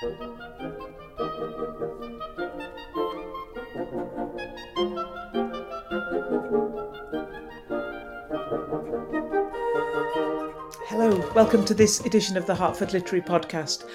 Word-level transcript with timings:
Hello, 0.00 0.12
welcome 11.34 11.64
to 11.64 11.74
this 11.74 11.98
edition 12.06 12.36
of 12.36 12.46
the 12.46 12.54
Hertford 12.54 12.92
Literary 12.92 13.24
Podcast. 13.24 13.88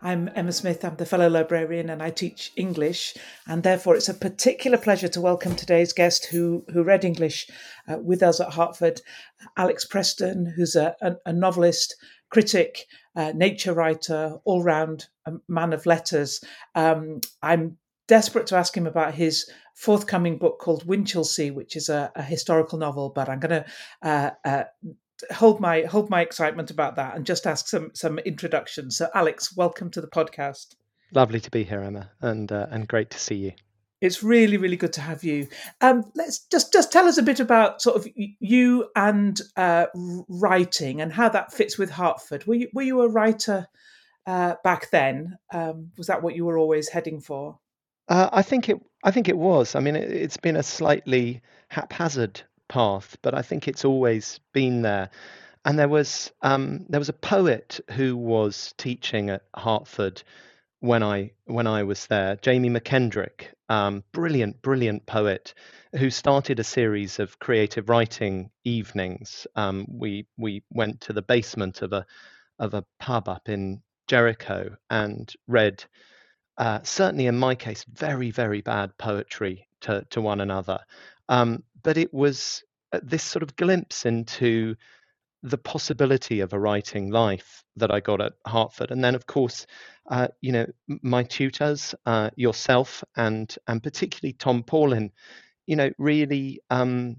I'm 0.00 0.30
Emma 0.34 0.52
Smith, 0.52 0.82
I'm 0.82 0.96
the 0.96 1.04
fellow 1.04 1.28
librarian 1.28 1.90
and 1.90 2.02
I 2.02 2.08
teach 2.08 2.52
English, 2.56 3.14
and 3.46 3.62
therefore 3.62 3.96
it's 3.96 4.08
a 4.08 4.14
particular 4.14 4.78
pleasure 4.78 5.08
to 5.08 5.20
welcome 5.20 5.54
today's 5.54 5.92
guest 5.92 6.24
who, 6.24 6.64
who 6.72 6.82
read 6.82 7.04
English 7.04 7.50
uh, 7.86 7.98
with 7.98 8.22
us 8.22 8.40
at 8.40 8.54
Hertford, 8.54 9.02
Alex 9.58 9.84
Preston, 9.84 10.54
who's 10.56 10.74
a, 10.74 10.96
a, 11.02 11.16
a 11.26 11.34
novelist, 11.34 11.96
critic, 12.30 12.86
uh, 13.14 13.32
nature 13.34 13.74
writer, 13.74 14.38
all 14.44 14.62
round 14.62 15.08
man 15.48 15.72
of 15.72 15.86
letters. 15.86 16.42
Um, 16.74 17.20
I'm 17.42 17.78
desperate 18.10 18.48
to 18.48 18.56
ask 18.56 18.76
him 18.76 18.86
about 18.86 19.14
his 19.14 19.48
forthcoming 19.74 20.36
book 20.36 20.58
called 20.58 20.84
Winchelsea, 20.84 21.54
which 21.54 21.76
is 21.76 21.88
a, 21.88 22.10
a 22.16 22.22
historical 22.22 22.78
novel, 22.78 23.08
but 23.08 23.28
I'm 23.28 23.38
going 23.38 23.62
to 23.62 23.64
uh, 24.02 24.30
uh, 24.44 24.64
hold 25.32 25.60
my 25.60 25.82
hold 25.82 26.10
my 26.10 26.20
excitement 26.20 26.70
about 26.70 26.96
that 26.96 27.16
and 27.16 27.24
just 27.24 27.46
ask 27.46 27.68
some 27.68 27.90
some 27.94 28.18
introductions. 28.20 28.96
So, 28.96 29.08
Alex, 29.14 29.56
welcome 29.56 29.90
to 29.92 30.00
the 30.00 30.08
podcast. 30.08 30.74
Lovely 31.12 31.40
to 31.40 31.50
be 31.50 31.64
here, 31.64 31.82
Emma, 31.82 32.10
and 32.20 32.50
uh, 32.50 32.66
and 32.70 32.88
great 32.88 33.10
to 33.10 33.18
see 33.18 33.36
you. 33.36 33.52
It's 34.00 34.22
really 34.22 34.56
really 34.56 34.76
good 34.76 34.94
to 34.94 35.00
have 35.00 35.24
you. 35.24 35.48
Um, 35.80 36.10
let's 36.14 36.40
just 36.46 36.72
just 36.72 36.92
tell 36.92 37.06
us 37.06 37.18
a 37.18 37.22
bit 37.22 37.40
about 37.40 37.82
sort 37.82 37.96
of 37.96 38.08
you 38.16 38.88
and 38.96 39.40
uh, 39.56 39.86
writing 39.94 41.00
and 41.00 41.12
how 41.12 41.28
that 41.28 41.52
fits 41.52 41.78
with 41.78 41.90
Hertford. 41.90 42.46
Were 42.46 42.54
you 42.54 42.68
were 42.72 42.82
you 42.82 43.02
a 43.02 43.08
writer 43.08 43.68
uh, 44.26 44.54
back 44.64 44.90
then? 44.90 45.38
Um, 45.52 45.90
was 45.96 46.06
that 46.08 46.22
what 46.22 46.34
you 46.34 46.44
were 46.44 46.58
always 46.58 46.88
heading 46.88 47.20
for? 47.20 47.58
Uh, 48.08 48.28
I 48.32 48.42
think 48.42 48.68
it. 48.68 48.78
I 49.04 49.10
think 49.10 49.28
it 49.28 49.38
was. 49.38 49.74
I 49.74 49.80
mean, 49.80 49.96
it, 49.96 50.10
it's 50.10 50.36
been 50.36 50.56
a 50.56 50.62
slightly 50.62 51.42
haphazard 51.68 52.42
path, 52.68 53.16
but 53.22 53.34
I 53.34 53.42
think 53.42 53.68
it's 53.68 53.84
always 53.84 54.40
been 54.52 54.82
there. 54.82 55.10
And 55.64 55.78
there 55.78 55.88
was 55.88 56.32
um, 56.42 56.86
there 56.88 57.00
was 57.00 57.08
a 57.08 57.14
poet 57.14 57.80
who 57.92 58.16
was 58.16 58.74
teaching 58.78 59.30
at 59.30 59.42
Hertford 59.56 60.22
when 60.80 61.02
I 61.02 61.32
when 61.44 61.66
I 61.66 61.82
was 61.82 62.06
there, 62.06 62.36
Jamie 62.36 62.70
McKendrick, 62.70 63.48
um, 63.68 64.02
brilliant, 64.12 64.62
brilliant 64.62 65.06
poet, 65.06 65.54
who 65.96 66.10
started 66.10 66.58
a 66.58 66.64
series 66.64 67.18
of 67.18 67.38
creative 67.38 67.88
writing 67.88 68.50
evenings. 68.64 69.46
Um, 69.54 69.86
we 69.88 70.26
we 70.38 70.62
went 70.70 71.02
to 71.02 71.12
the 71.12 71.22
basement 71.22 71.82
of 71.82 71.92
a 71.92 72.06
of 72.58 72.74
a 72.74 72.84
pub 72.98 73.28
up 73.28 73.48
in 73.48 73.82
Jericho 74.10 74.76
and 74.90 75.32
read, 75.46 75.84
uh, 76.58 76.80
certainly 76.82 77.26
in 77.26 77.38
my 77.38 77.54
case, 77.54 77.84
very 77.84 78.32
very 78.32 78.60
bad 78.60 78.98
poetry 78.98 79.68
to 79.82 80.04
to 80.10 80.20
one 80.20 80.40
another. 80.40 80.80
Um, 81.28 81.62
but 81.84 81.96
it 81.96 82.12
was 82.12 82.64
uh, 82.92 82.98
this 83.04 83.22
sort 83.22 83.44
of 83.44 83.54
glimpse 83.54 84.06
into 84.06 84.74
the 85.44 85.58
possibility 85.58 86.40
of 86.40 86.52
a 86.52 86.58
writing 86.58 87.10
life 87.10 87.62
that 87.76 87.92
I 87.92 88.00
got 88.00 88.20
at 88.20 88.32
Hertford. 88.44 88.90
and 88.90 89.02
then 89.02 89.14
of 89.14 89.26
course, 89.26 89.64
uh, 90.10 90.26
you 90.40 90.50
know, 90.50 90.66
my 91.02 91.22
tutors, 91.22 91.94
uh, 92.04 92.30
yourself, 92.34 93.04
and 93.16 93.56
and 93.68 93.80
particularly 93.80 94.32
Tom 94.32 94.64
Paulin, 94.64 95.12
you 95.68 95.76
know, 95.76 95.92
really 95.98 96.60
um, 96.70 97.16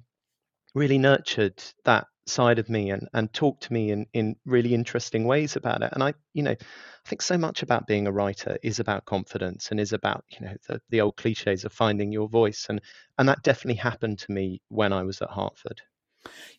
really 0.75 0.97
nurtured 0.97 1.63
that 1.85 2.07
side 2.25 2.59
of 2.59 2.69
me 2.69 2.89
and 2.89 3.07
and 3.13 3.31
talk 3.33 3.59
to 3.61 3.73
me 3.73 3.91
in 3.91 4.05
in 4.13 4.35
really 4.45 4.73
interesting 4.73 5.25
ways 5.25 5.55
about 5.55 5.81
it. 5.81 5.91
And 5.93 6.03
I, 6.03 6.13
you 6.33 6.43
know, 6.43 6.51
I 6.51 7.09
think 7.09 7.21
so 7.21 7.37
much 7.37 7.63
about 7.63 7.87
being 7.87 8.07
a 8.07 8.11
writer 8.11 8.57
is 8.63 8.79
about 8.79 9.05
confidence 9.05 9.71
and 9.71 9.79
is 9.79 9.93
about 9.93 10.23
you 10.29 10.45
know 10.45 10.55
the, 10.67 10.81
the 10.89 11.01
old 11.01 11.17
cliches 11.17 11.65
of 11.65 11.73
finding 11.73 12.11
your 12.11 12.27
voice 12.27 12.67
and 12.69 12.81
and 13.17 13.27
that 13.27 13.43
definitely 13.43 13.79
happened 13.79 14.19
to 14.19 14.31
me 14.31 14.61
when 14.69 14.93
I 14.93 15.03
was 15.03 15.21
at 15.21 15.31
Hertford. 15.31 15.81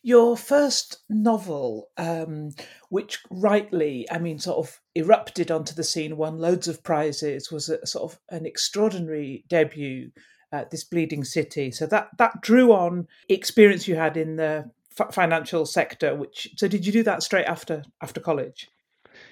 Your 0.01 0.35
first 0.35 0.97
novel, 1.09 1.89
um, 1.95 2.49
which 2.89 3.19
rightly, 3.31 4.05
I 4.11 4.17
mean, 4.17 4.37
sort 4.37 4.57
of 4.57 4.81
erupted 4.93 5.51
onto 5.51 5.73
the 5.73 5.85
scene, 5.85 6.17
won 6.17 6.37
loads 6.37 6.67
of 6.67 6.83
prizes, 6.83 7.49
was 7.49 7.69
a 7.69 7.85
sort 7.87 8.11
of 8.11 8.19
an 8.29 8.45
extraordinary 8.45 9.45
debut. 9.47 10.11
Uh, 10.51 10.65
this 10.69 10.83
bleeding 10.83 11.23
city, 11.23 11.71
so 11.71 11.87
that 11.87 12.09
that 12.19 12.39
drew 12.39 12.71
on 12.71 13.07
experience 13.27 13.87
you 13.87 13.95
had 13.95 14.15
in 14.15 14.35
the 14.35 14.69
f- 14.99 15.13
financial 15.13 15.65
sector. 15.65 16.15
Which 16.15 16.49
so 16.57 16.67
did 16.67 16.85
you 16.85 16.91
do 16.91 17.03
that 17.03 17.23
straight 17.23 17.45
after 17.45 17.83
after 18.01 18.19
college? 18.19 18.69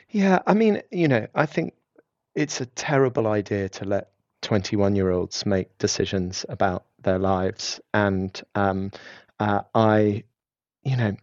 Yeah, 0.09 0.39
I 0.45 0.53
mean, 0.53 0.81
you 0.91 1.07
know, 1.07 1.27
I 1.35 1.45
think 1.45 1.73
it's 2.35 2.61
a 2.61 2.65
terrible 2.65 3.27
idea 3.27 3.69
to 3.69 3.85
let 3.85 4.11
21 4.41 4.95
year 4.95 5.11
olds 5.11 5.45
make 5.45 5.77
decisions 5.77 6.45
about 6.49 6.85
their 7.01 7.19
lives. 7.19 7.79
And 7.93 8.39
um, 8.55 8.91
uh, 9.39 9.61
I, 9.73 10.23
you 10.83 10.97
know, 10.97 11.15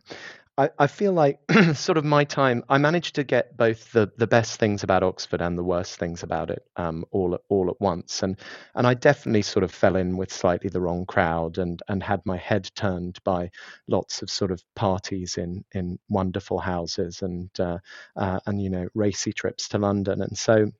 I, 0.58 0.70
I 0.76 0.86
feel 0.88 1.12
like 1.12 1.38
sort 1.74 1.98
of 1.98 2.04
my 2.04 2.24
time, 2.24 2.64
I 2.68 2.78
managed 2.78 3.14
to 3.14 3.24
get 3.24 3.56
both 3.56 3.92
the, 3.92 4.10
the 4.18 4.26
best 4.26 4.58
things 4.58 4.82
about 4.82 5.04
Oxford 5.04 5.40
and 5.40 5.56
the 5.56 5.62
worst 5.62 5.98
things 6.00 6.24
about 6.24 6.50
it 6.50 6.64
um, 6.76 7.04
all 7.12 7.34
at, 7.36 7.42
all 7.48 7.70
at 7.70 7.80
once, 7.80 8.24
and 8.24 8.36
and 8.74 8.84
I 8.86 8.94
definitely 8.94 9.42
sort 9.42 9.62
of 9.62 9.70
fell 9.70 9.94
in 9.94 10.16
with 10.16 10.32
slightly 10.32 10.68
the 10.68 10.80
wrong 10.80 11.06
crowd 11.06 11.58
and 11.58 11.80
and 11.88 12.02
had 12.02 12.26
my 12.26 12.36
head 12.36 12.68
turned 12.74 13.20
by 13.22 13.50
lots 13.86 14.20
of 14.20 14.30
sort 14.30 14.50
of 14.50 14.62
parties 14.74 15.38
in 15.38 15.64
in 15.72 16.00
wonderful 16.08 16.58
houses 16.58 17.22
and 17.22 17.48
uh, 17.60 17.78
uh, 18.16 18.40
and 18.46 18.60
you 18.60 18.68
know 18.68 18.88
racy 18.94 19.32
trips 19.32 19.68
to 19.68 19.78
London, 19.78 20.22
and 20.22 20.36
so 20.36 20.72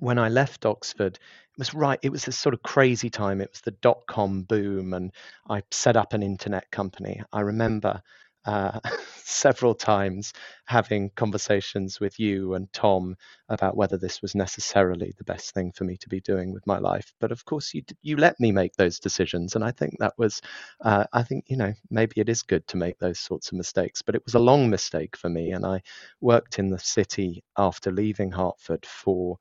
when 0.00 0.18
I 0.18 0.28
left 0.28 0.66
Oxford, 0.66 1.14
it 1.16 1.58
was 1.58 1.72
right. 1.72 2.00
It 2.02 2.10
was 2.10 2.24
this 2.24 2.36
sort 2.36 2.54
of 2.54 2.62
crazy 2.64 3.10
time. 3.10 3.40
It 3.40 3.50
was 3.52 3.60
the 3.60 3.70
dot 3.70 4.00
com 4.08 4.42
boom, 4.42 4.92
and 4.92 5.12
I 5.48 5.62
set 5.70 5.96
up 5.96 6.14
an 6.14 6.22
internet 6.24 6.68
company. 6.72 7.22
I 7.32 7.40
remember 7.42 8.02
uh, 8.46 8.80
several 9.24 9.74
times 9.74 10.32
having 10.66 11.10
conversations 11.16 12.00
with 12.00 12.18
you 12.18 12.54
and 12.54 12.72
Tom 12.72 13.16
about 13.48 13.76
whether 13.76 13.96
this 13.96 14.22
was 14.22 14.34
necessarily 14.34 15.12
the 15.18 15.24
best 15.24 15.54
thing 15.54 15.72
for 15.72 15.84
me 15.84 15.96
to 15.98 16.08
be 16.08 16.20
doing 16.20 16.52
with 16.52 16.66
my 16.66 16.78
life. 16.78 17.12
But 17.20 17.32
of 17.32 17.44
course, 17.44 17.74
you 17.74 17.82
you 18.02 18.16
let 18.16 18.38
me 18.40 18.52
make 18.52 18.74
those 18.76 18.98
decisions, 18.98 19.54
and 19.54 19.64
I 19.64 19.70
think 19.72 19.96
that 19.98 20.14
was, 20.18 20.40
uh, 20.82 21.04
I 21.12 21.22
think 21.22 21.44
you 21.48 21.56
know 21.56 21.72
maybe 21.90 22.20
it 22.20 22.28
is 22.28 22.42
good 22.42 22.66
to 22.68 22.76
make 22.76 22.98
those 22.98 23.20
sorts 23.20 23.50
of 23.52 23.58
mistakes. 23.58 24.02
But 24.02 24.14
it 24.14 24.24
was 24.24 24.34
a 24.34 24.38
long 24.40 24.70
mistake 24.70 25.16
for 25.16 25.28
me, 25.28 25.52
and 25.52 25.64
I 25.66 25.82
worked 26.20 26.58
in 26.58 26.70
the 26.70 26.78
city 26.78 27.42
after 27.56 27.90
leaving 27.90 28.32
Hertford 28.32 28.86
for 28.86 29.38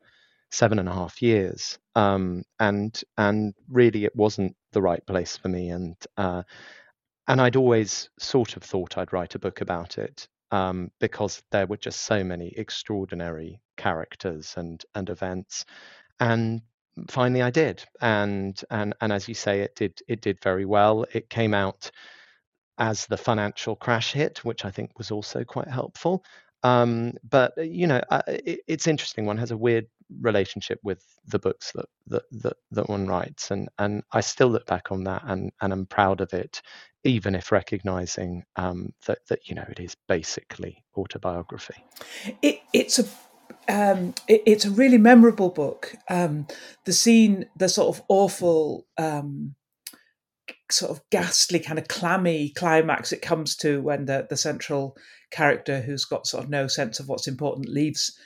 seven 0.52 0.80
and 0.80 0.90
a 0.90 0.94
half 0.94 1.22
years, 1.22 1.80
um, 1.96 2.44
and 2.59 3.02
and 3.18 3.53
really 3.69 4.06
it 4.06 4.16
wasn't 4.16 4.56
the 4.72 4.81
right 4.81 5.06
place 5.06 5.38
for 5.38 5.50
me, 5.50 5.69
and 5.69 5.96
uh, 6.18 6.44
and 7.28 7.42
I'd 7.42 7.56
always 7.56 8.10
sort 8.20 8.58
of 8.58 8.64
thought 8.64 8.98
I'd 8.98 9.14
write 9.14 9.36
a 9.36 9.40
book 9.40 9.62
about 9.62 9.98
it 9.98 10.28
um, 10.52 10.92
because 11.00 11.42
there 11.52 11.66
were 11.68 11.78
just 11.78 12.02
so 12.02 12.24
many 12.24 12.54
extraordinary 12.58 13.62
characters 13.78 14.54
and 14.58 14.84
and 14.96 15.10
events, 15.10 15.66
and 16.20 16.62
finally 17.10 17.42
I 17.42 17.50
did, 17.50 17.84
and 18.02 18.60
and 18.70 18.94
and 19.02 19.14
as 19.14 19.28
you 19.28 19.34
say, 19.34 19.62
it 19.62 19.76
did 19.76 20.00
it 20.08 20.22
did 20.22 20.40
very 20.42 20.66
well. 20.66 21.06
It 21.14 21.30
came 21.30 21.54
out 21.54 21.90
as 22.78 23.06
the 23.08 23.18
financial 23.18 23.76
crash 23.76 24.14
hit, 24.14 24.44
which 24.44 24.66
I 24.66 24.72
think 24.72 24.98
was 24.98 25.12
also 25.12 25.44
quite 25.44 25.68
helpful. 25.68 26.24
Um, 26.63 27.13
but 27.29 27.53
you 27.57 27.88
know, 27.88 28.01
uh, 28.09 28.22
it, 28.28 28.62
it's 28.68 28.88
interesting. 28.88 29.25
One 29.25 29.38
has 29.38 29.51
a 29.51 29.57
weird 29.57 29.88
relationship 30.22 30.79
with 30.84 31.03
the 31.28 31.40
books 31.40 31.72
that, 31.74 31.85
that 32.07 32.24
that 32.31 32.57
that 32.72 32.90
one 32.90 33.07
writes, 33.07 33.51
and 33.51 33.69
and 33.79 34.03
I 34.12 34.22
still 34.22 34.50
look 34.50 34.66
back 34.66 34.91
on 34.91 35.03
that 35.06 35.24
and 35.25 35.51
and 35.62 35.74
I'm 35.74 35.85
proud 35.85 36.22
of 36.22 36.34
it, 36.34 36.62
even 37.03 37.35
if 37.35 37.51
recognizing 37.51 38.44
um, 38.56 38.94
that 39.07 39.19
that 39.28 39.47
you 39.47 39.56
know 39.56 39.66
it 39.69 39.79
is 39.79 39.96
basically 40.07 40.84
autobiography. 40.97 41.84
It, 42.41 42.62
it's 42.72 43.00
a 43.00 43.06
um, 43.68 44.13
it, 44.28 44.44
it's 44.45 44.66
a 44.66 44.72
really 44.72 44.97
memorable 44.97 45.50
book. 45.50 45.95
Um, 46.09 46.48
the 46.86 46.94
scene, 46.94 47.45
the 47.56 47.69
sort 47.69 47.95
of 47.95 48.04
awful, 48.07 48.86
um, 48.98 49.56
sort 50.71 50.92
of 50.92 51.01
ghastly, 51.12 51.60
kind 51.60 51.80
of 51.80 51.88
clammy 51.88 52.50
climax 52.50 53.12
it 53.12 53.21
comes 53.21 53.56
to 53.57 53.81
when 53.81 54.06
the 54.06 54.27
the 54.30 54.38
central 54.38 54.98
character, 55.31 55.81
who's 55.81 56.06
got 56.06 56.27
sort 56.27 56.44
of 56.44 56.50
no 56.50 56.68
sense 56.68 57.00
of 57.00 57.07
what's 57.07 57.27
important, 57.27 57.69
leaves 57.69 58.18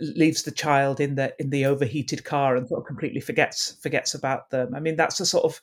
leaves 0.00 0.42
the 0.42 0.50
child 0.50 1.00
in 1.00 1.14
the 1.14 1.34
in 1.38 1.50
the 1.50 1.66
overheated 1.66 2.24
car 2.24 2.56
and 2.56 2.68
sort 2.68 2.80
of 2.80 2.86
completely 2.86 3.20
forgets 3.20 3.76
forgets 3.82 4.14
about 4.14 4.50
them. 4.50 4.74
I 4.74 4.80
mean, 4.80 4.96
that's 4.96 5.20
a 5.20 5.26
sort 5.26 5.44
of 5.44 5.60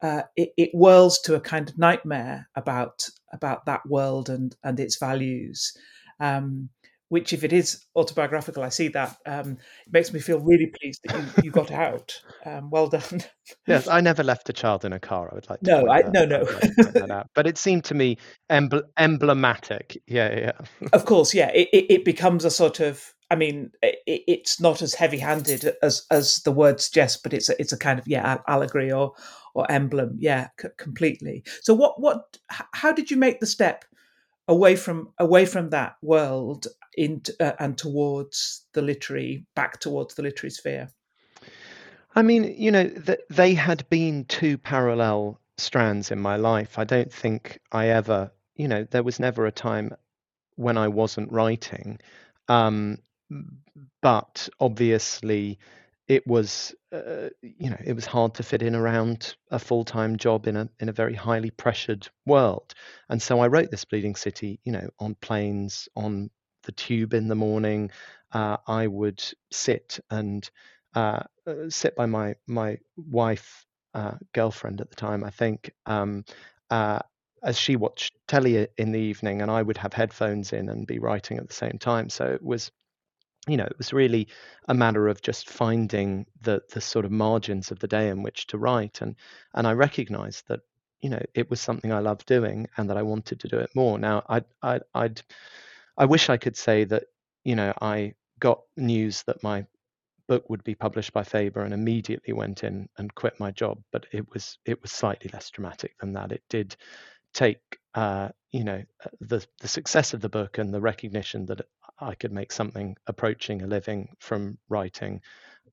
uh, 0.00 0.22
it, 0.36 0.52
it 0.56 0.70
whirls 0.72 1.18
to 1.20 1.34
a 1.34 1.40
kind 1.40 1.68
of 1.68 1.78
nightmare 1.78 2.48
about 2.54 3.08
about 3.32 3.66
that 3.66 3.86
world 3.86 4.28
and 4.28 4.56
and 4.62 4.78
its 4.80 4.98
values. 4.98 5.76
Um, 6.20 6.68
which, 7.08 7.32
if 7.32 7.44
it 7.44 7.52
is 7.52 7.84
autobiographical, 7.96 8.62
I 8.62 8.68
see 8.68 8.88
that. 8.88 9.16
Um, 9.26 9.52
it 9.86 9.92
makes 9.92 10.12
me 10.12 10.20
feel 10.20 10.40
really 10.40 10.72
pleased 10.80 11.00
that 11.04 11.16
you, 11.16 11.44
you 11.44 11.50
got 11.50 11.70
out. 11.70 12.20
Um, 12.44 12.70
well 12.70 12.88
done. 12.88 13.22
yes, 13.66 13.88
I 13.88 14.00
never 14.00 14.22
left 14.22 14.48
a 14.48 14.52
child 14.52 14.84
in 14.84 14.92
a 14.92 15.00
car. 15.00 15.28
I 15.30 15.34
would 15.34 15.48
like 15.48 15.60
to. 15.60 15.70
No, 15.70 15.88
I, 15.90 16.02
that, 16.02 16.12
no, 16.12 17.06
no. 17.06 17.24
but 17.34 17.46
it 17.46 17.58
seemed 17.58 17.84
to 17.84 17.94
me 17.94 18.18
emblematic. 18.50 20.00
Yeah, 20.06 20.38
yeah. 20.38 20.88
of 20.92 21.04
course, 21.04 21.34
yeah. 21.34 21.50
It, 21.54 21.68
it, 21.72 21.86
it 21.90 22.04
becomes 22.04 22.44
a 22.44 22.50
sort 22.50 22.80
of 22.80 23.14
I 23.30 23.36
mean, 23.36 23.72
it, 23.82 23.98
it's 24.06 24.60
not 24.60 24.80
as 24.80 24.94
heavy-handed 24.94 25.76
as 25.82 26.06
as 26.10 26.36
the 26.44 26.52
word 26.52 26.80
suggests, 26.80 27.20
but 27.22 27.34
it's 27.34 27.48
a, 27.48 27.60
it's 27.60 27.72
a 27.72 27.78
kind 27.78 27.98
of 27.98 28.08
yeah 28.08 28.38
allegory 28.48 28.90
or 28.90 29.12
or 29.54 29.70
emblem, 29.70 30.16
yeah, 30.18 30.48
c- 30.60 30.68
completely. 30.76 31.44
So 31.62 31.74
what 31.74 32.00
what 32.00 32.38
how 32.48 32.92
did 32.92 33.10
you 33.10 33.16
make 33.16 33.40
the 33.40 33.46
step 33.46 33.84
away 34.46 34.76
from 34.76 35.12
away 35.18 35.44
from 35.44 35.70
that 35.70 35.96
world 36.00 36.66
into 36.98 37.34
uh, 37.40 37.54
and 37.58 37.78
towards 37.78 38.66
the 38.74 38.82
literary 38.82 39.46
back 39.54 39.80
towards 39.80 40.14
the 40.14 40.22
literary 40.22 40.50
sphere? 40.50 40.88
I 42.14 42.22
mean, 42.22 42.54
you 42.56 42.70
know, 42.70 42.88
th- 42.88 43.20
they 43.30 43.54
had 43.54 43.88
been 43.88 44.24
two 44.24 44.58
parallel 44.58 45.40
strands 45.56 46.10
in 46.10 46.18
my 46.18 46.36
life. 46.36 46.78
I 46.78 46.84
don't 46.84 47.12
think 47.12 47.60
I 47.70 47.88
ever, 47.88 48.32
you 48.56 48.68
know, 48.68 48.84
there 48.90 49.02
was 49.02 49.20
never 49.20 49.46
a 49.46 49.52
time 49.52 49.94
when 50.56 50.76
I 50.76 50.88
wasn't 50.88 51.32
writing. 51.32 52.00
Um, 52.48 52.98
but 54.00 54.48
obviously, 54.58 55.58
it 56.08 56.26
was, 56.26 56.74
uh, 56.90 57.28
you 57.42 57.68
know, 57.70 57.80
it 57.84 57.92
was 57.92 58.06
hard 58.06 58.34
to 58.34 58.42
fit 58.42 58.62
in 58.62 58.74
around 58.74 59.36
a 59.50 59.58
full 59.58 59.84
time 59.84 60.16
job 60.16 60.46
in 60.46 60.56
a 60.56 60.68
in 60.80 60.88
a 60.88 60.92
very 60.92 61.14
highly 61.14 61.50
pressured 61.50 62.08
world. 62.24 62.74
And 63.10 63.20
so 63.20 63.40
I 63.40 63.48
wrote 63.48 63.70
this 63.70 63.84
Bleeding 63.84 64.16
City, 64.16 64.58
you 64.64 64.72
know, 64.72 64.88
on 64.98 65.14
planes, 65.16 65.88
on 65.94 66.30
the 66.68 66.72
tube 66.72 67.14
in 67.14 67.28
the 67.28 67.34
morning. 67.34 67.90
Uh, 68.30 68.58
I 68.66 68.86
would 68.86 69.24
sit 69.50 69.98
and 70.10 70.48
uh, 70.94 71.22
uh 71.46 71.70
sit 71.70 71.96
by 71.96 72.04
my 72.04 72.34
my 72.46 72.78
wife 72.96 73.66
uh, 73.94 74.16
girlfriend 74.34 74.82
at 74.82 74.90
the 74.90 74.96
time, 74.96 75.24
I 75.24 75.30
think, 75.30 75.72
um, 75.86 76.24
uh, 76.70 76.98
as 77.42 77.58
she 77.58 77.76
watched 77.76 78.14
telly 78.28 78.68
in 78.76 78.92
the 78.92 79.00
evening, 79.00 79.40
and 79.40 79.50
I 79.50 79.62
would 79.62 79.78
have 79.78 79.94
headphones 79.94 80.52
in 80.52 80.68
and 80.68 80.86
be 80.86 80.98
writing 80.98 81.38
at 81.38 81.48
the 81.48 81.54
same 81.54 81.78
time. 81.80 82.10
So 82.10 82.26
it 82.26 82.42
was, 82.42 82.70
you 83.46 83.56
know, 83.56 83.64
it 83.64 83.78
was 83.78 83.94
really 83.94 84.28
a 84.68 84.74
matter 84.74 85.08
of 85.08 85.22
just 85.22 85.48
finding 85.48 86.26
the 86.42 86.60
the 86.74 86.82
sort 86.82 87.06
of 87.06 87.10
margins 87.10 87.70
of 87.70 87.78
the 87.78 87.88
day 87.88 88.08
in 88.08 88.22
which 88.22 88.46
to 88.48 88.58
write, 88.58 89.00
and 89.00 89.16
and 89.54 89.66
I 89.66 89.72
recognised 89.72 90.48
that 90.48 90.60
you 91.00 91.08
know 91.08 91.22
it 91.34 91.48
was 91.48 91.60
something 91.62 91.92
I 91.92 92.00
loved 92.00 92.26
doing 92.26 92.68
and 92.76 92.90
that 92.90 92.98
I 92.98 93.02
wanted 93.02 93.40
to 93.40 93.48
do 93.48 93.58
it 93.58 93.70
more. 93.74 93.98
Now 93.98 94.22
I 94.28 94.42
I 94.62 94.80
I'd 94.94 95.22
I 95.98 96.06
wish 96.06 96.30
I 96.30 96.38
could 96.38 96.56
say 96.56 96.84
that 96.84 97.04
you 97.44 97.56
know 97.56 97.74
I 97.82 98.14
got 98.40 98.62
news 98.76 99.24
that 99.24 99.42
my 99.42 99.66
book 100.28 100.48
would 100.50 100.64
be 100.64 100.74
published 100.74 101.12
by 101.12 101.24
Faber 101.24 101.62
and 101.62 101.74
immediately 101.74 102.34
went 102.34 102.64
in 102.64 102.88
and 102.98 103.14
quit 103.14 103.40
my 103.40 103.50
job. 103.50 103.82
But 103.92 104.06
it 104.12 104.32
was 104.32 104.58
it 104.66 104.80
was 104.82 104.92
slightly 104.92 105.30
less 105.32 105.50
dramatic 105.50 105.98
than 106.00 106.12
that. 106.14 106.32
It 106.32 106.42
did 106.50 106.76
take 107.34 107.60
uh, 107.94 108.30
you 108.52 108.64
know 108.64 108.82
uh, 109.04 109.10
the 109.20 109.46
the 109.60 109.68
success 109.68 110.14
of 110.14 110.20
the 110.20 110.28
book 110.30 110.58
and 110.58 110.72
the 110.72 110.80
recognition 110.80 111.46
that 111.46 111.62
I 112.00 112.14
could 112.14 112.32
make 112.32 112.52
something 112.52 112.96
approaching 113.06 113.62
a 113.62 113.66
living 113.66 114.10
from 114.20 114.58
writing 114.68 115.22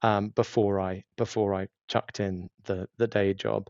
um, 0.02 0.30
before 0.30 0.80
I 0.82 1.04
before 1.18 1.56
I 1.56 1.68
chucked 1.88 2.20
in 2.20 2.50
the 2.66 2.88
the 2.98 3.08
day 3.08 3.34
job. 3.34 3.70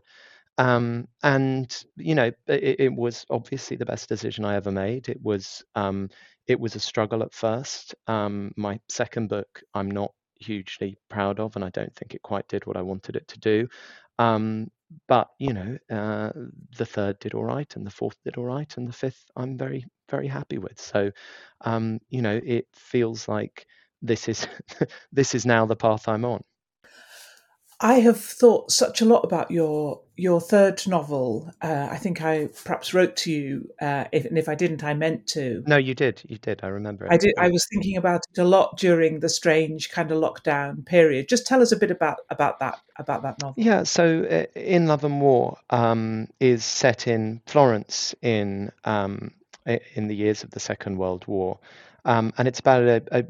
Um, 0.58 1.08
and 1.22 1.74
you 1.96 2.14
know 2.14 2.30
it, 2.46 2.76
it, 2.80 2.92
was 2.94 3.26
obviously 3.30 3.76
the 3.76 3.84
best 3.86 4.08
decision 4.08 4.44
I 4.44 4.56
ever 4.56 4.72
made. 4.72 5.08
It 5.08 5.20
was 5.22 5.62
um, 5.74 6.08
it 6.46 6.58
was 6.58 6.74
a 6.74 6.80
struggle 6.80 7.22
at 7.22 7.34
first. 7.34 7.94
Um, 8.06 8.52
my 8.56 8.80
second 8.88 9.28
book, 9.28 9.62
I'm 9.74 9.90
not 9.90 10.12
hugely 10.40 10.96
proud 11.10 11.40
of, 11.40 11.56
and 11.56 11.64
I 11.64 11.70
don't 11.70 11.94
think 11.94 12.14
it 12.14 12.22
quite 12.22 12.48
did 12.48 12.66
what 12.66 12.76
I 12.76 12.82
wanted 12.82 13.16
it 13.16 13.28
to 13.28 13.38
do. 13.40 13.68
Um, 14.18 14.70
but 15.08 15.28
you 15.38 15.52
know, 15.52 15.76
uh, 15.90 16.32
the 16.78 16.86
third 16.86 17.18
did 17.18 17.34
all 17.34 17.44
right, 17.44 17.74
and 17.76 17.86
the 17.86 17.90
fourth 17.90 18.16
did 18.24 18.36
all 18.36 18.44
right, 18.44 18.72
and 18.76 18.88
the 18.88 18.92
fifth 18.92 19.24
I'm 19.36 19.58
very 19.58 19.84
very 20.10 20.28
happy 20.28 20.58
with. 20.58 20.80
So, 20.80 21.10
um, 21.62 21.98
you 22.08 22.22
know, 22.22 22.40
it 22.44 22.66
feels 22.74 23.28
like 23.28 23.66
this 24.02 24.28
is 24.28 24.46
this 25.12 25.34
is 25.34 25.44
now 25.46 25.66
the 25.66 25.76
path 25.76 26.08
I'm 26.08 26.24
on. 26.24 26.42
I 27.80 27.94
have 28.00 28.18
thought 28.18 28.70
such 28.70 29.02
a 29.02 29.04
lot 29.04 29.24
about 29.24 29.50
your 29.50 30.00
your 30.16 30.40
third 30.40 30.82
novel. 30.86 31.50
Uh, 31.60 31.88
I 31.90 31.98
think 31.98 32.22
I 32.22 32.48
perhaps 32.64 32.94
wrote 32.94 33.16
to 33.16 33.30
you, 33.30 33.70
uh, 33.82 34.04
if, 34.12 34.24
and 34.24 34.38
if 34.38 34.48
I 34.48 34.54
didn't, 34.54 34.82
I 34.82 34.94
meant 34.94 35.26
to. 35.28 35.62
No, 35.66 35.76
you 35.76 35.94
did. 35.94 36.22
You 36.26 36.38
did. 36.38 36.60
I 36.62 36.68
remember. 36.68 37.04
It. 37.04 37.12
I 37.12 37.16
did. 37.18 37.34
I 37.38 37.50
was 37.50 37.66
thinking 37.70 37.98
about 37.98 38.22
it 38.32 38.40
a 38.40 38.44
lot 38.44 38.78
during 38.78 39.20
the 39.20 39.28
strange 39.28 39.90
kind 39.90 40.10
of 40.10 40.18
lockdown 40.18 40.86
period. 40.86 41.28
Just 41.28 41.46
tell 41.46 41.60
us 41.60 41.70
a 41.70 41.76
bit 41.76 41.90
about 41.90 42.18
about 42.30 42.60
that 42.60 42.80
about 42.98 43.22
that 43.22 43.42
novel. 43.42 43.62
Yeah. 43.62 43.82
So, 43.82 44.24
uh, 44.24 44.58
in 44.58 44.86
Love 44.86 45.04
and 45.04 45.20
War 45.20 45.58
um, 45.68 46.28
is 46.40 46.64
set 46.64 47.06
in 47.06 47.42
Florence 47.44 48.14
in 48.22 48.72
um, 48.84 49.32
in 49.66 50.08
the 50.08 50.16
years 50.16 50.42
of 50.42 50.50
the 50.52 50.60
Second 50.60 50.96
World 50.96 51.26
War. 51.26 51.58
Um, 52.06 52.32
and 52.38 52.46
it's 52.46 52.60
about 52.60 52.84
a, 52.84 53.02
a, 53.10 53.24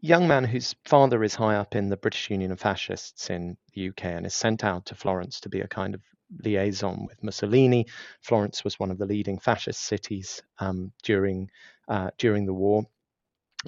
young 0.00 0.28
man 0.28 0.44
whose 0.44 0.76
father 0.84 1.24
is 1.24 1.34
high 1.34 1.56
up 1.56 1.74
in 1.74 1.88
the 1.88 1.96
British 1.96 2.30
Union 2.30 2.52
of 2.52 2.60
Fascists 2.60 3.28
in 3.28 3.56
the 3.74 3.88
UK 3.88 4.04
and 4.04 4.24
is 4.24 4.34
sent 4.34 4.62
out 4.62 4.86
to 4.86 4.94
Florence 4.94 5.40
to 5.40 5.48
be 5.48 5.60
a 5.60 5.66
kind 5.66 5.96
of 5.96 6.00
liaison 6.44 7.06
with 7.06 7.20
Mussolini. 7.24 7.86
Florence 8.22 8.62
was 8.62 8.78
one 8.78 8.92
of 8.92 8.98
the 8.98 9.06
leading 9.06 9.40
fascist 9.40 9.82
cities 9.82 10.42
um, 10.60 10.92
during 11.02 11.50
uh, 11.88 12.10
during 12.18 12.46
the 12.46 12.54
war. 12.54 12.84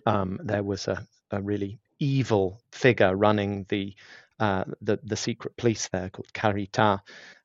Um, 0.06 0.38
there 0.44 0.62
was 0.62 0.86
a, 0.86 1.04
a, 1.32 1.42
really 1.42 1.80
evil 1.98 2.60
figure 2.70 3.16
running 3.16 3.66
the 3.68 3.94
uh, 4.38 4.64
the, 4.80 5.00
the 5.02 5.16
secret 5.16 5.56
police 5.56 5.88
there 5.88 6.08
called 6.08 6.32
Carità. 6.32 7.00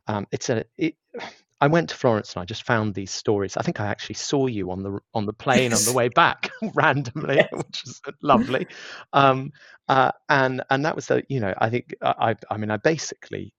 Um, 0.05 0.27
it's 0.31 0.49
a 0.49 0.65
it, 0.77 0.95
I 1.59 1.67
went 1.67 1.89
to 1.89 1.95
Florence 1.95 2.33
and 2.33 2.41
I 2.41 2.45
just 2.45 2.63
found 2.63 2.93
these 2.93 3.11
stories. 3.11 3.57
I 3.57 3.63
think 3.63 3.79
I 3.79 3.87
actually 3.87 4.15
saw 4.15 4.45
you 4.45 4.71
on 4.71 4.83
the 4.83 4.99
on 5.13 5.25
the 5.25 5.33
plane 5.33 5.73
on 5.73 5.83
the 5.85 5.93
way 5.93 6.07
back 6.09 6.51
randomly, 6.75 7.47
which 7.51 7.83
is 7.85 8.01
lovely. 8.21 8.67
Um, 9.13 9.51
uh, 9.87 10.11
and 10.29 10.63
and 10.69 10.85
that 10.85 10.95
was 10.95 11.07
the 11.07 11.23
you 11.29 11.39
know 11.39 11.53
I 11.57 11.69
think 11.69 11.95
I 12.01 12.35
I 12.49 12.57
mean 12.57 12.69
I 12.69 12.77
basically 12.77 13.53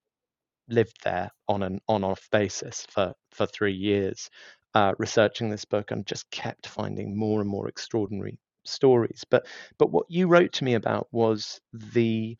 lived 0.68 0.98
there 1.02 1.30
on 1.48 1.62
an 1.62 1.80
on 1.88 2.04
off 2.04 2.28
basis 2.30 2.86
for 2.88 3.12
for 3.32 3.46
three 3.46 3.74
years, 3.74 4.30
uh, 4.74 4.94
researching 4.98 5.50
this 5.50 5.64
book 5.64 5.90
and 5.90 6.06
just 6.06 6.30
kept 6.30 6.68
finding 6.68 7.16
more 7.16 7.40
and 7.40 7.50
more 7.50 7.68
extraordinary 7.68 8.38
stories. 8.64 9.24
But 9.28 9.46
but 9.78 9.90
what 9.90 10.06
you 10.08 10.28
wrote 10.28 10.52
to 10.54 10.64
me 10.64 10.74
about 10.74 11.08
was 11.10 11.60
the 11.72 12.36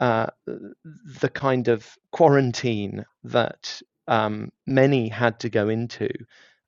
uh, 0.00 0.26
the 0.46 1.30
kind 1.30 1.68
of 1.68 1.96
quarantine 2.12 3.04
that 3.24 3.80
um, 4.08 4.50
many 4.66 5.08
had 5.08 5.40
to 5.40 5.50
go 5.50 5.68
into 5.68 6.08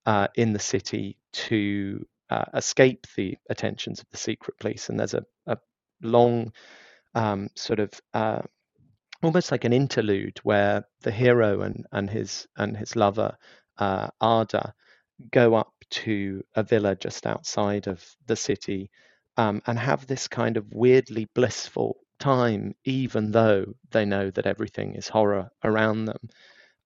uh, 0.07 0.29
in 0.37 0.53
the 0.53 0.59
city 0.59 1.17
to 1.33 2.07
uh, 2.31 2.45
escape 2.55 3.07
the 3.17 3.37
attentions 3.49 4.01
of 4.01 4.07
the 4.11 4.17
secret 4.17 4.59
police. 4.59 4.89
And 4.89 5.01
there's 5.01 5.15
a, 5.15 5.25
a 5.47 5.59
long 6.03 6.53
um, 7.15 7.49
sort 7.57 7.81
of 7.81 7.93
uh, 8.15 8.43
almost 9.23 9.51
like 9.51 9.65
an 9.65 9.73
interlude 9.73 10.39
where 10.43 10.85
the 11.03 11.11
hero 11.11 11.63
and, 11.63 11.87
and 11.93 12.09
his 12.09 12.47
and 12.57 12.77
his 12.77 12.97
lover 12.97 13.37
uh, 13.79 14.09
Ada 14.23 14.75
go 15.33 15.55
up 15.55 15.73
to 15.91 16.43
a 16.55 16.63
villa 16.63 16.97
just 16.97 17.27
outside 17.27 17.87
of 17.89 18.05
the 18.27 18.37
city 18.37 18.91
um, 19.37 19.63
and 19.67 19.79
have 19.79 20.07
this 20.07 20.29
kind 20.29 20.57
of 20.57 20.73
weirdly 20.73 21.27
blissful 21.35 21.97
time, 22.19 22.75
even 22.85 23.31
though 23.33 23.65
they 23.91 24.05
know 24.05 24.31
that 24.31 24.47
everything 24.47 24.95
is 24.95 25.09
horror 25.09 25.51
around 25.65 26.05
them. 26.05 26.29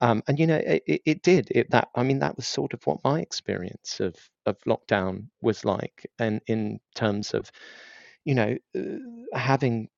Um, 0.01 0.23
and 0.29 0.39
you 0.39 0.47
know, 0.47 0.57
it, 0.57 1.03
it 1.05 1.23
did. 1.23 1.49
It, 1.51 1.71
that 1.71 1.89
I 1.95 2.03
mean, 2.03 2.19
that 2.19 2.37
was 2.37 2.47
sort 2.47 2.75
of 2.75 2.87
what 2.87 3.05
my 3.05 3.21
experience 3.21 4.01
of 4.01 4.15
of 4.47 4.59
lockdown 4.67 5.29
was 5.41 5.65
like, 5.65 6.07
and 6.19 6.41
in 6.47 6.81
terms 6.95 7.33
of, 7.33 7.51
you 8.25 8.35
know, 8.35 8.57
uh, 8.77 9.39
having 9.39 9.89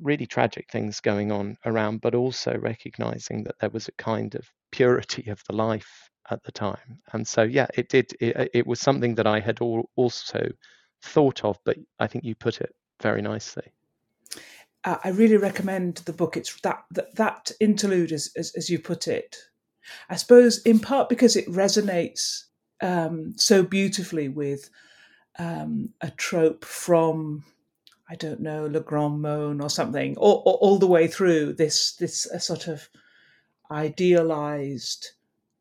really 0.00 0.26
tragic 0.26 0.70
things 0.70 1.00
going 1.00 1.32
on 1.32 1.56
around, 1.64 2.00
but 2.00 2.14
also 2.14 2.56
recognizing 2.58 3.44
that 3.44 3.58
there 3.60 3.70
was 3.70 3.88
a 3.88 3.92
kind 3.92 4.34
of 4.34 4.48
purity 4.70 5.30
of 5.30 5.42
the 5.48 5.54
life 5.54 6.10
at 6.30 6.42
the 6.44 6.52
time. 6.52 7.00
And 7.12 7.26
so, 7.26 7.42
yeah, 7.42 7.66
it 7.74 7.88
did. 7.88 8.12
It, 8.20 8.50
it 8.54 8.66
was 8.66 8.80
something 8.80 9.14
that 9.16 9.26
I 9.26 9.40
had 9.40 9.60
all, 9.60 9.90
also 9.96 10.48
thought 11.02 11.44
of, 11.44 11.58
but 11.64 11.76
I 11.98 12.06
think 12.06 12.24
you 12.24 12.34
put 12.34 12.60
it 12.60 12.74
very 13.02 13.22
nicely 13.22 13.72
uh, 14.84 14.98
I 15.02 15.10
really 15.10 15.36
recommend 15.36 15.96
the 15.96 16.12
book. 16.12 16.36
It's 16.36 16.60
that 16.60 16.84
that, 16.92 17.14
that 17.16 17.50
interlude, 17.60 18.12
as, 18.12 18.30
as, 18.36 18.54
as 18.54 18.68
you 18.68 18.78
put 18.78 19.08
it, 19.08 19.36
I 20.08 20.16
suppose 20.16 20.62
in 20.62 20.78
part 20.78 21.08
because 21.08 21.36
it 21.36 21.46
resonates 21.48 22.44
um, 22.82 23.34
so 23.36 23.62
beautifully 23.62 24.28
with 24.28 24.70
um, 25.38 25.90
a 26.00 26.10
trope 26.10 26.64
from 26.64 27.44
I 28.08 28.14
don't 28.16 28.40
know 28.40 28.66
Le 28.66 28.80
Grand 28.80 29.20
Meaulnes 29.20 29.62
or 29.62 29.70
something, 29.70 30.16
all, 30.18 30.42
all, 30.44 30.58
all 30.60 30.78
the 30.78 30.86
way 30.86 31.06
through 31.06 31.54
this 31.54 31.94
this 31.96 32.30
uh, 32.30 32.38
sort 32.38 32.68
of 32.68 32.88
idealized. 33.70 35.08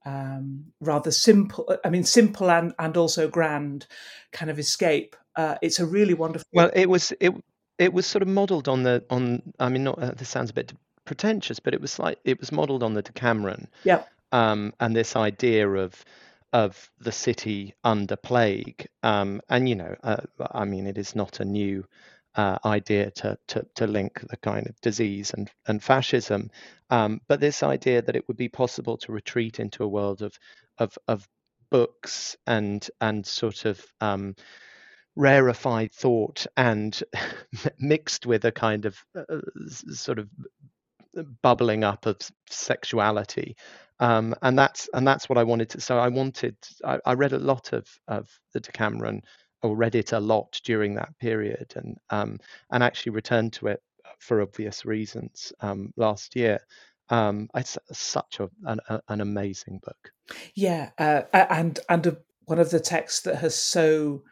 Um, 0.05 0.65
rather 0.81 1.11
simple, 1.11 1.77
I 1.85 1.89
mean, 1.89 2.03
simple 2.03 2.51
and, 2.51 2.73
and 2.77 2.97
also 2.97 3.29
grand 3.29 3.87
kind 4.33 4.51
of 4.51 4.59
escape. 4.59 5.15
Uh, 5.37 5.55
it's 5.61 5.79
a 5.79 5.85
really 5.85 6.13
wonderful. 6.13 6.45
Well, 6.51 6.71
it 6.73 6.89
was 6.89 7.13
it 7.21 7.33
it 7.77 7.93
was 7.93 8.05
sort 8.05 8.21
of 8.21 8.27
modelled 8.27 8.67
on 8.67 8.83
the 8.83 9.03
on. 9.09 9.53
I 9.59 9.69
mean, 9.69 9.83
not 9.83 9.99
uh, 9.99 10.11
this 10.11 10.29
sounds 10.29 10.49
a 10.49 10.53
bit 10.53 10.73
pretentious, 11.05 11.59
but 11.59 11.73
it 11.73 11.81
was 11.81 11.99
like 11.99 12.19
it 12.23 12.39
was 12.39 12.51
modelled 12.51 12.83
on 12.83 12.93
the 12.93 13.01
Decameron. 13.01 13.67
Yeah. 13.83 14.03
Um, 14.31 14.73
and 14.79 14.95
this 14.95 15.15
idea 15.15 15.69
of 15.69 16.03
of 16.51 16.91
the 16.99 17.11
city 17.11 17.73
under 17.83 18.15
plague, 18.15 18.87
um, 19.01 19.41
and 19.49 19.67
you 19.67 19.75
know, 19.75 19.95
uh, 20.03 20.17
I 20.51 20.65
mean, 20.65 20.87
it 20.87 20.97
is 20.97 21.15
not 21.15 21.39
a 21.39 21.45
new 21.45 21.85
uh, 22.35 22.57
idea 22.65 23.11
to, 23.11 23.37
to, 23.47 23.65
to 23.75 23.87
link 23.87 24.19
the 24.29 24.37
kind 24.37 24.67
of 24.67 24.79
disease 24.81 25.33
and 25.33 25.49
and 25.67 25.83
fascism, 25.83 26.51
um, 26.89 27.21
but 27.27 27.39
this 27.39 27.63
idea 27.63 28.01
that 28.01 28.15
it 28.15 28.27
would 28.27 28.37
be 28.37 28.49
possible 28.49 28.97
to 28.97 29.11
retreat 29.11 29.59
into 29.59 29.83
a 29.83 29.87
world 29.87 30.21
of 30.21 30.37
of 30.77 30.97
of 31.07 31.27
books 31.69 32.37
and 32.45 32.89
and 33.01 33.25
sort 33.25 33.65
of 33.65 33.83
um, 33.99 34.35
rarefied 35.15 35.91
thought 35.91 36.45
and 36.57 37.03
mixed 37.79 38.25
with 38.25 38.45
a 38.45 38.51
kind 38.51 38.85
of 38.85 38.97
uh, 39.15 39.39
sort 39.91 40.19
of 40.19 40.29
bubbling 41.41 41.83
up 41.83 42.05
of 42.05 42.17
sexuality 42.49 43.55
um, 43.99 44.35
and 44.41 44.57
that's 44.57 44.89
and 44.93 45.07
that's 45.07 45.29
what 45.29 45.37
I 45.37 45.43
wanted 45.43 45.69
to. 45.69 45.81
So 45.81 45.97
I 45.97 46.09
wanted. 46.09 46.55
I, 46.83 46.99
I, 47.05 47.13
read 47.13 47.33
a 47.33 47.39
lot 47.39 47.73
of 47.73 47.87
of 48.07 48.29
the 48.51 48.59
Decameron, 48.59 49.21
or 49.61 49.75
read 49.75 49.95
it 49.95 50.11
a 50.11 50.19
lot 50.19 50.59
during 50.63 50.95
that 50.95 51.17
period, 51.19 51.73
and 51.75 51.97
um, 52.09 52.39
and 52.71 52.83
actually 52.83 53.11
returned 53.11 53.53
to 53.53 53.67
it 53.67 53.81
for 54.19 54.41
obvious 54.41 54.85
reasons 54.85 55.53
um, 55.61 55.93
last 55.95 56.35
year. 56.35 56.59
Um, 57.09 57.49
it's 57.55 57.77
such 57.91 58.39
a, 58.39 58.49
an, 58.65 58.79
an 59.07 59.21
amazing 59.21 59.79
book. 59.83 60.11
Yeah, 60.55 60.89
uh, 60.97 61.21
and 61.33 61.79
and 61.87 62.07
a, 62.07 62.17
one 62.45 62.59
of 62.59 62.71
the 62.71 62.79
texts 62.79 63.21
that 63.21 63.37
has 63.37 63.55
so 63.55 64.23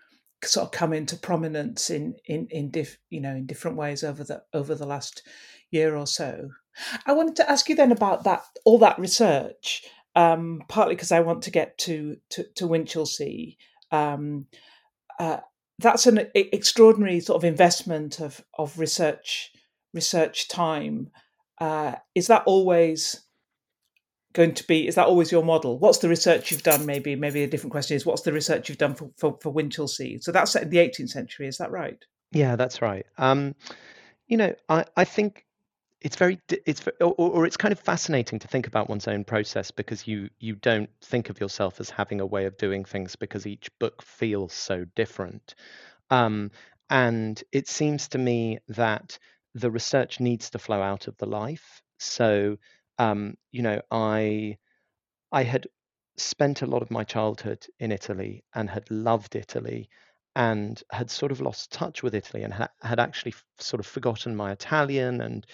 sort 0.43 0.65
of 0.65 0.71
come 0.71 0.93
into 0.93 1.15
prominence 1.15 1.89
in 1.89 2.15
in 2.25 2.47
in 2.49 2.71
diff, 2.71 2.97
you 3.09 3.21
know 3.21 3.35
in 3.35 3.45
different 3.45 3.77
ways 3.77 4.03
over 4.03 4.23
the 4.23 4.43
over 4.53 4.75
the 4.75 4.85
last 4.85 5.23
year 5.71 5.95
or 5.95 6.07
so. 6.07 6.49
I 7.05 7.13
wanted 7.13 7.35
to 7.37 7.49
ask 7.49 7.69
you 7.69 7.75
then 7.75 7.91
about 7.91 8.23
that 8.23 8.43
all 8.65 8.77
that 8.79 8.99
research, 8.99 9.83
um, 10.15 10.63
partly 10.67 10.95
because 10.95 11.11
I 11.11 11.19
want 11.21 11.43
to 11.43 11.51
get 11.51 11.77
to 11.79 12.17
to, 12.29 12.43
to 12.55 12.67
Winchelsea. 12.67 13.57
Um, 13.91 14.47
uh, 15.19 15.37
that's 15.79 16.05
an 16.07 16.27
extraordinary 16.35 17.19
sort 17.19 17.37
of 17.37 17.43
investment 17.43 18.19
of 18.19 18.43
of 18.57 18.77
research 18.79 19.51
research 19.93 20.47
time. 20.47 21.09
Uh, 21.59 21.95
is 22.15 22.27
that 22.27 22.43
always 22.45 23.21
going 24.33 24.53
to 24.53 24.67
be? 24.67 24.87
Is 24.87 24.95
that 24.95 25.07
always 25.07 25.31
your 25.31 25.43
model? 25.43 25.77
What's 25.77 25.99
the 25.99 26.09
research 26.09 26.51
you've 26.51 26.63
done? 26.63 26.85
Maybe 26.85 27.15
maybe 27.15 27.43
a 27.43 27.47
different 27.47 27.71
question 27.71 27.95
is 27.95 28.05
what's 28.05 28.21
the 28.21 28.33
research 28.33 28.69
you've 28.69 28.77
done 28.77 28.95
for 28.95 29.09
for, 29.17 29.37
for 29.41 29.53
Winchelsea? 29.53 30.23
So 30.23 30.31
that's 30.31 30.53
the 30.53 30.59
18th 30.65 31.09
century. 31.09 31.47
Is 31.47 31.57
that 31.57 31.71
right? 31.71 32.03
Yeah, 32.31 32.55
that's 32.55 32.81
right. 32.81 33.05
Um, 33.17 33.55
you 34.27 34.37
know, 34.37 34.55
I 34.69 34.85
I 34.95 35.03
think 35.03 35.45
it's 36.01 36.15
very 36.15 36.39
it's 36.49 36.83
or, 36.99 37.13
or, 37.13 37.45
it's 37.45 37.57
kind 37.57 37.71
of 37.71 37.79
fascinating 37.79 38.39
to 38.39 38.47
think 38.47 38.65
about 38.65 38.89
one's 38.89 39.07
own 39.07 39.23
process 39.23 39.69
because 39.69 40.07
you 40.07 40.29
you 40.39 40.55
don't 40.55 40.89
think 41.03 41.29
of 41.29 41.39
yourself 41.39 41.79
as 41.79 41.89
having 41.89 42.19
a 42.19 42.25
way 42.25 42.45
of 42.45 42.57
doing 42.57 42.83
things 42.83 43.15
because 43.15 43.45
each 43.45 43.69
book 43.79 44.01
feels 44.01 44.51
so 44.51 44.85
different 44.95 45.53
um, 46.09 46.49
and 46.89 47.43
it 47.51 47.67
seems 47.67 48.07
to 48.07 48.17
me 48.17 48.57
that 48.67 49.17
the 49.53 49.69
research 49.69 50.19
needs 50.19 50.49
to 50.49 50.59
flow 50.59 50.81
out 50.81 51.07
of 51.07 51.15
the 51.17 51.27
life 51.27 51.81
so 51.99 52.57
um, 53.01 53.35
you 53.51 53.61
know 53.63 53.81
i 53.91 54.57
i 55.31 55.43
had 55.43 55.67
spent 56.17 56.61
a 56.61 56.65
lot 56.67 56.81
of 56.81 56.91
my 56.91 57.03
childhood 57.03 57.65
in 57.79 57.91
italy 57.91 58.43
and 58.55 58.69
had 58.69 58.89
loved 58.91 59.35
italy 59.35 59.89
and 60.35 60.83
had 60.91 61.09
sort 61.09 61.31
of 61.31 61.41
lost 61.41 61.71
touch 61.73 62.03
with 62.03 62.15
Italy 62.15 62.43
and 62.43 62.53
ha- 62.53 62.69
had 62.81 63.01
actually 63.01 63.33
f- 63.33 63.45
sort 63.59 63.81
of 63.81 63.85
forgotten 63.85 64.33
my 64.35 64.53
Italian 64.53 65.19
and 65.21 65.45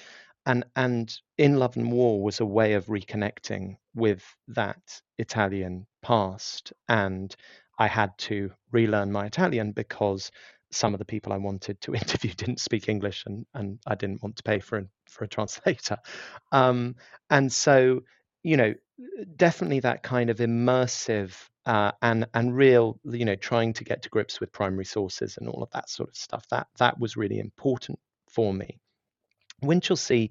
and 0.46 0.66
and 0.76 1.20
in 1.38 1.58
love 1.58 1.76
and 1.78 1.92
war 1.92 2.22
was 2.24 2.40
a 2.40 2.46
way 2.46 2.74
of 2.74 2.88
reconnecting 2.88 3.78
with 3.96 4.24
that 4.48 5.02
italian 5.18 5.86
past 6.02 6.74
and 6.90 7.36
i 7.80 7.88
had 7.88 8.18
to 8.18 8.52
relearn 8.72 9.12
my 9.12 9.26
italian 9.26 9.72
because 9.72 10.32
some 10.72 10.94
of 10.94 11.00
the 11.00 11.06
people 11.06 11.34
i 11.34 11.38
wanted 11.38 11.80
to 11.82 11.94
interview 12.02 12.32
didn't 12.34 12.60
speak 12.60 12.90
english 12.90 13.24
and 13.26 13.46
and 13.54 13.80
i 13.88 13.96
didn't 13.96 14.22
want 14.22 14.36
to 14.36 14.44
pay 14.44 14.60
for 14.60 14.80
a, 14.80 14.86
for 15.10 15.24
a 15.24 15.28
translator. 15.28 15.98
Um, 16.52 16.96
and 17.30 17.52
so 17.52 18.04
you 18.44 18.56
know 18.56 18.74
definitely 19.36 19.82
that 19.82 20.04
kind 20.04 20.30
of 20.30 20.38
immersive 20.38 21.34
uh, 21.66 21.92
and 22.02 22.26
and 22.34 22.56
real 22.56 23.00
you 23.04 23.26
know 23.26 23.36
trying 23.36 23.74
to 23.74 23.84
get 23.84 24.04
to 24.04 24.10
grips 24.10 24.40
with 24.40 24.54
primary 24.54 24.86
sources 24.86 25.38
and 25.38 25.50
all 25.50 25.62
of 25.62 25.70
that 25.72 25.90
sort 25.90 26.10
of 26.10 26.16
stuff 26.16 26.48
that 26.50 26.68
that 26.80 26.98
was 26.98 27.18
really 27.18 27.40
important 27.40 28.00
for 28.30 28.54
me. 28.54 28.78
Winchelsea 29.64 30.30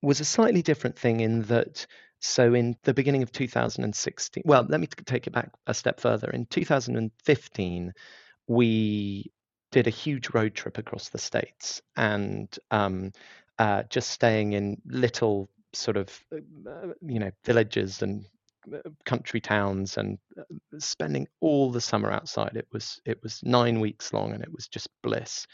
was 0.00 0.20
a 0.20 0.24
slightly 0.24 0.62
different 0.62 0.98
thing 0.98 1.20
in 1.20 1.42
that 1.42 1.86
so 2.20 2.54
in 2.54 2.76
the 2.84 2.94
beginning 2.94 3.22
of 3.22 3.32
2016 3.32 4.42
well 4.46 4.64
let 4.68 4.80
me 4.80 4.86
take 5.04 5.26
it 5.26 5.32
back 5.32 5.50
a 5.66 5.74
step 5.74 6.00
further. 6.00 6.30
In 6.30 6.46
2015 6.46 7.92
we 8.48 9.30
did 9.72 9.88
a 9.88 9.90
huge 9.90 10.30
road 10.30 10.54
trip 10.54 10.78
across 10.78 11.08
the 11.08 11.18
states 11.18 11.82
and 11.96 12.58
um, 12.70 13.12
uh, 13.58 13.82
just 13.90 14.10
staying 14.10 14.52
in 14.52 14.80
little 14.86 15.50
sort 15.72 15.96
of 15.96 16.10
uh, 16.32 16.88
you 17.02 17.18
know 17.18 17.32
villages 17.44 18.02
and 18.02 18.26
uh, 18.72 18.78
country 19.04 19.40
towns 19.40 19.96
and 19.96 20.18
uh, 20.38 20.44
spending 20.78 21.26
all 21.40 21.72
the 21.72 21.80
summer 21.80 22.10
outside 22.10 22.56
it 22.56 22.68
was 22.72 23.00
it 23.06 23.22
was 23.22 23.40
nine 23.42 23.80
weeks 23.80 24.12
long 24.12 24.32
and 24.32 24.42
it 24.42 24.52
was 24.52 24.68
just 24.68 24.88
bliss 25.02 25.46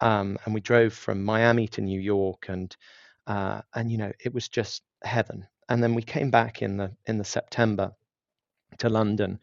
um, 0.00 0.38
and 0.44 0.54
we 0.54 0.60
drove 0.60 0.92
from 0.92 1.24
Miami 1.24 1.68
to 1.68 1.80
New 1.80 2.00
York, 2.00 2.46
and 2.48 2.74
uh, 3.26 3.62
and 3.74 3.90
you 3.90 3.98
know 3.98 4.12
it 4.24 4.34
was 4.34 4.48
just 4.48 4.82
heaven. 5.02 5.46
And 5.68 5.82
then 5.82 5.94
we 5.94 6.02
came 6.02 6.30
back 6.30 6.62
in 6.62 6.76
the 6.76 6.92
in 7.06 7.18
the 7.18 7.24
September 7.24 7.92
to 8.78 8.88
London, 8.88 9.40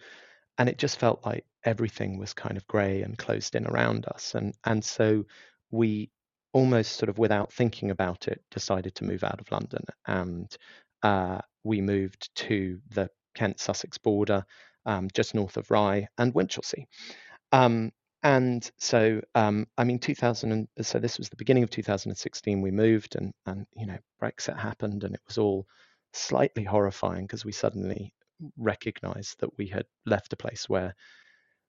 and 0.57 0.69
it 0.69 0.77
just 0.77 0.99
felt 0.99 1.25
like 1.25 1.45
everything 1.65 2.17
was 2.17 2.33
kind 2.33 2.57
of 2.57 2.67
grey 2.67 3.01
and 3.01 3.17
closed 3.17 3.55
in 3.55 3.67
around 3.67 4.05
us, 4.07 4.35
and 4.35 4.53
and 4.65 4.83
so 4.83 5.25
we 5.71 6.09
almost 6.53 6.93
sort 6.97 7.09
of 7.09 7.17
without 7.17 7.51
thinking 7.51 7.89
about 7.91 8.27
it 8.27 8.41
decided 8.51 8.93
to 8.95 9.05
move 9.05 9.23
out 9.23 9.39
of 9.39 9.51
London, 9.51 9.83
and 10.07 10.55
uh, 11.03 11.39
we 11.63 11.81
moved 11.81 12.29
to 12.35 12.79
the 12.91 13.09
Kent 13.35 13.59
Sussex 13.59 13.97
border, 13.97 14.45
um, 14.85 15.07
just 15.13 15.35
north 15.35 15.57
of 15.57 15.69
Rye 15.71 16.07
and 16.17 16.33
Winchelsea. 16.33 16.85
Um, 17.51 17.91
and 18.23 18.71
so 18.77 19.21
um, 19.35 19.67
i 19.77 19.83
mean 19.83 19.99
2000 19.99 20.67
so 20.81 20.99
this 20.99 21.17
was 21.17 21.29
the 21.29 21.35
beginning 21.35 21.63
of 21.63 21.69
2016 21.69 22.61
we 22.61 22.71
moved 22.71 23.15
and 23.15 23.33
and 23.45 23.65
you 23.75 23.85
know 23.85 23.97
brexit 24.21 24.57
happened 24.57 25.03
and 25.03 25.13
it 25.13 25.21
was 25.27 25.37
all 25.37 25.67
slightly 26.13 26.63
horrifying 26.63 27.25
because 27.25 27.43
we 27.45 27.51
suddenly 27.51 28.13
recognized 28.57 29.39
that 29.39 29.49
we 29.57 29.67
had 29.67 29.85
left 30.05 30.33
a 30.33 30.37
place 30.37 30.69
where 30.69 30.93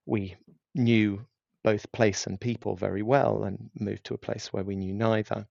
we 0.06 0.36
knew 0.74 1.24
both 1.62 1.90
place 1.92 2.26
and 2.26 2.40
people 2.40 2.76
very 2.76 3.02
well 3.02 3.44
and 3.44 3.70
moved 3.78 4.04
to 4.04 4.14
a 4.14 4.18
place 4.18 4.52
where 4.52 4.64
we 4.64 4.76
knew 4.76 4.92
neither 4.92 5.46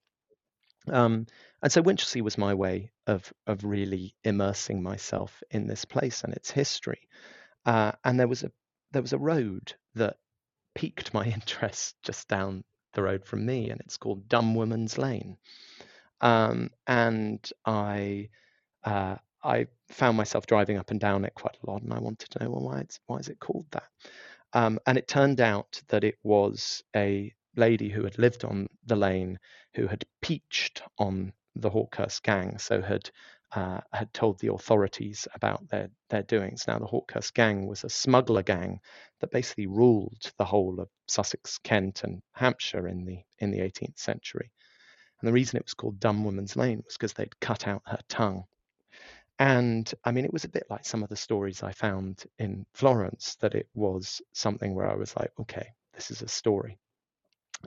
um, 0.91 1.25
and 1.61 1.71
so 1.71 1.81
winchelsea 1.81 2.21
was 2.21 2.37
my 2.37 2.53
way 2.53 2.91
of 3.07 3.31
of 3.47 3.63
really 3.63 4.13
immersing 4.23 4.83
myself 4.83 5.41
in 5.51 5.67
this 5.67 5.85
place 5.85 6.23
and 6.23 6.33
its 6.33 6.51
history 6.51 7.07
uh, 7.65 7.91
and 8.03 8.19
there 8.19 8.27
was 8.27 8.43
a 8.43 8.51
there 8.91 9.01
was 9.01 9.13
a 9.13 9.17
road 9.17 9.73
that 9.95 10.17
piqued 10.75 11.13
my 11.13 11.25
interest 11.33 11.95
just 12.03 12.27
down 12.27 12.63
the 12.93 13.03
road 13.03 13.25
from 13.25 13.45
me, 13.45 13.69
and 13.69 13.81
it's 13.81 13.97
called 13.97 14.27
Dumb 14.27 14.55
Woman's 14.55 14.97
Lane. 14.97 15.37
Um, 16.21 16.69
and 16.87 17.49
I 17.65 18.29
uh, 18.83 19.17
I 19.43 19.67
found 19.89 20.17
myself 20.17 20.45
driving 20.45 20.77
up 20.77 20.91
and 20.91 20.99
down 20.99 21.25
it 21.25 21.33
quite 21.35 21.57
a 21.63 21.71
lot, 21.71 21.81
and 21.81 21.93
I 21.93 21.99
wanted 21.99 22.29
to 22.31 22.43
know 22.43 22.51
well 22.51 22.63
why 22.63 22.79
it's 22.79 22.99
why 23.07 23.17
is 23.17 23.29
it 23.29 23.39
called 23.39 23.65
that? 23.71 23.87
Um, 24.53 24.79
and 24.85 24.97
it 24.97 25.07
turned 25.07 25.41
out 25.41 25.81
that 25.87 26.03
it 26.03 26.17
was 26.23 26.83
a 26.95 27.33
lady 27.55 27.89
who 27.89 28.03
had 28.03 28.17
lived 28.19 28.43
on 28.45 28.67
the 28.85 28.95
lane 28.95 29.39
who 29.75 29.87
had 29.87 30.05
peached 30.21 30.81
on 30.97 31.33
the 31.55 31.69
Hawkhurst 31.69 32.23
gang, 32.23 32.57
so 32.57 32.81
had 32.81 33.09
uh, 33.55 33.81
had 33.91 34.11
told 34.13 34.39
the 34.39 34.51
authorities 34.51 35.27
about 35.35 35.67
their, 35.69 35.89
their 36.09 36.23
doings. 36.23 36.65
Now, 36.67 36.79
the 36.79 36.87
Hawkhurst 36.87 37.33
gang 37.35 37.67
was 37.67 37.83
a 37.83 37.89
smuggler 37.89 38.41
gang 38.41 38.79
that 39.19 39.29
basically 39.29 39.67
ruled 39.67 40.31
the 40.37 40.45
whole 40.45 40.79
of 40.79 40.89
Sussex, 41.07 41.59
Kent, 41.59 42.03
and 42.03 42.23
Hampshire 42.31 42.87
in 42.87 43.05
the 43.05 43.19
in 43.37 43.51
the 43.51 43.59
18th 43.59 43.99
century. 43.99 44.51
And 45.21 45.27
the 45.27 45.33
reason 45.33 45.57
it 45.57 45.65
was 45.65 45.75
called 45.75 45.99
Dumb 45.99 46.23
Woman's 46.25 46.55
Lane 46.55 46.81
was 46.85 46.97
because 46.97 47.13
they'd 47.13 47.39
cut 47.39 47.67
out 47.67 47.83
her 47.85 47.99
tongue. 48.09 48.45
And 49.39 49.91
I 50.05 50.11
mean, 50.11 50.25
it 50.25 50.33
was 50.33 50.43
a 50.45 50.49
bit 50.49 50.65
like 50.69 50.85
some 50.85 51.03
of 51.03 51.09
the 51.09 51.15
stories 51.15 51.63
I 51.63 51.71
found 51.71 52.25
in 52.39 52.65
Florence, 52.73 53.35
that 53.41 53.55
it 53.55 53.67
was 53.73 54.21
something 54.33 54.73
where 54.75 54.89
I 54.89 54.95
was 54.95 55.15
like, 55.15 55.31
okay, 55.39 55.73
this 55.93 56.11
is 56.11 56.21
a 56.21 56.27
story. 56.27 56.79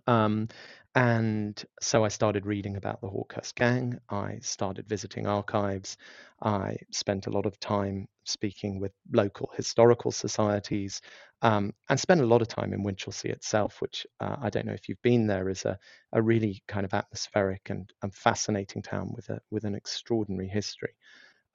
Um, 0.06 0.48
and 0.94 1.62
so 1.80 2.04
I 2.04 2.08
started 2.08 2.46
reading 2.46 2.76
about 2.76 3.00
the 3.00 3.08
Hawkhurst 3.08 3.54
gang. 3.54 3.98
I 4.08 4.38
started 4.40 4.88
visiting 4.88 5.26
archives. 5.26 5.96
I 6.42 6.76
spent 6.90 7.26
a 7.26 7.30
lot 7.30 7.44
of 7.46 7.60
time 7.60 8.08
speaking 8.24 8.80
with 8.80 8.92
local 9.12 9.50
historical 9.56 10.10
societies 10.10 11.02
um, 11.42 11.74
and 11.90 12.00
spent 12.00 12.20
a 12.22 12.26
lot 12.26 12.40
of 12.42 12.48
time 12.48 12.72
in 12.72 12.82
Winchelsea 12.82 13.30
itself, 13.30 13.80
which 13.82 14.06
uh, 14.20 14.36
I 14.40 14.48
don't 14.50 14.66
know 14.66 14.72
if 14.72 14.88
you've 14.88 15.02
been 15.02 15.26
there, 15.26 15.50
is 15.50 15.64
a, 15.66 15.78
a 16.12 16.22
really 16.22 16.62
kind 16.66 16.86
of 16.86 16.94
atmospheric 16.94 17.68
and, 17.70 17.92
and 18.02 18.14
fascinating 18.14 18.82
town 18.82 19.12
with 19.14 19.28
a 19.28 19.40
with 19.50 19.64
an 19.64 19.74
extraordinary 19.74 20.48
history. 20.48 20.94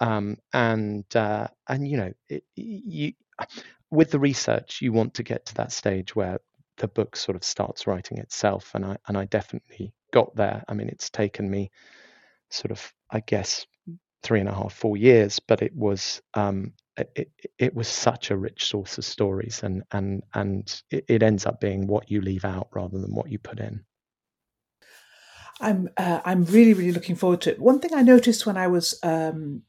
Um, 0.01 0.39
and 0.51 1.05
uh, 1.15 1.48
and 1.70 1.88
you 1.88 1.98
know, 1.98 2.12
it, 2.27 2.43
you 2.55 3.13
with 3.91 4.10
the 4.10 4.20
research, 4.20 4.81
you 4.81 4.91
want 4.91 5.13
to 5.13 5.24
get 5.24 5.46
to 5.46 5.55
that 5.55 5.72
stage 5.72 6.15
where 6.15 6.39
the 6.77 6.88
book 6.88 7.15
sort 7.15 7.36
of 7.36 7.43
starts 7.43 7.86
writing 7.86 8.17
itself, 8.17 8.72
and 8.74 8.84
I 8.84 8.98
and 9.08 9.15
I 9.15 9.25
definitely 9.25 9.93
got 10.12 10.36
there. 10.36 10.63
I 10.67 10.74
mean, 10.74 10.89
it's 10.89 11.12
taken 11.12 11.50
me 11.50 11.70
sort 12.50 12.72
of, 12.72 12.93
I 13.12 13.20
guess, 13.22 13.67
three 14.24 14.39
and 14.39 14.50
a 14.50 14.53
half, 14.53 14.74
four 14.74 14.98
years, 14.98 15.39
but 15.39 15.62
it 15.62 15.75
was 15.75 16.22
um, 16.34 16.74
it, 16.98 17.31
it 17.60 17.75
was 17.75 17.88
such 17.88 18.31
a 18.31 18.38
rich 18.38 18.65
source 18.65 18.98
of 18.98 19.05
stories, 19.05 19.62
and 19.62 19.84
and 19.91 20.24
and 20.34 20.81
it, 20.89 21.05
it 21.08 21.24
ends 21.24 21.46
up 21.46 21.60
being 21.60 21.86
what 21.86 22.10
you 22.10 22.22
leave 22.22 22.46
out 22.46 22.70
rather 22.74 23.00
than 23.00 23.13
what 23.13 23.29
you 23.29 23.38
put 23.38 23.60
in. 23.60 23.86
I'm 25.60 25.89
uh, 25.96 26.22
I'm 26.25 26.46
really 26.46 26.74
really 26.74 26.91
looking 26.91 27.15
forward 27.15 27.41
to 27.41 27.51
it. 27.51 27.60
One 27.60 27.79
thing 27.79 27.93
I 27.93 28.01
noticed 28.01 28.48
when 28.48 28.58
I 28.58 28.65
was 28.67 28.98
um, 29.03 29.62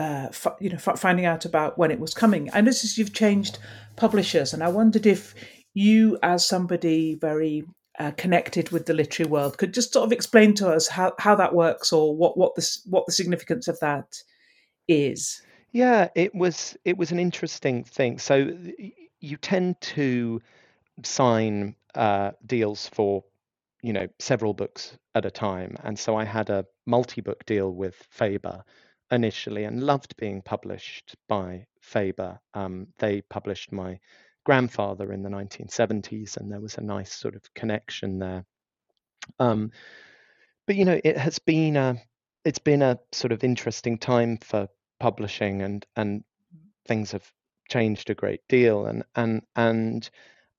uh, 0.00 0.28
f- 0.30 0.56
you 0.60 0.70
know 0.70 0.78
f- 0.84 0.98
finding 0.98 1.26
out 1.26 1.44
about 1.44 1.76
when 1.76 1.90
it 1.90 2.00
was 2.00 2.14
coming, 2.14 2.48
I 2.54 2.62
noticed 2.62 2.96
you've 2.96 3.12
changed 3.12 3.58
publishers, 3.96 4.54
and 4.54 4.62
I 4.62 4.68
wondered 4.68 5.04
if 5.04 5.34
you, 5.74 6.18
as 6.22 6.44
somebody 6.46 7.16
very 7.16 7.64
uh, 7.98 8.12
connected 8.12 8.70
with 8.70 8.86
the 8.86 8.94
literary 8.94 9.30
world, 9.30 9.58
could 9.58 9.74
just 9.74 9.92
sort 9.92 10.06
of 10.06 10.12
explain 10.12 10.54
to 10.54 10.70
us 10.70 10.88
how, 10.88 11.12
how 11.18 11.34
that 11.34 11.54
works 11.54 11.92
or 11.92 12.16
what 12.16 12.38
what 12.38 12.54
the 12.54 12.78
what 12.86 13.04
the 13.04 13.12
significance 13.12 13.68
of 13.68 13.78
that 13.80 14.16
is. 14.88 15.42
Yeah, 15.72 16.08
it 16.14 16.34
was 16.34 16.78
it 16.86 16.96
was 16.96 17.12
an 17.12 17.18
interesting 17.18 17.84
thing. 17.84 18.18
So 18.18 18.56
you 19.20 19.36
tend 19.36 19.78
to 19.82 20.40
sign 21.04 21.76
uh, 21.94 22.30
deals 22.46 22.88
for 22.88 23.22
you 23.82 23.92
know 23.92 24.08
several 24.18 24.54
books 24.54 24.96
at 25.14 25.26
a 25.26 25.30
time, 25.30 25.76
and 25.84 25.98
so 25.98 26.16
I 26.16 26.24
had 26.24 26.48
a 26.48 26.64
multi-book 26.86 27.44
deal 27.44 27.70
with 27.70 27.96
Faber 28.08 28.64
initially, 29.10 29.64
and 29.64 29.82
loved 29.82 30.16
being 30.16 30.42
published 30.42 31.16
by 31.28 31.66
Faber. 31.80 32.38
Um, 32.54 32.88
they 32.98 33.22
published 33.22 33.72
my 33.72 33.98
grandfather 34.44 35.12
in 35.12 35.22
the 35.22 35.30
1970s, 35.30 36.36
and 36.36 36.50
there 36.50 36.60
was 36.60 36.76
a 36.76 36.82
nice 36.82 37.12
sort 37.12 37.34
of 37.34 37.54
connection 37.54 38.18
there. 38.18 38.44
Um, 39.38 39.70
but 40.66 40.76
you 40.76 40.84
know, 40.84 41.00
it 41.02 41.16
has 41.16 41.38
been 41.38 41.76
a 41.76 42.00
it's 42.44 42.58
been 42.58 42.82
a 42.82 42.98
sort 43.12 43.32
of 43.32 43.44
interesting 43.44 43.98
time 43.98 44.38
for 44.38 44.68
publishing, 44.98 45.62
and 45.62 45.84
and 45.96 46.24
things 46.86 47.12
have 47.12 47.30
changed 47.68 48.10
a 48.10 48.14
great 48.14 48.40
deal, 48.48 48.86
and 48.86 49.04
and 49.14 49.42
and 49.56 50.08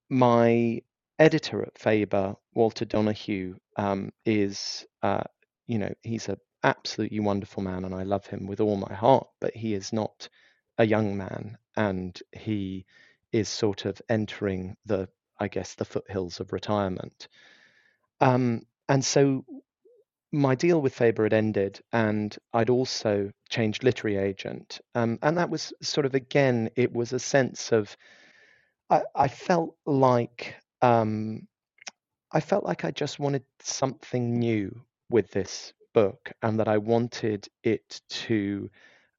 my 0.10 0.82
editor 1.20 1.64
at 1.64 1.78
Faber, 1.78 2.36
Walter 2.54 2.86
Donohue, 2.86 3.56
um, 3.78 4.12
is 4.26 4.86
uh, 5.02 5.24
you 5.68 5.80
know 5.80 5.94
he's 6.04 6.30
a 6.30 6.38
absolutely 6.64 7.20
wonderful 7.20 7.64
man, 7.64 7.86
and 7.86 7.94
I 7.94 8.04
love 8.04 8.26
him 8.26 8.48
with 8.48 8.60
all 8.60 8.78
my 8.78 8.94
heart. 8.94 9.28
But 9.40 9.56
he 9.56 9.74
is 9.74 9.94
not 9.94 10.30
a 10.78 10.86
young 10.86 11.18
man, 11.18 11.58
and 11.76 12.20
he 12.32 12.86
is 13.32 13.50
sort 13.50 13.86
of 13.86 14.02
entering 14.10 14.76
the, 14.86 15.10
I 15.40 15.48
guess, 15.48 15.76
the 15.76 15.86
foothills 15.86 16.40
of 16.40 16.54
retirement. 16.54 17.28
Um, 18.20 18.66
and 18.88 19.04
so 19.04 19.46
my 20.32 20.56
deal 20.56 20.82
with 20.82 20.94
Faber 20.94 21.24
had 21.24 21.34
ended, 21.34 21.82
and 21.92 22.36
I'd 22.54 22.70
also 22.70 23.32
changed 23.50 23.84
literary 23.84 24.18
agent. 24.18 24.80
Um, 24.96 25.20
and 25.22 25.38
that 25.38 25.50
was 25.50 25.74
sort 25.82 26.06
of, 26.06 26.16
again, 26.16 26.70
it 26.76 26.94
was 26.94 27.14
a 27.14 27.20
sense 27.20 27.72
of, 27.72 27.96
I, 28.90 29.02
I 29.16 29.28
felt 29.28 29.76
like, 29.86 30.56
um, 30.82 31.48
I 32.32 32.40
felt 32.40 32.64
like 32.64 32.86
I 32.86 32.92
just 32.92 33.20
wanted 33.20 33.44
something 33.60 34.40
new 34.40 34.82
with 35.10 35.32
this 35.32 35.74
book, 35.94 36.32
and 36.42 36.60
that 36.60 36.68
I 36.68 36.78
wanted 36.78 37.48
it 37.64 38.02
to 38.10 38.70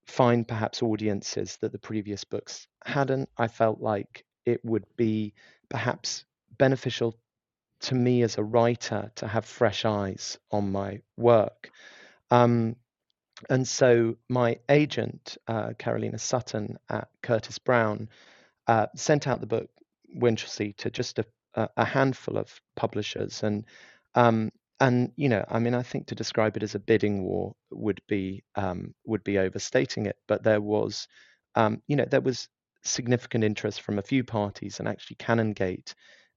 find 0.06 0.46
perhaps 0.46 0.82
audiences 0.82 1.58
that 1.60 1.72
the 1.72 1.78
previous 1.78 2.24
books 2.24 2.66
hadn't. 2.84 3.28
I 3.38 3.48
felt 3.48 3.80
like 3.80 4.24
it 4.44 4.64
would 4.64 4.84
be 4.96 5.34
perhaps 5.68 6.24
beneficial 6.58 7.16
to 7.80 7.94
me 7.94 8.22
as 8.22 8.38
a 8.38 8.42
writer 8.42 9.10
to 9.16 9.26
have 9.26 9.44
fresh 9.44 9.84
eyes 9.84 10.38
on 10.50 10.70
my 10.72 11.00
work. 11.16 11.70
Um, 12.30 12.76
and 13.50 13.66
so 13.66 14.16
my 14.28 14.58
agent, 14.68 15.36
uh, 15.48 15.70
Karolina 15.70 16.20
Sutton 16.20 16.78
at 16.88 17.08
Curtis 17.22 17.58
Brown, 17.58 18.08
uh, 18.68 18.86
sent 18.94 19.26
out 19.26 19.40
the 19.40 19.46
book 19.46 19.68
Winchelsea 20.16 20.76
to 20.76 20.90
just 20.90 21.18
a, 21.18 21.24
a 21.76 21.84
handful 21.84 22.38
of 22.38 22.60
publishers. 22.76 23.42
And 23.42 23.64
um, 24.14 24.52
and 24.80 25.12
you 25.16 25.28
know, 25.28 25.44
I 25.48 25.58
mean, 25.58 25.74
I 25.74 25.82
think 25.82 26.06
to 26.08 26.14
describe 26.14 26.56
it 26.56 26.62
as 26.62 26.74
a 26.74 26.80
bidding 26.80 27.24
war 27.24 27.54
would 27.70 28.00
be 28.08 28.44
um, 28.56 28.94
would 29.06 29.24
be 29.24 29.38
overstating 29.38 30.06
it. 30.06 30.16
But 30.28 30.42
there 30.42 30.60
was, 30.60 31.06
um, 31.54 31.82
you 31.86 31.96
know, 31.96 32.04
there 32.04 32.20
was 32.20 32.48
significant 32.84 33.44
interest 33.44 33.82
from 33.82 33.98
a 33.98 34.02
few 34.02 34.24
parties, 34.24 34.78
and 34.80 34.88
actually, 34.88 35.16
Canongate 35.16 35.94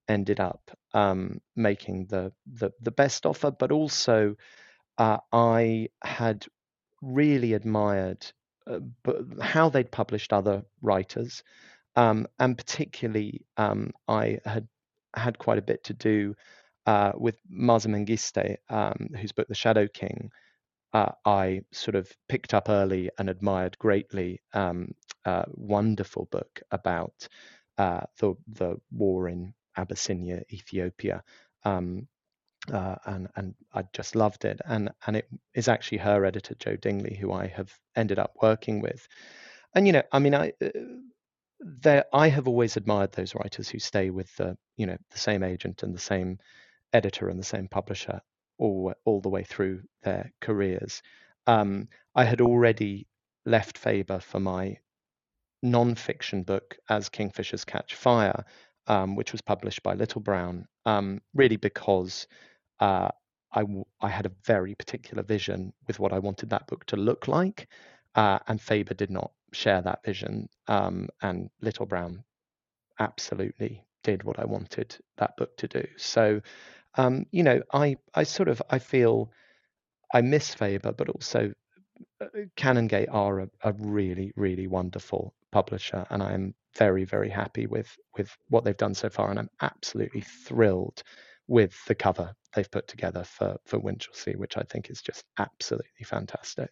ended 0.07 0.39
up 0.39 0.61
um, 0.93 1.41
making 1.55 2.07
the, 2.07 2.31
the 2.45 2.71
the 2.81 2.91
best 2.91 3.25
offer. 3.25 3.51
But 3.51 3.71
also, 3.71 4.35
uh, 4.97 5.17
I 5.31 5.89
had 6.03 6.45
really 7.01 7.53
admired 7.53 8.25
uh, 8.67 8.79
how 9.41 9.69
they'd 9.69 9.91
published 9.91 10.33
other 10.33 10.63
writers, 10.81 11.43
um, 11.95 12.27
and 12.39 12.57
particularly, 12.57 13.45
um, 13.57 13.91
I 14.07 14.39
had 14.45 14.67
had 15.15 15.39
quite 15.39 15.57
a 15.57 15.63
bit 15.63 15.83
to 15.85 15.93
do 15.93 16.35
uh, 16.85 17.13
with 17.15 17.37
Maaza 17.49 17.89
um, 18.69 19.09
whose 19.19 19.31
book 19.31 19.47
The 19.47 19.55
Shadow 19.55 19.87
King, 19.87 20.31
uh, 20.93 21.11
I 21.25 21.61
sort 21.71 21.95
of 21.95 22.11
picked 22.29 22.53
up 22.53 22.69
early 22.69 23.09
and 23.17 23.29
admired 23.29 23.77
greatly. 23.77 24.41
Um, 24.53 24.93
wonderful 25.53 26.27
book 26.31 26.61
about 26.71 27.27
uh, 27.77 28.01
the 28.19 28.35
the 28.47 28.77
war 28.91 29.27
in 29.27 29.53
Abyssinia, 29.77 30.43
Ethiopia. 30.51 31.23
Um, 31.63 32.07
uh, 32.71 32.95
and 33.05 33.27
and 33.35 33.55
I 33.73 33.83
just 33.93 34.15
loved 34.15 34.45
it. 34.45 34.61
And 34.65 34.91
and 35.05 35.17
it 35.17 35.27
is 35.53 35.67
actually 35.67 35.99
her 35.99 36.25
editor, 36.25 36.55
Joe 36.55 36.75
Dingley, 36.75 37.15
who 37.15 37.31
I 37.31 37.47
have 37.47 37.73
ended 37.95 38.19
up 38.19 38.33
working 38.41 38.81
with. 38.81 39.07
And 39.73 39.85
you 39.87 39.93
know, 39.93 40.03
I 40.11 40.19
mean, 40.19 40.35
I 40.35 40.53
uh, 40.63 40.69
there 41.59 42.05
I 42.13 42.29
have 42.29 42.47
always 42.47 42.77
admired 42.77 43.11
those 43.13 43.35
writers 43.35 43.69
who 43.69 43.79
stay 43.79 44.09
with 44.09 44.33
the 44.37 44.57
you 44.77 44.85
know 44.85 44.97
the 45.11 45.17
same 45.17 45.43
agent 45.43 45.83
and 45.83 45.93
the 45.93 45.99
same 45.99 46.39
editor 46.95 47.29
and 47.29 47.39
the 47.39 47.43
same 47.43 47.67
publisher 47.67 48.21
all 48.57 48.93
all 49.05 49.21
the 49.21 49.29
way 49.29 49.43
through 49.43 49.81
their 50.03 50.31
careers. 50.41 51.01
Um, 51.47 51.89
I 52.15 52.23
had 52.23 52.41
already 52.41 53.07
left 53.45 53.77
Faber 53.77 54.19
for 54.19 54.39
my 54.39 54.77
non-fiction 55.61 56.43
book 56.43 56.77
as 56.89 57.09
Kingfishers 57.09 57.65
Catch 57.65 57.95
Fire, 57.95 58.45
um, 58.87 59.15
which 59.15 59.31
was 59.31 59.41
published 59.41 59.83
by 59.83 59.93
Little 59.93 60.21
Brown, 60.21 60.65
um, 60.85 61.21
really 61.33 61.57
because 61.57 62.27
uh, 62.79 63.09
I, 63.51 63.61
w- 63.61 63.85
I 64.01 64.09
had 64.09 64.25
a 64.25 64.31
very 64.45 64.75
particular 64.75 65.23
vision 65.23 65.73
with 65.87 65.99
what 65.99 66.13
I 66.13 66.19
wanted 66.19 66.49
that 66.49 66.67
book 66.67 66.85
to 66.87 66.97
look 66.97 67.27
like, 67.27 67.67
uh, 68.15 68.39
and 68.47 68.61
Faber 68.61 68.93
did 68.93 69.09
not 69.11 69.31
share 69.53 69.81
that 69.81 70.03
vision, 70.05 70.49
um, 70.67 71.09
and 71.21 71.49
Little 71.61 71.85
Brown 71.85 72.23
absolutely 72.99 73.83
did 74.03 74.23
what 74.23 74.39
I 74.39 74.45
wanted 74.45 74.97
that 75.17 75.35
book 75.37 75.57
to 75.57 75.67
do. 75.67 75.85
So 75.97 76.41
um, 76.97 77.25
you 77.31 77.43
know, 77.43 77.61
I 77.73 77.97
I 78.13 78.23
sort 78.23 78.49
of 78.49 78.61
I 78.69 78.79
feel 78.79 79.31
I 80.13 80.21
miss 80.21 80.53
Faber, 80.53 80.91
but 80.91 81.09
also 81.09 81.53
uh, 82.21 82.25
Canongate 82.57 83.07
are 83.11 83.41
a, 83.41 83.49
a 83.63 83.73
really 83.73 84.31
really 84.35 84.67
wonderful 84.67 85.33
publisher, 85.51 86.05
and 86.09 86.21
I'm 86.23 86.53
very 86.77 87.05
very 87.05 87.29
happy 87.29 87.67
with 87.67 87.95
with 88.17 88.35
what 88.49 88.63
they've 88.63 88.77
done 88.77 88.93
so 88.95 89.09
far, 89.09 89.29
and 89.29 89.39
I'm 89.39 89.49
absolutely 89.61 90.21
thrilled 90.21 91.03
with 91.47 91.73
the 91.85 91.95
cover 91.95 92.33
they've 92.55 92.71
put 92.71 92.87
together 92.87 93.23
for 93.23 93.57
for 93.65 93.79
Winchelsea, 93.79 94.35
which 94.35 94.57
I 94.57 94.63
think 94.63 94.89
is 94.89 95.01
just 95.01 95.23
absolutely 95.37 96.05
fantastic. 96.05 96.69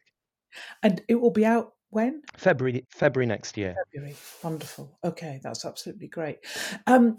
And 0.82 1.02
it 1.08 1.16
will 1.16 1.32
be 1.32 1.46
out 1.46 1.74
when? 1.90 2.22
February 2.36 2.86
February 2.90 3.28
next 3.28 3.58
year. 3.58 3.76
February. 3.92 4.16
Wonderful. 4.44 4.98
Okay, 5.04 5.40
that's 5.44 5.66
absolutely 5.66 6.08
great. 6.08 6.40
Um, 6.88 7.18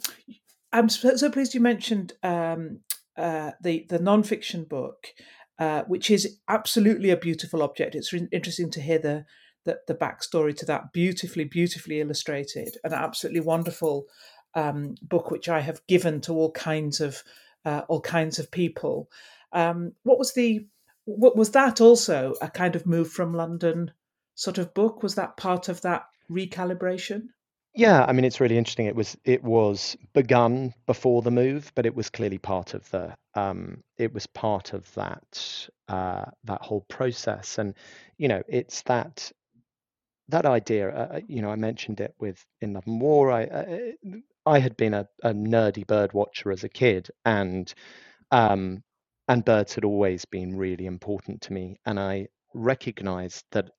I'm 0.73 0.89
so, 0.89 1.17
so 1.17 1.31
pleased 1.31 1.55
you 1.55 1.61
mentioned 1.61 2.13
um, 2.23 2.81
uh, 3.17 3.53
the 3.61 3.87
the 3.89 3.99
nonfiction 3.99 4.69
book, 4.69 5.09
uh, 5.59 5.83
which 5.83 6.11
is 6.11 6.39
absolutely 6.49 7.11
a 7.11 7.17
beautiful 7.17 7.63
object. 7.63 7.95
It's 7.95 8.13
re- 8.13 8.29
interesting 8.33 8.71
to 8.71 8.81
hear 8.81 8.99
the, 8.99 9.25
the 9.65 9.79
the 9.87 9.95
backstory 9.95 10.57
to 10.59 10.67
that 10.67 10.93
beautifully, 10.93 11.45
beautifully 11.45 12.01
illustrated, 12.01 12.77
an 12.85 12.93
absolutely 12.93 13.41
wonderful 13.41 14.07
um, 14.55 14.95
book, 15.03 15.31
which 15.31 15.49
I 15.49 15.61
have 15.61 15.87
given 15.87 16.21
to 16.23 16.33
all 16.33 16.53
kinds 16.53 17.01
of 17.01 17.23
uh, 17.65 17.83
all 17.89 18.01
kinds 18.01 18.39
of 18.39 18.51
people. 18.51 19.09
Um, 19.53 19.93
what 20.03 20.19
was 20.19 20.35
the 20.35 20.67
what 21.05 21.37
was 21.37 21.51
that 21.51 21.81
also 21.81 22.35
a 22.41 22.49
kind 22.49 22.77
of 22.77 22.87
move 22.87 23.11
from 23.11 23.35
London 23.35 23.93
sort 24.35 24.59
of 24.59 24.75
book? 24.75 25.03
Was 25.03 25.15
that 25.17 25.37
part 25.37 25.69
of 25.69 25.81
that 25.83 26.07
recalibration? 26.31 27.29
Yeah, 27.75 28.05
I 28.05 28.13
mean, 28.13 28.25
it's 28.25 28.41
really 28.41 28.57
interesting. 28.57 28.87
It 28.87 28.95
was 28.95 29.17
it 29.25 29.43
was 29.43 29.97
begun 30.13 30.75
before 30.87 31.23
the 31.23 31.31
move, 31.33 31.73
but 31.75 31.87
it 31.87 31.95
was 31.95 32.09
clearly 32.09 32.39
part 32.39 32.73
of 32.75 32.89
the 32.91 33.15
um, 33.35 33.83
it 33.97 34.13
was 34.15 34.27
part 34.29 34.73
of 34.75 34.93
that 34.95 35.69
uh, 35.89 36.27
that 36.45 36.63
whole 36.63 36.83
process. 36.89 37.59
And 37.59 37.75
you 38.17 38.29
know, 38.29 38.43
it's 38.49 38.83
that 38.83 39.31
that 40.29 40.47
idea. 40.47 40.91
Uh, 40.91 41.17
uh 41.17 41.21
you 41.29 41.43
know, 41.43 41.51
I 41.51 41.57
mentioned 41.57 42.01
it 42.01 42.15
with 42.21 42.45
in 42.61 42.75
Love 42.75 42.87
and 42.87 43.01
War. 43.01 43.33
I, 43.33 43.45
uh, 43.47 43.67
I 44.47 44.59
had 44.61 44.77
been 44.77 44.95
a, 44.95 45.09
a 45.23 45.33
nerdy 45.33 45.87
bird 45.87 46.13
watcher 46.13 46.53
as 46.53 46.65
a 46.65 46.69
kid, 46.69 47.11
and 47.25 47.73
um, 48.33 48.83
and 49.29 49.45
birds 49.45 49.75
had 49.75 49.85
always 49.85 50.25
been 50.27 50.57
really 50.57 50.87
important 50.87 51.43
to 51.43 51.53
me. 51.55 51.79
And 51.87 52.01
I 52.01 52.29
recognized 52.55 53.45
that 53.53 53.71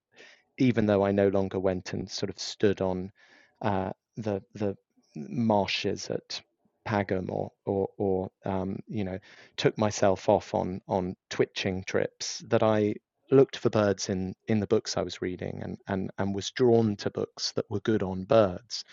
even 0.58 0.86
though 0.86 1.06
I 1.06 1.12
no 1.12 1.28
longer 1.30 1.60
went 1.60 1.94
and 1.94 2.10
sort 2.10 2.30
of 2.30 2.40
stood 2.40 2.82
on 2.82 3.12
uh, 3.62 3.92
the 4.18 4.42
the 4.54 4.76
marshes 5.16 6.10
at 6.10 6.42
Pagham 6.86 7.30
or 7.30 7.52
or, 7.66 7.90
or 7.98 8.30
um, 8.46 8.80
you 8.88 9.04
know 9.04 9.20
took 9.58 9.78
myself 9.78 10.30
off 10.30 10.54
on 10.54 10.82
on 10.88 11.16
twitching 11.30 11.84
trips, 11.84 12.40
that 12.50 12.64
I 12.64 12.96
looked 13.32 13.58
for 13.58 13.70
birds 13.70 14.10
in 14.10 14.36
in 14.48 14.60
the 14.60 14.68
books 14.68 14.98
I 14.98 15.02
was 15.02 15.22
reading 15.22 15.62
and 15.64 15.78
and 15.88 16.12
and 16.18 16.36
was 16.36 16.52
drawn 16.52 16.96
to 16.98 17.10
books 17.10 17.52
that 17.54 17.70
were 17.70 17.80
good 17.82 18.04
on 18.04 18.26
birds. 18.26 18.84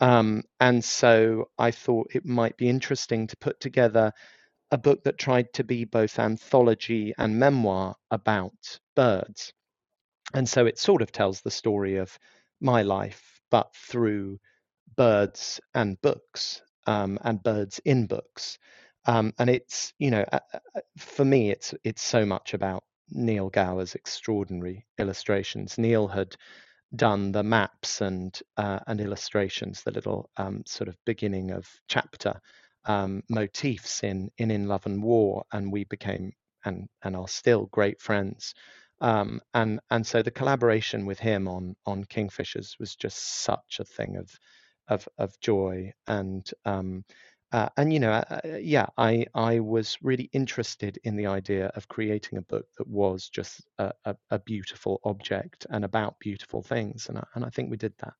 Um, 0.00 0.42
and 0.60 0.84
so 0.84 1.50
I 1.58 1.70
thought 1.70 2.14
it 2.14 2.24
might 2.26 2.56
be 2.56 2.68
interesting 2.68 3.26
to 3.28 3.36
put 3.36 3.60
together 3.60 4.12
a 4.70 4.78
book 4.78 5.04
that 5.04 5.18
tried 5.18 5.52
to 5.54 5.64
be 5.64 5.84
both 5.84 6.18
anthology 6.18 7.14
and 7.18 7.38
memoir 7.38 7.94
about 8.10 8.78
birds. 8.96 9.52
And 10.34 10.48
so 10.48 10.66
it 10.66 10.78
sort 10.78 11.02
of 11.02 11.12
tells 11.12 11.40
the 11.40 11.50
story 11.50 11.96
of 11.96 12.18
my 12.60 12.82
life, 12.82 13.33
but 13.54 13.72
through 13.76 14.40
birds 14.96 15.60
and 15.74 16.00
books 16.02 16.60
um, 16.88 17.18
and 17.22 17.42
birds 17.44 17.80
in 17.84 18.06
books. 18.06 18.58
Um, 19.06 19.32
and 19.38 19.48
it's, 19.48 19.94
you 20.00 20.10
know, 20.10 20.24
for 20.98 21.24
me, 21.24 21.50
it's 21.50 21.74
it's 21.84 22.02
so 22.02 22.26
much 22.26 22.54
about 22.54 22.84
Neil 23.10 23.50
Gower's 23.50 23.94
extraordinary 23.94 24.86
illustrations. 24.98 25.78
Neil 25.78 26.08
had 26.08 26.36
done 26.96 27.32
the 27.32 27.44
maps 27.44 28.00
and 28.02 28.38
uh, 28.56 28.80
and 28.88 29.00
illustrations, 29.00 29.82
the 29.84 29.92
little 29.92 30.30
um, 30.36 30.64
sort 30.66 30.88
of 30.88 30.96
beginning 31.06 31.52
of 31.52 31.68
chapter 31.88 32.40
um, 32.86 33.22
motifs 33.30 34.02
in 34.04 34.30
in 34.38 34.50
In 34.50 34.68
Love 34.68 34.86
and 34.86 35.02
War, 35.02 35.44
and 35.52 35.72
we 35.72 35.84
became 35.84 36.32
and 36.64 36.88
and 37.02 37.16
are 37.16 37.28
still 37.28 37.66
great 37.66 38.00
friends. 38.00 38.54
Um, 39.04 39.42
and 39.52 39.80
and 39.90 40.06
so 40.06 40.22
the 40.22 40.30
collaboration 40.30 41.04
with 41.04 41.18
him 41.18 41.46
on 41.46 41.76
on 41.84 42.04
Kingfishers 42.06 42.78
was 42.80 42.96
just 42.96 43.18
such 43.44 43.78
a 43.78 43.84
thing 43.84 44.16
of 44.16 44.30
of 44.88 45.06
of 45.18 45.38
joy 45.40 45.92
and 46.06 46.50
um, 46.64 47.04
uh, 47.52 47.68
and 47.76 47.92
you 47.92 48.00
know 48.00 48.12
uh, 48.12 48.40
uh, 48.44 48.56
yeah 48.56 48.86
I 48.96 49.26
I 49.34 49.60
was 49.60 49.98
really 50.02 50.30
interested 50.32 50.98
in 51.04 51.16
the 51.16 51.26
idea 51.26 51.66
of 51.76 51.86
creating 51.88 52.38
a 52.38 52.42
book 52.42 52.66
that 52.78 52.88
was 52.88 53.28
just 53.28 53.60
a, 53.78 53.92
a, 54.06 54.16
a 54.30 54.38
beautiful 54.38 55.00
object 55.04 55.66
and 55.68 55.84
about 55.84 56.18
beautiful 56.18 56.62
things 56.62 57.10
and 57.10 57.18
I, 57.18 57.26
and 57.34 57.44
I 57.44 57.50
think 57.50 57.70
we 57.70 57.76
did 57.76 57.92
that. 57.98 58.14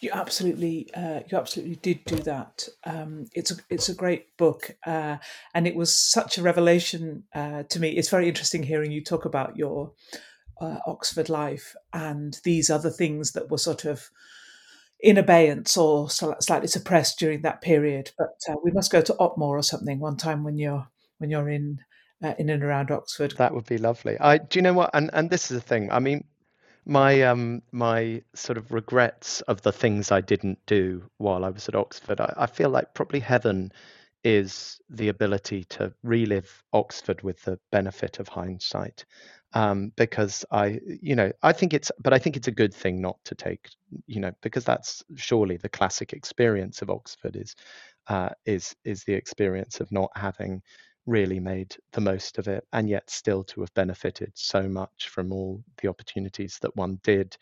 You 0.00 0.10
absolutely, 0.12 0.88
uh, 0.94 1.20
you 1.28 1.36
absolutely 1.36 1.76
did 1.76 2.04
do 2.04 2.16
that. 2.16 2.68
Um, 2.84 3.26
it's 3.34 3.50
a, 3.50 3.56
it's 3.68 3.88
a 3.88 3.94
great 3.94 4.36
book, 4.36 4.76
uh, 4.86 5.16
and 5.54 5.66
it 5.66 5.74
was 5.74 5.94
such 5.94 6.38
a 6.38 6.42
revelation 6.42 7.24
uh, 7.34 7.64
to 7.64 7.80
me. 7.80 7.90
It's 7.90 8.08
very 8.08 8.28
interesting 8.28 8.62
hearing 8.62 8.92
you 8.92 9.02
talk 9.02 9.24
about 9.24 9.56
your 9.56 9.92
uh, 10.60 10.78
Oxford 10.86 11.28
life 11.28 11.74
and 11.92 12.38
these 12.44 12.70
other 12.70 12.90
things 12.90 13.32
that 13.32 13.50
were 13.50 13.58
sort 13.58 13.84
of 13.84 14.10
in 15.00 15.18
abeyance 15.18 15.76
or 15.76 16.08
slightly 16.08 16.68
suppressed 16.68 17.18
during 17.18 17.42
that 17.42 17.60
period. 17.60 18.12
But 18.16 18.40
uh, 18.48 18.56
we 18.64 18.70
must 18.70 18.92
go 18.92 19.00
to 19.02 19.14
Otmoor 19.14 19.58
or 19.58 19.62
something 19.62 19.98
one 19.98 20.16
time 20.16 20.44
when 20.44 20.58
you're 20.58 20.88
when 21.18 21.30
you're 21.30 21.48
in 21.48 21.80
uh, 22.22 22.34
in 22.38 22.48
and 22.50 22.62
around 22.62 22.90
Oxford. 22.90 23.34
That 23.36 23.54
would 23.54 23.66
be 23.66 23.78
lovely. 23.78 24.18
I 24.18 24.38
do 24.38 24.58
you 24.58 24.62
know 24.62 24.72
what? 24.72 24.90
And 24.94 25.10
and 25.12 25.28
this 25.28 25.50
is 25.50 25.56
the 25.56 25.66
thing. 25.66 25.90
I 25.90 25.98
mean, 25.98 26.24
my 26.86 27.22
um 27.22 27.62
my 27.72 28.22
sort 28.34 28.56
of 28.58 28.72
regrets 28.72 29.40
of 29.42 29.60
the 29.62 29.72
things 29.72 30.12
I 30.12 30.20
didn't 30.20 30.58
do 30.66 31.02
while 31.18 31.44
I 31.44 31.50
was 31.50 31.68
at 31.68 31.74
Oxford. 31.74 32.20
I, 32.20 32.32
I 32.36 32.46
feel 32.46 32.70
like 32.70 32.94
probably 32.94 33.20
heaven 33.20 33.72
is 34.24 34.80
the 34.90 35.08
ability 35.08 35.64
to 35.64 35.92
relive 36.02 36.62
Oxford 36.72 37.22
with 37.22 37.42
the 37.44 37.58
benefit 37.70 38.18
of 38.18 38.28
hindsight. 38.28 39.04
Um, 39.52 39.92
because 39.96 40.44
I, 40.50 40.80
you 41.00 41.14
know, 41.14 41.32
I 41.42 41.52
think 41.52 41.72
it's, 41.72 41.92
but 42.02 42.12
I 42.12 42.18
think 42.18 42.36
it's 42.36 42.48
a 42.48 42.52
good 42.52 42.74
thing 42.74 43.00
not 43.00 43.18
to 43.24 43.34
take, 43.34 43.70
you 44.06 44.20
know, 44.20 44.32
because 44.42 44.64
that's 44.64 45.04
surely 45.14 45.56
the 45.56 45.68
classic 45.68 46.12
experience 46.12 46.82
of 46.82 46.90
Oxford 46.90 47.36
is, 47.36 47.54
uh, 48.08 48.30
is 48.44 48.74
is 48.84 49.04
the 49.04 49.14
experience 49.14 49.80
of 49.80 49.90
not 49.92 50.10
having 50.16 50.60
really 51.06 51.40
made 51.40 51.76
the 51.92 52.00
most 52.00 52.38
of 52.38 52.48
it 52.48 52.64
and 52.72 52.88
yet 52.88 53.08
still 53.08 53.44
to 53.44 53.60
have 53.60 53.72
benefited 53.74 54.32
so 54.34 54.68
much 54.68 55.08
from 55.08 55.32
all 55.32 55.62
the 55.80 55.88
opportunities 55.88 56.58
that 56.60 56.76
one 56.76 56.98
did 57.02 57.36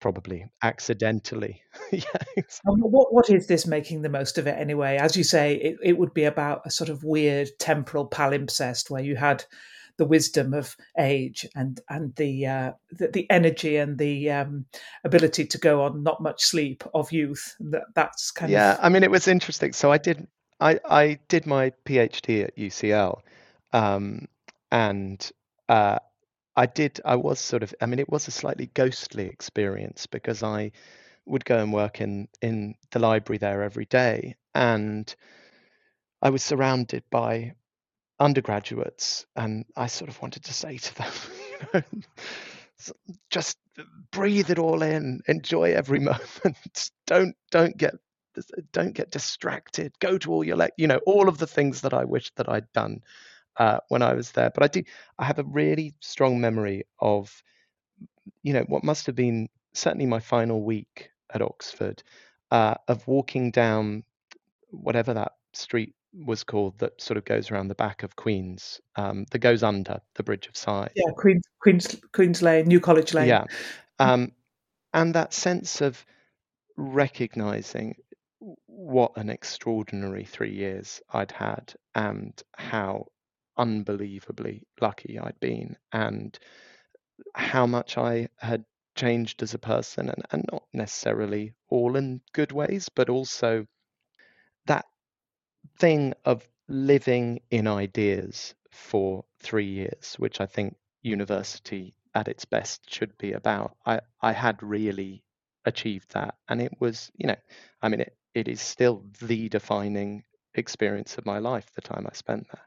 probably 0.00 0.46
accidentally. 0.62 1.62
Yes. 1.92 2.60
what, 2.64 3.12
what 3.12 3.30
is 3.30 3.46
this 3.46 3.66
making 3.66 4.02
the 4.02 4.08
most 4.08 4.36
of 4.38 4.46
it 4.46 4.58
anyway? 4.58 4.96
As 4.96 5.16
you 5.16 5.22
say 5.22 5.54
it, 5.54 5.76
it 5.82 5.98
would 5.98 6.12
be 6.12 6.24
about 6.24 6.62
a 6.64 6.70
sort 6.70 6.90
of 6.90 7.04
weird 7.04 7.48
temporal 7.58 8.08
palimpsest 8.08 8.90
where 8.90 9.02
you 9.02 9.16
had 9.16 9.44
the 9.96 10.04
wisdom 10.04 10.54
of 10.54 10.76
age 10.98 11.46
and 11.54 11.80
and 11.88 12.14
the 12.16 12.46
uh, 12.46 12.72
the, 12.90 13.08
the, 13.08 13.30
energy 13.30 13.76
and 13.76 13.96
the 13.96 14.30
um, 14.30 14.66
ability 15.04 15.46
to 15.46 15.58
go 15.58 15.82
on 15.82 16.02
not 16.02 16.20
much 16.20 16.42
sleep 16.42 16.82
of 16.94 17.12
youth 17.12 17.54
that 17.60 17.84
that's 17.94 18.30
kind 18.32 18.50
yeah, 18.50 18.72
of 18.72 18.78
yeah 18.78 18.86
i 18.86 18.88
mean 18.88 19.04
it 19.04 19.10
was 19.10 19.28
interesting. 19.28 19.72
So 19.72 19.92
i 19.92 19.98
did 19.98 20.26
I, 20.60 20.80
I 20.88 21.18
did 21.28 21.46
my 21.46 21.70
PhD 21.84 22.44
at 22.44 22.56
UCL, 22.56 23.20
um, 23.72 24.28
and 24.70 25.30
uh, 25.68 25.98
I 26.56 26.66
did. 26.66 27.00
I 27.04 27.16
was 27.16 27.40
sort 27.40 27.62
of. 27.62 27.74
I 27.80 27.86
mean, 27.86 27.98
it 27.98 28.10
was 28.10 28.28
a 28.28 28.32
slightly 28.32 28.70
ghostly 28.74 29.26
experience 29.26 30.06
because 30.06 30.42
I 30.42 30.72
would 31.26 31.44
go 31.44 31.58
and 31.58 31.72
work 31.72 32.00
in 32.00 32.28
in 32.42 32.74
the 32.92 32.98
library 33.00 33.38
there 33.38 33.62
every 33.62 33.86
day, 33.86 34.36
and 34.54 35.14
I 36.22 36.30
was 36.30 36.42
surrounded 36.42 37.04
by 37.10 37.54
undergraduates, 38.20 39.26
and 39.36 39.64
I 39.76 39.86
sort 39.88 40.10
of 40.10 40.20
wanted 40.22 40.44
to 40.44 40.52
say 40.54 40.78
to 40.78 40.94
them, 41.72 41.94
just 43.30 43.58
breathe 44.10 44.50
it 44.50 44.58
all 44.58 44.82
in, 44.82 45.22
enjoy 45.28 45.74
every 45.74 46.00
moment. 46.12 46.90
Don't 47.06 47.36
don't 47.50 47.76
get 47.76 47.94
don't 48.72 48.94
get 48.94 49.10
distracted 49.10 49.92
go 50.00 50.18
to 50.18 50.32
all 50.32 50.44
your 50.44 50.56
le- 50.56 50.70
you 50.76 50.86
know 50.86 51.00
all 51.06 51.28
of 51.28 51.38
the 51.38 51.46
things 51.46 51.80
that 51.80 51.94
i 51.94 52.04
wish 52.04 52.32
that 52.36 52.48
i'd 52.48 52.70
done 52.72 53.00
uh, 53.56 53.78
when 53.88 54.02
i 54.02 54.12
was 54.12 54.32
there. 54.32 54.50
But 54.50 54.64
i 54.64 54.66
do 54.68 54.82
i 55.18 55.24
have 55.24 55.38
a 55.38 55.44
really 55.44 55.94
strong 56.00 56.40
memory 56.40 56.84
of 57.00 57.42
you 58.42 58.52
know 58.52 58.64
what 58.68 58.84
must 58.84 59.06
have 59.06 59.14
been 59.14 59.48
certainly 59.72 60.06
my 60.06 60.20
final 60.20 60.62
week 60.62 61.10
at 61.32 61.42
oxford 61.42 62.02
uh, 62.50 62.74
of 62.88 63.06
walking 63.06 63.50
down 63.50 64.04
whatever 64.70 65.14
that 65.14 65.32
street 65.52 65.94
was 66.26 66.44
called 66.44 66.78
that 66.78 67.00
sort 67.00 67.16
of 67.16 67.24
goes 67.24 67.50
around 67.50 67.68
the 67.68 67.74
back 67.74 68.02
of 68.02 68.14
queens 68.14 68.80
um, 68.96 69.24
that 69.32 69.40
goes 69.40 69.62
under 69.62 70.00
the 70.14 70.22
bridge 70.22 70.46
of 70.46 70.56
sighs. 70.56 70.92
Yeah 70.94 71.10
queens 71.16 71.42
queens 71.60 71.96
queens 72.12 72.42
lane 72.42 72.66
new 72.66 72.80
college 72.80 73.14
lane. 73.14 73.28
Yeah. 73.28 73.44
Um, 73.98 74.32
and 74.92 75.14
that 75.14 75.32
sense 75.32 75.80
of 75.80 76.04
recognizing 76.76 77.96
what 78.66 79.16
an 79.16 79.30
extraordinary 79.30 80.24
three 80.24 80.54
years 80.54 81.00
I'd 81.12 81.30
had 81.30 81.74
and 81.94 82.40
how 82.56 83.06
unbelievably 83.56 84.66
lucky 84.80 85.18
I'd 85.18 85.38
been 85.40 85.76
and 85.92 86.38
how 87.34 87.66
much 87.66 87.96
I 87.96 88.28
had 88.38 88.64
changed 88.96 89.42
as 89.42 89.54
a 89.54 89.58
person 89.58 90.08
and, 90.08 90.22
and 90.30 90.44
not 90.52 90.64
necessarily 90.72 91.54
all 91.68 91.96
in 91.96 92.20
good 92.32 92.52
ways, 92.52 92.88
but 92.88 93.08
also 93.08 93.66
that 94.66 94.86
thing 95.78 96.14
of 96.24 96.46
living 96.68 97.40
in 97.50 97.66
ideas 97.66 98.54
for 98.70 99.24
three 99.40 99.66
years, 99.68 100.14
which 100.18 100.40
I 100.40 100.46
think 100.46 100.76
university 101.02 101.94
at 102.14 102.28
its 102.28 102.44
best 102.44 102.92
should 102.92 103.16
be 103.18 103.32
about. 103.32 103.76
I, 103.86 104.00
I 104.20 104.32
had 104.32 104.62
really 104.62 105.22
achieved 105.64 106.12
that. 106.12 106.36
And 106.48 106.60
it 106.60 106.72
was, 106.80 107.10
you 107.16 107.26
know, 107.26 107.36
I 107.82 107.88
mean, 107.88 108.00
it, 108.00 108.16
it 108.34 108.48
is 108.48 108.60
still 108.60 109.04
the 109.20 109.48
defining 109.48 110.24
experience 110.54 111.18
of 111.18 111.26
my 111.26 111.38
life, 111.38 111.66
the 111.74 111.80
time 111.80 112.06
I 112.08 112.14
spent 112.14 112.46
there. 112.52 112.62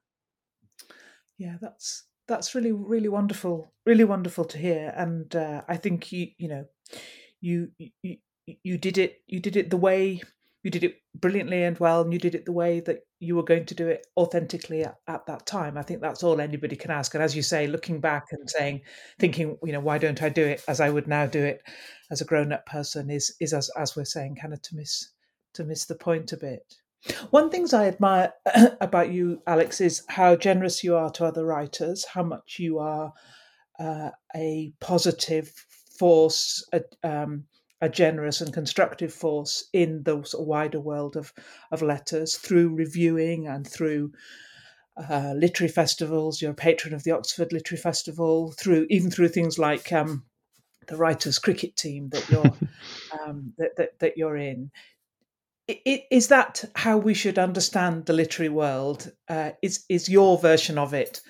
Yeah, 1.37 1.57
that's 1.61 2.05
that's 2.27 2.55
really 2.55 2.71
really 2.71 3.09
wonderful, 3.09 3.71
really 3.85 4.03
wonderful 4.03 4.45
to 4.45 4.57
hear. 4.57 4.93
And 4.95 5.33
uh, 5.35 5.61
I 5.67 5.77
think 5.77 6.11
you 6.11 6.27
you 6.37 6.47
know 6.47 6.65
you 7.41 7.71
you 7.77 8.17
you 8.45 8.77
did 8.77 8.97
it 8.97 9.21
you 9.27 9.39
did 9.39 9.55
it 9.55 9.69
the 9.69 9.77
way 9.77 10.21
you 10.63 10.71
did 10.71 10.83
it 10.83 10.95
brilliantly 11.15 11.63
and 11.63 11.79
well, 11.79 12.01
and 12.01 12.11
you 12.11 12.19
did 12.19 12.35
it 12.35 12.45
the 12.45 12.51
way 12.51 12.79
that 12.81 12.99
you 13.19 13.35
were 13.35 13.43
going 13.43 13.65
to 13.65 13.75
do 13.75 13.87
it 13.87 14.05
authentically 14.17 14.83
at, 14.83 14.95
at, 15.07 15.25
that 15.25 15.45
time. 15.45 15.77
I 15.77 15.81
think 15.81 16.01
that's 16.01 16.23
all 16.23 16.41
anybody 16.41 16.75
can 16.75 16.91
ask. 16.91 17.13
And 17.13 17.23
as 17.23 17.35
you 17.35 17.41
say, 17.41 17.67
looking 17.67 18.01
back 18.01 18.25
and 18.31 18.49
saying, 18.49 18.81
thinking, 19.19 19.57
you 19.63 19.71
know, 19.71 19.79
why 19.79 19.97
don't 19.97 20.21
I 20.21 20.29
do 20.29 20.43
it 20.43 20.63
as 20.67 20.81
I 20.81 20.89
would 20.89 21.07
now 21.07 21.25
do 21.25 21.43
it 21.43 21.61
as 22.11 22.21
a 22.21 22.25
grown 22.25 22.51
up 22.51 22.65
person 22.65 23.09
is 23.09 23.35
is 23.39 23.53
as 23.53 23.69
as 23.77 23.95
we're 23.95 24.05
saying, 24.05 24.37
kind 24.41 24.53
of 24.53 24.61
to 24.63 24.75
miss 24.75 25.07
to 25.57 25.63
miss 25.63 25.85
the 25.85 25.95
point 25.95 26.31
a 26.31 26.37
bit. 26.37 26.75
One 27.29 27.49
things 27.49 27.73
I 27.73 27.87
admire 27.87 28.33
about 28.81 29.11
you, 29.11 29.41
Alex, 29.45 29.81
is 29.81 30.03
how 30.07 30.35
generous 30.35 30.83
you 30.83 30.95
are 30.95 31.11
to 31.11 31.25
other 31.25 31.45
writers, 31.45 32.05
how 32.05 32.23
much 32.23 32.57
you 32.59 32.79
are 32.79 33.13
uh, 33.79 34.11
a 34.35 34.73
positive 34.79 35.53
force, 35.97 36.67
a, 36.73 36.81
um, 37.03 37.45
a 37.81 37.89
generous 37.89 38.41
and 38.41 38.53
constructive 38.53 39.13
force 39.13 39.69
in 39.73 40.03
the 40.03 40.23
sort 40.23 40.41
of 40.41 40.47
wider 40.47 40.79
world 40.79 41.15
of 41.15 41.31
of 41.71 41.81
letters 41.81 42.35
through 42.35 42.75
reviewing 42.75 43.47
and 43.47 43.67
through 43.67 44.11
uh, 44.97 45.33
literary 45.35 45.71
festivals. 45.71 46.41
You're 46.41 46.51
a 46.51 46.55
patron 46.55 46.93
of 46.93 47.03
the 47.03 47.11
Oxford 47.11 47.53
Literary 47.53 47.79
Festival, 47.81 48.51
through 48.53 48.87
even 48.89 49.11
through 49.11 49.29
things 49.29 49.59
like 49.59 49.91
um, 49.93 50.25
the 50.87 50.97
writers' 50.97 51.39
cricket 51.39 51.75
team 51.75 52.09
that 52.09 52.27
you're 52.29 52.51
um, 53.21 53.53
that, 53.57 53.75
that, 53.77 53.99
that 53.99 54.17
you're 54.17 54.37
in. 54.37 54.71
Is 55.67 56.29
that 56.29 56.63
how 56.75 56.97
we 56.97 57.13
should 57.13 57.37
understand 57.37 58.05
the 58.05 58.13
literary 58.13 58.49
world? 58.49 59.11
Uh, 59.27 59.51
is 59.61 59.83
is 59.89 60.07
your 60.07 60.37
version 60.37 60.77
of 60.77 60.93
it, 60.93 61.21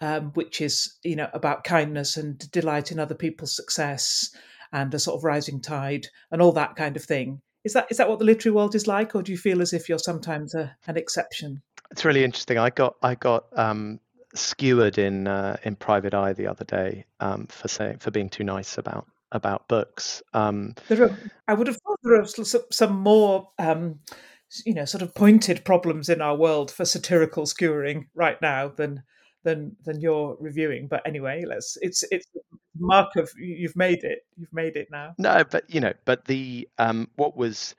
um, 0.00 0.32
which 0.34 0.60
is 0.60 0.96
you 1.04 1.14
know 1.14 1.28
about 1.32 1.64
kindness 1.64 2.16
and 2.16 2.38
delight 2.50 2.90
in 2.90 2.98
other 2.98 3.14
people's 3.14 3.54
success 3.54 4.34
and 4.72 4.92
a 4.92 4.98
sort 4.98 5.18
of 5.18 5.24
rising 5.24 5.60
tide 5.60 6.08
and 6.32 6.42
all 6.42 6.52
that 6.52 6.74
kind 6.74 6.96
of 6.96 7.04
thing? 7.04 7.40
Is 7.64 7.74
that 7.74 7.86
is 7.90 7.96
that 7.98 8.08
what 8.08 8.18
the 8.18 8.24
literary 8.24 8.54
world 8.54 8.74
is 8.74 8.86
like, 8.86 9.14
or 9.14 9.22
do 9.22 9.30
you 9.32 9.38
feel 9.38 9.62
as 9.62 9.72
if 9.72 9.88
you're 9.88 9.98
sometimes 9.98 10.54
a, 10.54 10.76
an 10.86 10.96
exception? 10.96 11.62
It's 11.90 12.04
really 12.04 12.24
interesting. 12.24 12.58
I 12.58 12.70
got 12.70 12.96
I 13.02 13.14
got 13.14 13.46
um, 13.56 14.00
skewered 14.34 14.98
in 14.98 15.26
uh, 15.26 15.56
in 15.62 15.76
Private 15.76 16.14
Eye 16.14 16.32
the 16.32 16.46
other 16.46 16.64
day 16.64 17.04
um, 17.20 17.46
for 17.46 17.68
saying 17.68 17.98
for 17.98 18.10
being 18.10 18.28
too 18.28 18.44
nice 18.44 18.78
about 18.78 19.06
about 19.32 19.68
books. 19.68 20.22
Um, 20.34 20.74
are, 20.90 21.16
I 21.48 21.54
would 21.54 21.66
have 21.66 21.78
there 22.06 22.20
are 22.20 22.26
some 22.70 22.96
more, 22.96 23.48
um, 23.58 23.98
you 24.64 24.74
know, 24.74 24.84
sort 24.84 25.02
of 25.02 25.14
pointed 25.14 25.64
problems 25.64 26.08
in 26.08 26.20
our 26.20 26.36
world 26.36 26.70
for 26.70 26.84
satirical 26.84 27.46
skewering 27.46 28.06
right 28.14 28.40
now 28.40 28.68
than 28.68 29.02
than 29.42 29.76
than 29.84 30.00
you're 30.00 30.36
reviewing. 30.40 30.86
But 30.88 31.02
anyway, 31.06 31.44
let's. 31.46 31.76
It's 31.82 32.04
it's 32.10 32.26
mark 32.78 33.16
of 33.16 33.30
you've 33.38 33.76
made 33.76 34.04
it. 34.04 34.20
You've 34.36 34.52
made 34.52 34.76
it 34.76 34.88
now. 34.90 35.14
No, 35.18 35.44
but 35.50 35.68
you 35.68 35.80
know, 35.80 35.92
but 36.04 36.24
the 36.26 36.68
um, 36.78 37.08
what 37.16 37.36
was 37.36 37.74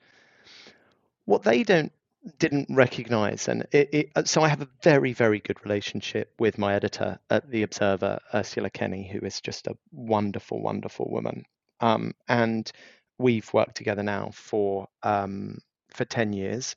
what 1.24 1.42
they 1.42 1.62
don't 1.62 1.92
didn't 2.38 2.66
recognize 2.68 3.48
and 3.48 3.66
it, 3.72 3.88
it, 3.92 4.10
uh, 4.16 4.24
so 4.24 4.42
i 4.42 4.48
have 4.48 4.60
a 4.60 4.68
very 4.82 5.12
very 5.12 5.38
good 5.38 5.56
relationship 5.64 6.34
with 6.38 6.58
my 6.58 6.74
editor 6.74 7.18
at 7.30 7.48
the 7.48 7.62
observer 7.62 8.18
ursula 8.34 8.68
kenny 8.68 9.08
who 9.08 9.24
is 9.24 9.40
just 9.40 9.66
a 9.66 9.76
wonderful 9.92 10.60
wonderful 10.60 11.08
woman 11.10 11.44
um, 11.80 12.12
and 12.28 12.72
we've 13.18 13.52
worked 13.52 13.76
together 13.76 14.02
now 14.02 14.30
for 14.32 14.88
um, 15.02 15.58
for 15.92 16.04
10 16.04 16.32
years. 16.32 16.76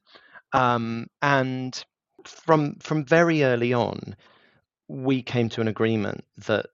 Um, 0.54 1.08
and 1.22 1.84
from 2.26 2.76
from 2.80 3.06
very 3.06 3.44
early 3.44 3.74
on 3.74 4.16
we 4.88 5.24
came 5.24 5.50
to 5.50 5.62
an 5.62 5.68
agreement 5.68 6.24
that 6.46 6.68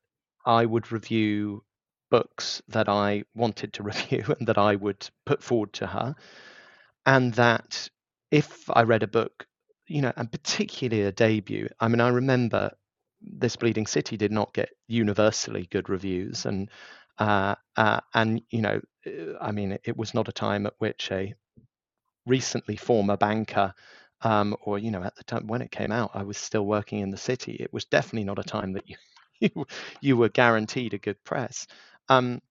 i 0.45 0.65
would 0.65 0.91
review 0.91 1.63
books 2.11 2.61
that 2.67 2.89
i 2.89 3.23
wanted 3.35 3.71
to 3.73 3.83
review 3.91 4.23
and 4.39 4.47
that 4.47 4.57
i 4.57 4.75
would 4.75 5.09
put 5.25 5.41
forward 5.41 5.71
to 5.73 5.87
her 5.87 6.15
and 7.05 7.33
that 7.35 7.89
if 8.31 8.69
I 8.69 8.83
read 8.83 9.03
a 9.03 9.07
book, 9.07 9.47
you 9.87 10.01
know, 10.01 10.13
and 10.15 10.31
particularly 10.31 11.03
a 11.03 11.11
debut, 11.11 11.69
I 11.79 11.87
mean, 11.87 12.01
I 12.01 12.09
remember 12.09 12.71
this 13.21 13.55
Bleeding 13.55 13.87
City 13.87 14.17
did 14.17 14.31
not 14.31 14.53
get 14.53 14.69
universally 14.87 15.67
good 15.71 15.89
reviews, 15.89 16.45
and 16.45 16.69
uh, 17.17 17.55
uh, 17.75 18.01
and 18.13 18.41
you 18.49 18.61
know, 18.61 18.81
I 19.41 19.51
mean, 19.51 19.77
it 19.83 19.97
was 19.97 20.13
not 20.13 20.27
a 20.29 20.31
time 20.33 20.65
at 20.65 20.75
which 20.79 21.11
a 21.11 21.33
recently 22.25 22.75
former 22.77 23.17
banker, 23.17 23.73
um, 24.21 24.55
or 24.61 24.79
you 24.79 24.91
know, 24.91 25.03
at 25.03 25.15
the 25.15 25.23
time 25.23 25.47
when 25.47 25.61
it 25.61 25.71
came 25.71 25.91
out, 25.91 26.11
I 26.13 26.23
was 26.23 26.37
still 26.37 26.65
working 26.65 26.99
in 26.99 27.11
the 27.11 27.17
city. 27.17 27.53
It 27.59 27.73
was 27.73 27.85
definitely 27.85 28.25
not 28.25 28.39
a 28.39 28.43
time 28.43 28.73
that 28.73 28.89
you 28.89 28.97
you, 29.39 29.65
you 30.01 30.17
were 30.17 30.29
guaranteed 30.29 30.93
a 30.95 30.97
good 30.99 31.23
press. 31.23 31.67
Um, 32.09 32.41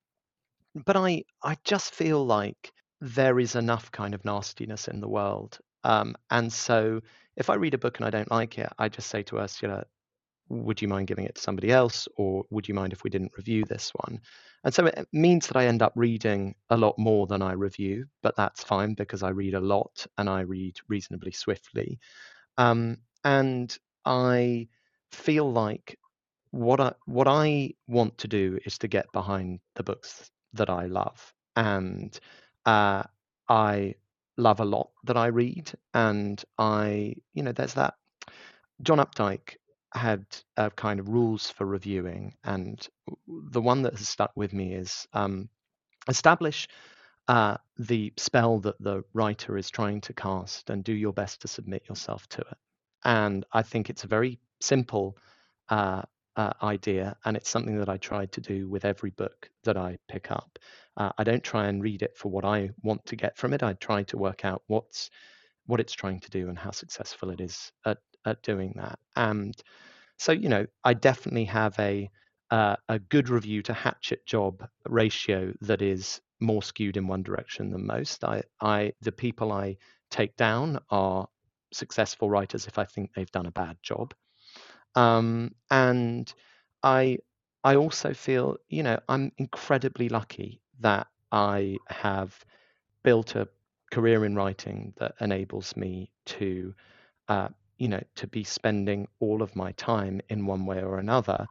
but 0.75 0.97
I 0.97 1.25
I 1.43 1.57
just 1.65 1.95
feel 1.95 2.25
like 2.25 2.73
there 3.01 3.39
is 3.41 3.57
enough 3.57 3.91
kind 3.93 4.15
of 4.15 4.25
nastiness 4.25 4.89
in 4.89 5.01
the 5.01 5.09
world 5.09 5.59
um, 5.85 6.17
and 6.31 6.53
so 6.53 7.01
if 7.37 7.51
I 7.51 7.55
read 7.55 7.75
a 7.75 7.79
book 7.79 7.99
and 7.99 8.07
I 8.07 8.11
don't 8.11 8.31
like 8.31 8.59
it, 8.59 8.69
I 8.79 8.89
just 8.89 9.09
say 9.11 9.23
to 9.25 9.39
Ursula, 9.39 9.85
would 10.49 10.83
you 10.83 10.89
mind 10.89 11.09
giving 11.09 11.25
it 11.27 11.37
to 11.37 11.41
somebody 11.43 11.71
else? 11.73 12.09
Or 12.17 12.45
would 12.51 12.69
you 12.69 12.75
mind 12.75 12.93
if 12.93 13.05
we 13.05 13.11
didn't 13.11 13.33
review 13.37 13.65
this 13.65 13.91
one? 13.95 14.21
And 14.67 14.75
so 14.75 14.87
it 14.87 15.07
means 15.13 15.47
that 15.47 15.57
I 15.57 15.67
end 15.67 15.81
up 15.81 15.93
reading 15.95 16.57
a 16.71 16.77
lot 16.77 16.99
more 16.99 17.29
than 17.29 17.41
I 17.41 17.53
review, 17.53 18.07
but 18.21 18.35
that's 18.35 18.65
fine 18.65 18.95
because 18.95 19.23
I 19.23 19.29
read 19.29 19.55
a 19.55 19.61
lot 19.61 20.05
and 20.19 20.29
I 20.29 20.41
read 20.41 20.75
reasonably 20.89 21.31
swiftly. 21.31 22.01
Um, 22.59 22.99
and 23.23 23.79
I 24.05 24.67
feel 25.13 25.53
like 25.53 25.97
what 26.51 26.81
I 26.81 26.95
what 27.05 27.29
I 27.29 27.75
want 27.87 28.19
to 28.19 28.27
do 28.27 28.59
is 28.67 28.77
to 28.79 28.89
get 28.89 29.07
behind 29.13 29.61
the 29.77 29.85
books 29.85 30.33
that 30.55 30.69
I 30.69 30.87
love, 30.87 31.33
and 31.55 32.19
uh, 32.65 33.05
I 33.49 33.95
love 34.37 34.59
a 34.59 34.65
lot 34.65 34.91
that 35.05 35.17
I 35.17 35.27
read, 35.27 35.71
and 35.95 36.43
I, 36.59 37.15
you 37.35 37.45
know, 37.45 37.53
there's 37.53 37.75
that. 37.75 37.95
John 38.83 38.99
Updike 38.99 39.59
had 39.95 40.25
uh, 40.57 40.71
kind 40.71 41.01
of 41.01 41.09
rules 41.09 41.51
for 41.51 41.67
reviewing, 41.67 42.35
and 42.45 42.87
the 43.27 43.61
one 43.61 43.83
that 43.83 43.97
has 43.97 44.09
stuck 44.09 44.33
with 44.37 44.53
me 44.53 44.75
is 44.75 45.07
um, 45.13 45.49
establish 46.09 46.69
uh, 47.29 47.57
the 47.79 48.13
spell 48.17 48.61
that 48.61 48.81
the 48.81 49.03
writer 49.13 49.57
is 49.57 49.71
trying 49.71 50.01
to 50.03 50.13
cast, 50.13 50.71
and 50.71 50.85
do 50.85 50.93
your 50.93 51.13
best 51.13 51.43
to 51.43 51.49
submit 51.49 51.89
yourself 51.89 52.29
to 52.29 52.41
it. 52.41 52.59
And 53.05 53.45
I 53.53 53.63
think 53.63 53.91
it's 53.91 54.05
a 54.05 54.09
very 54.09 54.39
simple 54.61 55.17
uh, 55.69 56.03
uh, 56.37 56.53
idea, 56.63 57.17
and 57.25 57.37
it's 57.37 57.49
something 57.51 57.79
that 57.79 57.89
I 57.89 57.97
try 57.97 58.27
to 58.27 58.41
do 58.41 58.69
with 58.69 58.85
every 58.85 59.11
book 59.11 59.51
that 59.65 59.77
I 59.77 59.99
pick 60.09 60.31
up. 60.31 60.59
Uh, 60.97 61.13
I 61.19 61.25
don't 61.25 61.43
try 61.43 61.67
and 61.67 61.83
read 61.83 62.03
it 62.03 62.17
for 62.17 62.31
what 62.31 62.45
I 62.45 62.71
want 62.83 63.05
to 63.07 63.17
get 63.17 63.37
from 63.37 63.53
it. 63.55 63.63
I 63.63 63.73
try 63.75 64.03
to 64.05 64.19
work 64.19 64.45
out 64.45 64.63
what's 64.67 65.11
what 65.67 65.81
it's 65.81 65.93
trying 65.93 66.21
to 66.21 66.31
do 66.31 66.49
and 66.49 66.59
how 66.59 66.71
successful 66.71 67.31
it 67.31 67.41
is 67.41 67.73
at 67.85 67.99
at 68.27 68.43
doing 68.43 68.75
that. 68.77 68.99
And 69.17 69.55
so, 70.19 70.33
you 70.33 70.49
know, 70.49 70.67
I 70.85 70.95
definitely 70.95 71.45
have 71.47 71.79
a 71.79 72.11
uh, 72.51 72.77
a 72.89 72.99
good 72.99 73.29
review 73.29 73.63
to 73.63 73.73
hatchet 73.75 74.25
job 74.27 74.69
ratio 74.89 75.53
that 75.63 75.83
is 75.83 76.21
more 76.41 76.63
skewed 76.63 76.97
in 76.97 77.09
one 77.09 77.23
direction 77.23 77.71
than 77.71 77.87
most. 77.87 78.25
I, 78.25 78.43
I 78.61 78.93
the 79.03 79.13
people 79.13 79.53
I 79.53 79.77
take 80.11 80.37
down 80.37 80.79
are 80.91 81.27
successful 81.73 82.31
writers 82.31 82.67
if 82.67 82.79
I 82.79 82.85
think 82.85 83.13
they've 83.15 83.31
done 83.33 83.47
a 83.47 83.51
bad 83.51 83.79
job. 83.83 84.15
Um, 84.95 85.55
and 85.71 86.33
I 86.83 87.19
I 87.65 87.77
also 87.77 88.15
feel, 88.15 88.59
you 88.69 88.83
know, 88.83 88.99
I'm 89.09 89.33
incredibly 89.39 90.09
lucky 90.09 90.63
that 90.81 91.09
I 91.33 91.77
have 91.89 92.45
built 93.03 93.35
a 93.37 93.49
career 93.93 94.25
in 94.25 94.35
writing 94.37 94.95
that 94.99 95.15
enables 95.21 95.77
me 95.77 96.13
to, 96.27 96.75
uh, 97.29 97.49
you 97.79 97.89
know, 97.89 98.03
to 98.17 98.27
be 98.27 98.45
spending 98.45 99.09
all 99.21 99.43
of 99.43 99.57
my 99.57 99.73
time 99.73 100.21
in 100.29 100.47
one 100.47 100.67
way 100.67 100.83
or 100.83 100.99
another 100.99 101.47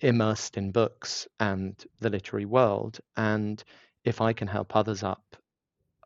immersed 0.00 0.56
in 0.56 0.72
books 0.72 1.26
and 1.40 1.84
the 2.00 2.10
literary 2.10 2.46
world. 2.46 3.00
And 3.16 3.62
if 4.04 4.20
I 4.20 4.32
can 4.32 4.48
help 4.48 4.76
others 4.76 5.02
up 5.02 5.36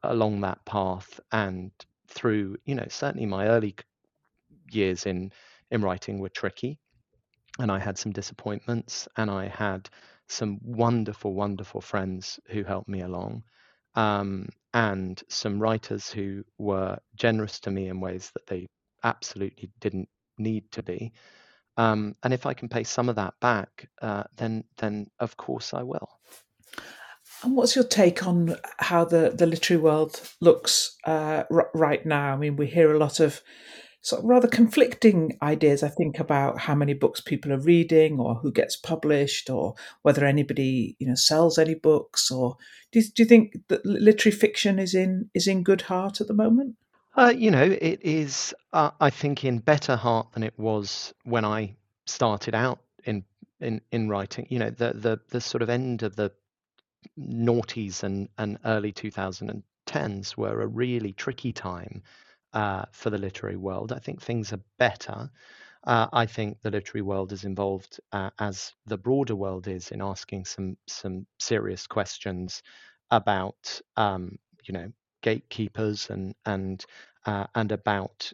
along 0.02 0.40
that 0.42 0.64
path 0.64 1.20
and 1.32 1.72
through, 2.08 2.56
you 2.64 2.74
know, 2.74 2.86
certainly 2.88 3.26
my 3.26 3.48
early 3.48 3.74
years 4.70 5.06
in 5.06 5.32
in 5.70 5.82
writing 5.82 6.18
were 6.18 6.28
tricky 6.30 6.78
and 7.58 7.70
I 7.70 7.78
had 7.78 7.98
some 7.98 8.12
disappointments 8.12 9.08
and 9.16 9.30
I 9.30 9.48
had 9.48 9.88
some 10.28 10.58
wonderful, 10.62 11.34
wonderful 11.34 11.80
friends 11.80 12.38
who 12.48 12.62
helped 12.64 12.88
me 12.88 13.00
along, 13.00 13.42
um, 13.94 14.48
and 14.74 15.20
some 15.28 15.60
writers 15.60 16.10
who 16.10 16.44
were 16.58 16.98
generous 17.16 17.60
to 17.60 17.70
me 17.70 17.88
in 17.88 18.00
ways 18.00 18.30
that 18.34 18.46
they 18.46 18.66
absolutely 19.04 19.70
didn't 19.80 20.08
need 20.38 20.70
to 20.72 20.82
be. 20.82 21.12
Um, 21.76 22.16
and 22.22 22.34
if 22.34 22.44
I 22.44 22.54
can 22.54 22.68
pay 22.68 22.84
some 22.84 23.08
of 23.08 23.16
that 23.16 23.34
back, 23.40 23.88
uh, 24.02 24.24
then 24.36 24.64
then 24.78 25.08
of 25.20 25.36
course 25.36 25.72
I 25.72 25.82
will. 25.82 26.08
And 27.44 27.54
what's 27.54 27.76
your 27.76 27.84
take 27.84 28.26
on 28.26 28.56
how 28.78 29.04
the, 29.04 29.32
the 29.32 29.46
literary 29.46 29.80
world 29.80 30.20
looks 30.40 30.96
uh, 31.06 31.44
r- 31.52 31.70
right 31.72 32.04
now? 32.04 32.32
I 32.32 32.36
mean, 32.36 32.56
we 32.56 32.66
hear 32.66 32.92
a 32.92 32.98
lot 32.98 33.20
of 33.20 33.42
sort 34.00 34.22
of 34.22 34.28
rather 34.28 34.48
conflicting 34.48 35.36
ideas, 35.42 35.82
I 35.82 35.88
think, 35.88 36.18
about 36.18 36.58
how 36.58 36.74
many 36.74 36.94
books 36.94 37.20
people 37.20 37.52
are 37.52 37.60
reading 37.60 38.18
or 38.18 38.36
who 38.36 38.50
gets 38.50 38.76
published 38.76 39.50
or 39.50 39.74
whether 40.02 40.24
anybody, 40.24 40.96
you 40.98 41.06
know, 41.06 41.14
sells 41.14 41.58
any 41.58 41.74
books 41.74 42.30
or 42.30 42.56
do 42.90 43.00
you, 43.00 43.04
do 43.14 43.22
you 43.22 43.28
think 43.28 43.56
that 43.68 43.84
literary 43.84 44.34
fiction 44.34 44.78
is 44.78 44.94
in 44.94 45.30
is 45.34 45.46
in 45.46 45.62
good 45.62 45.82
heart 45.82 46.20
at 46.20 46.26
the 46.26 46.34
moment? 46.34 46.76
Uh, 47.18 47.34
you 47.36 47.50
know, 47.50 47.64
it 47.64 48.00
is, 48.02 48.54
uh, 48.72 48.92
I 49.00 49.10
think, 49.10 49.44
in 49.44 49.58
better 49.58 49.96
heart 49.96 50.32
than 50.32 50.44
it 50.44 50.58
was 50.58 51.12
when 51.24 51.44
I 51.44 51.74
started 52.06 52.54
out 52.54 52.78
in 53.04 53.24
in 53.60 53.80
in 53.92 54.08
writing. 54.08 54.46
You 54.50 54.60
know, 54.60 54.70
the 54.70 54.92
the 54.94 55.20
the 55.28 55.40
sort 55.40 55.62
of 55.62 55.68
end 55.68 56.04
of 56.04 56.16
the 56.16 56.32
noughties 57.18 58.04
and 58.04 58.28
and 58.38 58.58
early 58.64 58.92
2010s 58.92 60.36
were 60.36 60.62
a 60.62 60.66
really 60.68 61.12
tricky 61.12 61.52
time 61.52 62.02
uh, 62.54 62.84
for 62.92 63.10
the 63.10 63.18
literary 63.18 63.56
world. 63.56 63.92
I 63.92 64.00
think 64.00 64.22
things 64.22 64.52
are 64.52 64.62
better. 64.78 65.30
Uh, 65.84 66.08
I 66.12 66.26
think 66.26 66.60
the 66.62 66.70
literary 66.72 67.02
world 67.02 67.32
is 67.32 67.44
involved, 67.44 68.00
uh, 68.12 68.30
as 68.38 68.74
the 68.86 68.98
broader 68.98 69.36
world 69.36 69.68
is, 69.68 69.90
in 69.92 70.02
asking 70.02 70.46
some 70.46 70.78
some 70.88 71.26
serious 71.40 71.86
questions 71.88 72.62
about 73.10 73.80
um, 73.96 74.38
you 74.64 74.74
know 74.74 74.92
gatekeepers 75.28 76.10
and 76.10 76.34
and 76.46 76.84
uh, 77.26 77.46
and 77.54 77.72
about 77.72 78.32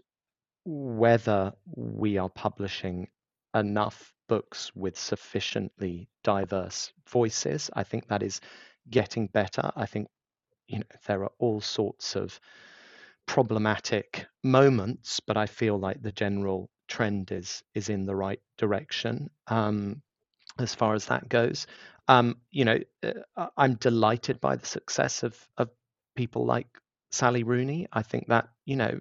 whether 0.65 1.53
we 1.77 2.19
are 2.19 2.31
publishing 2.31 3.09
enough 3.55 4.13
books 4.29 4.75
with 4.75 4.99
sufficiently 4.99 6.09
diverse 6.23 6.93
voices. 7.09 7.71
I 7.75 7.85
think 7.85 8.09
that 8.09 8.23
is 8.23 8.41
getting 8.91 9.27
better. 9.29 9.73
I 9.77 9.87
think 9.87 10.09
you 10.69 10.79
know 10.81 10.87
there 11.07 11.23
are 11.25 11.33
all 11.39 11.61
sorts 11.61 12.17
of 12.17 12.41
problematic 13.27 14.27
moments, 14.43 15.21
but 15.21 15.37
I 15.37 15.47
feel 15.47 15.79
like 15.79 16.03
the 16.03 16.13
general 16.13 16.71
trend 16.89 17.33
is 17.33 17.63
is 17.75 17.89
in 17.89 18.07
the 18.07 18.17
right 18.17 18.41
direction 18.59 19.31
um, 19.49 20.03
as 20.59 20.75
far 20.75 20.95
as 20.95 21.07
that 21.07 21.29
goes. 21.29 21.67
Um, 22.09 22.37
you 22.51 22.65
know, 22.67 22.79
uh, 23.03 23.49
I'm 23.57 23.75
delighted 23.77 24.41
by 24.41 24.57
the 24.57 24.67
success 24.67 25.23
of 25.23 25.35
of 25.57 25.71
people 26.17 26.47
like 26.47 26.69
Sally 27.15 27.43
Rooney. 27.43 27.87
I 27.93 28.03
think 28.03 28.29
that 28.29 28.49
you 28.65 28.77
know, 28.77 29.01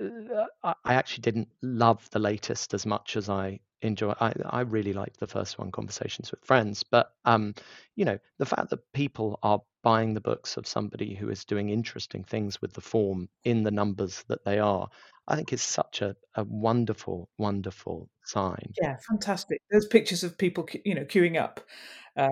uh, 0.00 0.74
I 0.84 0.94
actually 0.94 1.22
didn't 1.22 1.48
love 1.62 2.08
the 2.10 2.18
latest 2.18 2.74
as 2.74 2.86
much 2.86 3.16
as 3.16 3.28
I 3.28 3.60
enjoy. 3.82 4.12
I 4.20 4.32
I 4.46 4.60
really 4.62 4.92
liked 4.92 5.20
the 5.20 5.26
first 5.26 5.58
one, 5.58 5.70
Conversations 5.70 6.30
with 6.30 6.44
Friends. 6.44 6.82
But 6.82 7.12
um, 7.24 7.54
you 7.96 8.04
know, 8.04 8.18
the 8.38 8.46
fact 8.46 8.70
that 8.70 8.92
people 8.92 9.38
are 9.42 9.60
buying 9.82 10.14
the 10.14 10.20
books 10.20 10.56
of 10.56 10.66
somebody 10.66 11.14
who 11.14 11.30
is 11.30 11.44
doing 11.44 11.70
interesting 11.70 12.24
things 12.24 12.60
with 12.60 12.72
the 12.72 12.80
form 12.80 13.28
in 13.44 13.62
the 13.62 13.70
numbers 13.70 14.24
that 14.28 14.44
they 14.44 14.58
are, 14.58 14.88
I 15.28 15.36
think 15.36 15.52
is 15.52 15.62
such 15.62 16.00
a, 16.00 16.16
a 16.34 16.44
wonderful, 16.44 17.28
wonderful 17.36 18.08
sign. 18.24 18.72
Yeah, 18.80 18.96
fantastic. 19.08 19.60
There's 19.70 19.86
pictures 19.86 20.24
of 20.24 20.38
people, 20.38 20.66
you 20.84 20.94
know, 20.94 21.04
queuing 21.04 21.40
up. 21.40 21.60
Uh, 22.16 22.30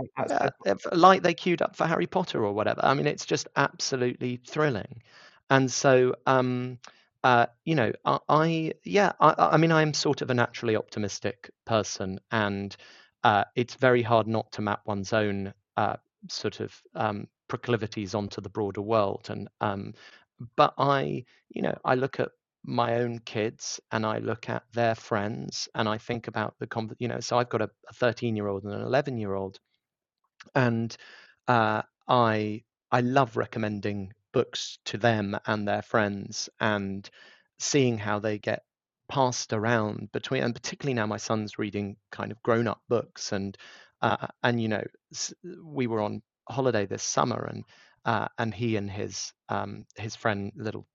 yeah, 0.64 0.74
like 0.92 1.22
they 1.22 1.34
queued 1.34 1.62
up 1.62 1.76
for 1.76 1.86
Harry 1.86 2.06
Potter 2.06 2.44
or 2.44 2.52
whatever. 2.52 2.80
I 2.82 2.94
mean, 2.94 3.06
it's 3.06 3.26
just 3.26 3.46
absolutely 3.54 4.40
thrilling. 4.48 5.02
And 5.50 5.70
so, 5.70 6.16
um, 6.26 6.78
uh, 7.22 7.46
you 7.64 7.74
know, 7.74 7.92
I, 8.04 8.18
I 8.28 8.72
yeah, 8.82 9.12
I, 9.20 9.34
I, 9.52 9.56
mean, 9.58 9.70
I 9.70 9.82
am 9.82 9.94
sort 9.94 10.22
of 10.22 10.30
a 10.30 10.34
naturally 10.34 10.74
optimistic 10.74 11.50
person, 11.66 12.18
and 12.32 12.74
uh, 13.22 13.44
it's 13.54 13.74
very 13.74 14.02
hard 14.02 14.26
not 14.26 14.50
to 14.52 14.62
map 14.62 14.80
one's 14.86 15.12
own 15.12 15.52
uh, 15.76 15.96
sort 16.28 16.60
of 16.60 16.74
um, 16.94 17.28
proclivities 17.46 18.14
onto 18.14 18.40
the 18.40 18.48
broader 18.48 18.80
world. 18.82 19.28
And 19.30 19.48
um, 19.60 19.94
but 20.56 20.74
I, 20.78 21.24
you 21.48 21.62
know, 21.62 21.76
I 21.84 21.94
look 21.94 22.20
at 22.20 22.30
my 22.66 22.96
own 22.96 23.20
kids 23.20 23.80
and 23.92 24.04
I 24.04 24.18
look 24.18 24.50
at 24.50 24.64
their 24.72 24.94
friends 24.94 25.68
and 25.74 25.88
I 25.88 25.98
think 25.98 26.28
about 26.28 26.54
the, 26.58 26.96
you 26.98 27.08
know, 27.08 27.20
so 27.20 27.38
I've 27.38 27.48
got 27.48 27.62
a 27.62 27.70
13 27.94 28.36
year 28.36 28.48
old 28.48 28.64
and 28.64 28.74
an 28.74 28.82
11 28.82 29.18
year 29.18 29.34
old, 29.34 29.58
and 30.54 30.96
uh, 31.48 31.82
I 32.08 32.62
I 32.90 33.00
love 33.00 33.36
recommending 33.36 34.12
books 34.32 34.78
to 34.86 34.98
them 34.98 35.38
and 35.46 35.66
their 35.66 35.82
friends 35.82 36.48
and 36.60 37.08
seeing 37.58 37.98
how 37.98 38.18
they 38.18 38.38
get 38.38 38.62
passed 39.08 39.52
around 39.52 40.10
between 40.12 40.42
and 40.42 40.54
particularly 40.54 40.94
now 40.94 41.06
my 41.06 41.16
son's 41.16 41.58
reading 41.58 41.96
kind 42.10 42.32
of 42.32 42.42
grown 42.42 42.66
up 42.66 42.80
books 42.88 43.32
and 43.32 43.56
uh, 44.02 44.26
and 44.42 44.60
you 44.60 44.68
know 44.68 44.84
we 45.64 45.86
were 45.86 46.00
on 46.02 46.22
holiday 46.48 46.86
this 46.86 47.02
summer 47.02 47.48
and 47.50 47.64
uh, 48.04 48.28
and 48.38 48.54
he 48.54 48.76
and 48.76 48.90
his 48.90 49.32
um, 49.48 49.84
his 49.96 50.14
friend 50.16 50.52
little 50.56 50.86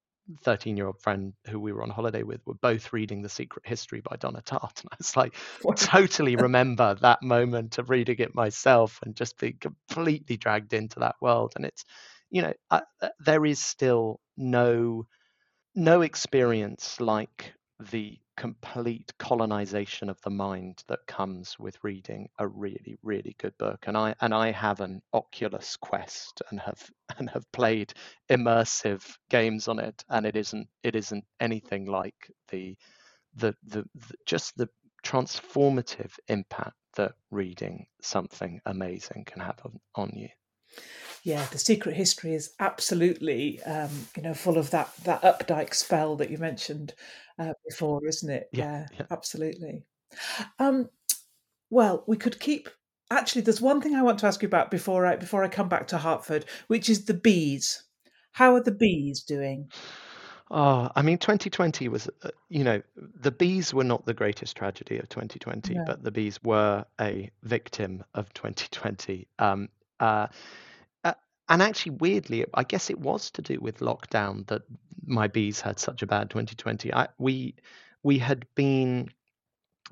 13 0.43 0.77
year 0.77 0.88
old 0.88 0.99
friend 1.01 1.34
who 1.47 1.60
we 1.60 1.71
were 1.71 1.84
on 1.84 1.89
holiday 1.89 2.23
with 2.23 2.45
were 2.45 2.53
both 2.55 2.93
reading 2.93 3.21
The 3.21 3.29
Secret 3.29 3.65
History 3.65 4.01
by 4.01 4.15
Donna 4.17 4.41
Tartt. 4.41 4.81
And 4.84 4.89
I 4.91 4.95
was 4.97 5.17
like, 5.17 5.36
totally 5.75 6.36
remember 6.38 6.95
that 7.01 7.23
moment 7.23 7.77
of 7.77 7.89
reading 7.89 8.17
it 8.19 8.36
myself 8.36 8.99
and 9.03 9.15
just 9.15 9.38
being 9.38 9.57
completely 9.60 10.38
dragged 10.38 10.73
into 10.73 10.99
that 10.99 11.15
world. 11.21 11.53
And 11.55 11.65
it's, 11.65 11.84
you 12.29 12.41
know, 12.43 12.53
uh, 12.69 12.81
there 13.19 13.45
is 13.45 13.62
still 13.63 14.19
no 14.38 15.05
no 15.75 16.01
experience 16.01 16.99
like 16.99 17.53
the 17.91 18.17
complete 18.41 19.13
colonization 19.19 20.10
of 20.10 20.19
the 20.23 20.30
mind 20.32 20.84
that 20.88 21.06
comes 21.06 21.60
with 21.60 21.77
reading 21.84 22.27
a 22.39 22.47
really 22.47 22.97
really 23.04 23.36
good 23.38 23.56
book. 23.60 23.84
And 23.86 23.95
i 23.95 24.15
and 24.19 24.34
i 24.34 24.49
have 24.49 24.82
an 24.82 25.04
oculus 25.13 25.77
quest 25.77 26.41
and 26.49 26.60
have 26.60 26.89
and 27.19 27.30
have 27.30 27.45
played 27.51 27.93
immersive 28.32 29.04
games 29.30 29.67
on 29.67 29.77
it. 29.77 30.04
And 30.10 30.25
it 30.25 30.36
isn't 30.36 30.67
it 30.82 30.95
isn't 30.95 31.23
anything 31.39 31.86
like 31.86 32.32
the 32.49 32.75
the 33.36 33.56
the, 33.62 33.86
the 33.93 34.15
just 34.25 34.58
the 34.58 34.69
transformative 35.06 36.13
impact 36.27 36.77
that 36.95 37.13
reading 37.30 37.86
something 38.01 38.60
amazing 38.65 39.23
can 39.23 39.41
have 39.41 39.60
on, 39.63 39.80
on 39.93 40.12
you 40.15 40.30
yeah, 41.23 41.45
the 41.51 41.60
secret 41.60 41.95
history 41.95 42.34
is 42.34 42.53
absolutely, 42.60 43.62
um, 43.63 43.89
you 44.15 44.23
know, 44.23 44.34
full 44.34 44.57
of 44.57 44.71
that 44.71 44.91
that 45.03 45.21
Updike 45.21 45.73
spell 45.73 46.15
that 46.15 46.29
you 46.31 46.38
mentioned 46.38 46.93
uh, 47.38 47.53
before, 47.67 48.05
isn't 48.07 48.29
it? 48.29 48.49
Yeah, 48.51 48.88
yeah. 48.97 49.05
absolutely. 49.12 49.84
Um, 50.60 50.89
well, 51.69 52.03
we 52.07 52.17
could 52.17 52.39
keep. 52.39 52.69
Actually, 53.12 53.41
there's 53.41 53.62
one 53.62 53.81
thing 53.81 53.93
I 53.93 54.01
want 54.01 54.19
to 54.19 54.27
ask 54.27 54.41
you 54.41 54.47
about 54.47 54.71
before 54.71 55.05
I 55.05 55.15
before 55.15 55.43
I 55.43 55.47
come 55.47 55.69
back 55.69 55.88
to 55.88 55.97
Hertford, 55.97 56.45
which 56.67 56.89
is 56.89 57.05
the 57.05 57.13
bees. 57.13 57.84
How 58.31 58.55
are 58.55 58.63
the 58.63 58.71
bees 58.71 59.23
doing? 59.23 59.69
Oh, 60.53 60.89
I 60.95 61.01
mean, 61.01 61.17
2020 61.17 61.88
was, 61.88 62.10
uh, 62.23 62.29
you 62.49 62.65
know, 62.65 62.81
the 62.97 63.31
bees 63.31 63.73
were 63.73 63.86
not 63.86 64.05
the 64.05 64.13
greatest 64.13 64.57
tragedy 64.57 64.97
of 64.97 65.07
2020, 65.07 65.75
no. 65.75 65.84
but 65.86 66.03
the 66.03 66.12
bees 66.12 66.43
were 66.43 66.84
a 66.99 67.29
victim 67.43 68.03
of 68.15 68.34
2020. 68.34 69.27
Um, 69.39 69.69
uh, 70.01 70.27
and 71.51 71.61
actually, 71.61 71.97
weirdly, 71.99 72.45
I 72.53 72.63
guess 72.63 72.89
it 72.89 72.97
was 72.97 73.29
to 73.31 73.41
do 73.41 73.59
with 73.59 73.79
lockdown 73.79 74.47
that 74.47 74.61
my 75.05 75.27
bees 75.27 75.59
had 75.59 75.79
such 75.79 76.01
a 76.01 76.07
bad 76.07 76.29
2020. 76.29 76.93
I, 76.93 77.09
we 77.17 77.55
we 78.03 78.19
had 78.19 78.45
been 78.55 79.09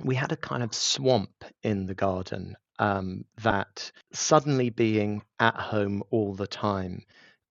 we 0.01 0.15
had 0.15 0.31
a 0.31 0.37
kind 0.37 0.63
of 0.63 0.73
swamp 0.73 1.43
in 1.61 1.85
the 1.85 1.95
garden 1.95 2.55
um, 2.79 3.25
that 3.41 3.91
suddenly 4.13 4.69
being 4.69 5.21
at 5.41 5.55
home 5.55 6.01
all 6.11 6.33
the 6.33 6.47
time 6.47 7.03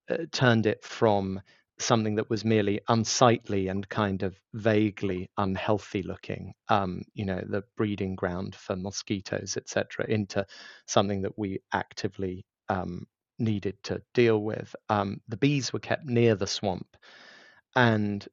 uh, 0.09 0.17
turned 0.33 0.65
it 0.65 0.83
from 0.83 1.43
something 1.81 2.17
that 2.17 2.31
was 2.31 2.45
merely 2.45 2.81
unsightly 2.89 3.69
and 3.69 3.89
kind 3.89 4.23
of 4.23 4.39
vaguely 4.55 5.31
unhealthy 5.39 6.03
looking, 6.03 6.55
um, 6.69 7.03
you 7.15 7.25
know, 7.25 7.43
the 7.49 7.63
breeding 7.77 8.17
ground 8.17 8.55
for 8.55 8.77
mosquitoes, 8.77 9.57
etc., 9.57 10.07
into 10.09 10.45
something 10.87 11.23
that 11.23 11.39
we 11.39 11.61
actively 11.73 12.45
um, 12.69 13.07
needed 13.39 13.77
to 13.85 14.03
deal 14.15 14.43
with. 14.43 14.75
Um, 14.89 15.21
the 15.29 15.37
bees 15.37 15.73
were 15.73 15.79
kept 15.79 16.05
near 16.05 16.35
the 16.35 16.47
swamp, 16.47 16.97
and 17.77 18.27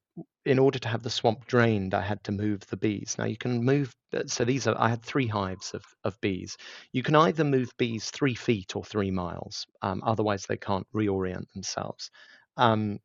in 0.46 0.60
order 0.60 0.80
to 0.80 0.88
have 0.88 1.04
the 1.04 1.10
swamp 1.10 1.46
drained, 1.48 1.94
I 1.94 2.02
had 2.02 2.24
to 2.26 2.32
move 2.32 2.66
the 2.68 2.78
bees. 2.78 3.16
Now 3.18 3.26
you 3.26 3.38
can 3.38 3.64
move. 3.64 3.96
Uh, 4.14 4.24
so 4.28 4.46
these 4.46 4.68
are. 4.68 4.76
I 4.80 4.90
had 4.90 5.04
three 5.04 5.28
hives 5.28 5.74
of 5.74 5.84
of 6.04 6.20
bees. 6.22 6.58
You 6.94 7.04
can 7.04 7.16
either 7.16 7.44
move 7.44 7.72
bees 7.78 8.10
three 8.12 8.36
feet 8.36 8.76
or 8.76 8.84
three 8.84 9.12
miles. 9.12 9.66
Um, 9.82 10.02
otherwise, 10.06 10.46
they 10.46 10.58
can't 10.58 10.88
reorient 10.96 11.52
themselves. 11.54 12.12
Um, 12.58 13.00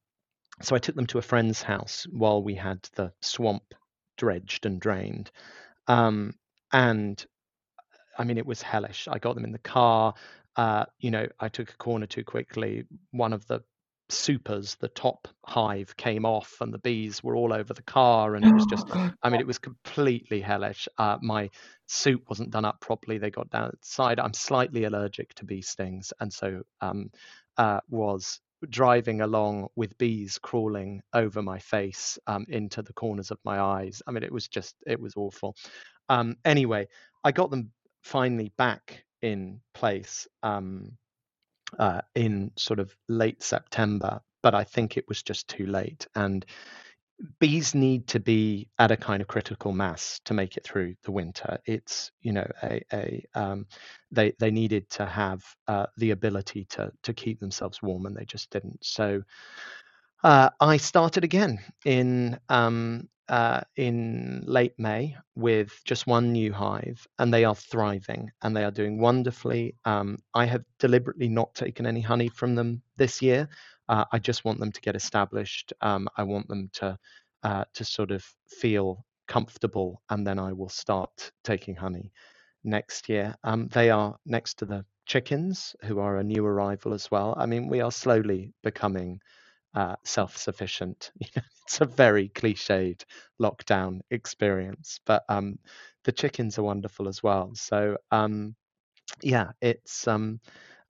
so 0.63 0.77
I 0.77 0.79
took 0.79 0.95
them 0.95 1.07
to 1.07 1.19
a 1.19 1.23
friend's 1.23 1.63
house 1.63 2.07
while 2.11 2.43
we 2.43 2.55
had 2.55 2.81
the 2.95 3.13
swamp 3.21 3.75
dredged 4.17 4.67
and 4.67 4.81
drained. 4.81 5.31
Um, 5.87 6.35
and 6.73 7.25
I 8.19 8.25
mean, 8.25 8.39
it 8.39 8.47
was 8.47 8.63
hellish. 8.63 9.09
I 9.11 9.19
got 9.19 9.35
them 9.35 9.45
in 9.45 9.53
the 9.53 9.59
car 9.59 10.15
uh, 10.57 10.85
you 10.99 11.11
know, 11.11 11.27
I 11.39 11.49
took 11.49 11.71
a 11.71 11.77
corner 11.77 12.07
too 12.07 12.25
quickly. 12.25 12.85
One 13.13 13.33
of 13.33 13.47
the 13.47 13.63
supers, 14.09 14.75
the 14.75 14.89
top 14.89 15.29
hive 15.47 15.97
came 15.97 16.27
off, 16.27 16.57
and 16.61 16.75
the 16.75 16.79
bees 16.79 17.23
were 17.23 17.37
all 17.37 17.53
over 17.53 17.73
the 17.73 17.83
car, 17.83 18.35
and 18.35 18.45
it 18.45 18.53
was 18.53 18.67
just, 18.67 18.87
I 19.23 19.31
mean, 19.31 19.41
it 19.41 19.47
was 19.47 19.59
completely 19.59 20.41
hellish. 20.41 20.89
Uh, 20.99 21.19
my 21.23 21.51
suit 21.87 22.23
wasn't 22.29 22.51
done 22.51 22.65
up 22.65 22.81
properly. 22.81 23.19
They 23.19 23.31
got 23.31 23.51
down 23.51 23.71
the 23.71 23.79
side. 23.83 24.19
I'm 24.19 24.35
slightly 24.35 24.85
allergic 24.85 25.35
to 25.35 25.45
bee 25.45 25.63
stings, 25.63 26.13
and 26.21 26.33
so 26.33 26.63
um, 26.81 27.11
uh, 27.57 27.81
was 27.89 28.41
driving 28.69 29.21
along 29.21 29.69
with 29.77 29.97
bees 29.99 30.39
crawling 30.39 31.03
over 31.15 31.43
my 31.43 31.59
face 31.59 32.19
um, 32.27 32.45
into 32.49 32.83
the 32.83 32.93
corners 32.93 33.31
of 33.31 33.39
my 33.45 33.61
eyes. 33.61 34.03
I 34.07 34.11
mean, 34.11 34.23
it 34.23 34.33
was 34.33 34.49
just, 34.49 34.77
it 34.87 35.01
was 35.01 35.15
awful. 35.17 35.57
Um, 36.09 36.37
anyway, 36.45 36.89
I 37.25 37.33
got 37.33 37.51
them 37.51 37.71
finally 38.03 38.53
back 38.57 39.05
in 39.23 39.61
place 39.75 40.27
um, 40.43 40.93
uh, 41.79 42.01
in 42.15 42.51
sort 42.57 42.81
of 42.81 42.95
late 43.09 43.43
September, 43.43 44.21
but 44.43 44.55
I 44.55 44.65
think 44.65 44.97
it 44.97 45.05
was 45.09 45.23
just 45.23 45.49
too 45.49 45.67
late. 45.67 46.07
And 46.15 46.45
bees 47.39 47.75
need 47.75 48.07
to 48.09 48.21
be 48.21 48.69
at 48.79 48.91
a 48.91 48.97
kind 48.97 49.21
of 49.21 49.29
critical 49.29 49.73
mass 49.73 50.21
to 50.25 50.35
make 50.35 50.57
it 50.57 50.65
through 50.65 50.95
the 51.05 51.13
winter. 51.13 51.59
It's 51.67 52.11
you 52.23 52.33
know 52.33 52.47
a, 52.63 52.83
a 52.93 53.25
um, 53.35 53.67
they 54.11 54.33
they 54.39 54.51
needed 54.51 54.89
to 54.91 55.07
have 55.07 55.45
uh, 55.69 55.87
the 55.97 56.13
ability 56.13 56.67
to 56.71 56.93
to 57.03 57.13
keep 57.13 57.41
themselves 57.41 57.83
warm, 57.83 58.07
and 58.07 58.17
they 58.17 58.25
just 58.25 58.51
didn't. 58.51 58.85
So 58.85 59.23
uh, 60.23 60.51
I 60.61 60.77
started 60.77 61.25
again 61.25 61.61
in 61.85 62.39
um, 62.49 63.09
uh, 63.29 63.61
in 63.77 64.43
late 64.45 64.75
May 64.77 65.17
with 65.37 65.81
just 65.85 66.07
one 66.07 66.33
new 66.33 66.53
hive, 66.53 67.07
and 67.19 67.33
they 67.33 67.45
are 67.45 67.55
thriving 67.55 68.31
and 68.43 68.57
they 68.57 68.65
are 68.65 68.73
doing 68.73 69.01
wonderfully. 69.01 69.77
Um, 69.85 70.19
I 70.35 70.47
have 70.47 70.65
deliberately 70.79 71.29
not 71.29 71.55
taken 71.55 71.87
any 71.87 72.01
honey 72.01 72.29
from 72.29 72.55
them 72.55 72.83
this 72.97 73.23
year. 73.23 73.49
Uh, 73.91 74.07
I 74.13 74.21
just 74.21 74.45
want 74.47 74.61
them 74.61 74.73
to 74.73 74.83
get 74.83 74.97
established. 74.97 75.75
Um, 75.83 76.09
I 76.17 76.25
want 76.25 76.49
them 76.49 76.71
to 76.75 76.99
uh, 77.45 77.65
to 77.75 77.85
sort 77.85 78.13
of 78.13 78.25
feel 78.49 79.05
comfortable, 79.29 80.03
and 80.11 80.27
then 80.27 80.39
I 80.39 80.53
will 80.55 80.71
start 80.71 81.33
taking 81.45 81.77
honey 81.77 82.13
next 82.65 83.09
year. 83.09 83.37
Um, 83.45 83.69
they 83.69 83.91
are 83.91 84.17
next 84.27 84.59
to 84.61 84.67
the 84.67 84.85
chickens, 85.07 85.77
who 85.85 86.01
are 86.01 86.19
a 86.19 86.25
new 86.25 86.47
arrival 86.47 86.95
as 86.95 87.11
well. 87.11 87.35
I 87.39 87.47
mean, 87.47 87.69
we 87.69 87.81
are 87.83 87.93
slowly 87.93 88.55
becoming 88.63 89.21
uh, 89.75 89.97
self-sufficient. 90.05 91.13
it's 91.21 91.81
a 91.81 91.87
very 91.87 92.31
cliched 92.31 93.05
lockdown 93.41 94.01
experience, 94.11 95.01
but 95.07 95.25
um, 95.29 95.59
the 96.05 96.13
chickens 96.13 96.59
are 96.59 96.65
wonderful 96.65 97.09
as 97.09 97.23
well. 97.23 97.53
So 97.55 97.99
um, 98.13 98.57
yeah, 99.23 99.53
it's 99.63 100.09
um, 100.09 100.41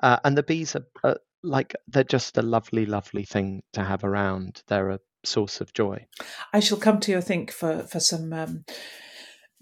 uh, 0.00 0.18
and 0.24 0.38
the 0.38 0.44
bees 0.44 0.76
are, 0.76 0.86
are 1.04 1.18
like 1.42 1.74
they're 1.88 2.04
just 2.04 2.36
a 2.38 2.42
lovely, 2.42 2.86
lovely 2.86 3.24
thing 3.24 3.62
to 3.72 3.84
have 3.84 4.04
around. 4.04 4.62
They're 4.66 4.90
a 4.90 5.00
source 5.24 5.60
of 5.60 5.72
joy. 5.72 6.06
I 6.52 6.60
shall 6.60 6.78
come 6.78 7.00
to 7.00 7.12
you, 7.12 7.18
I 7.18 7.22
think, 7.22 7.50
for 7.50 7.82
for 7.82 8.00
some 8.00 8.32
um, 8.32 8.64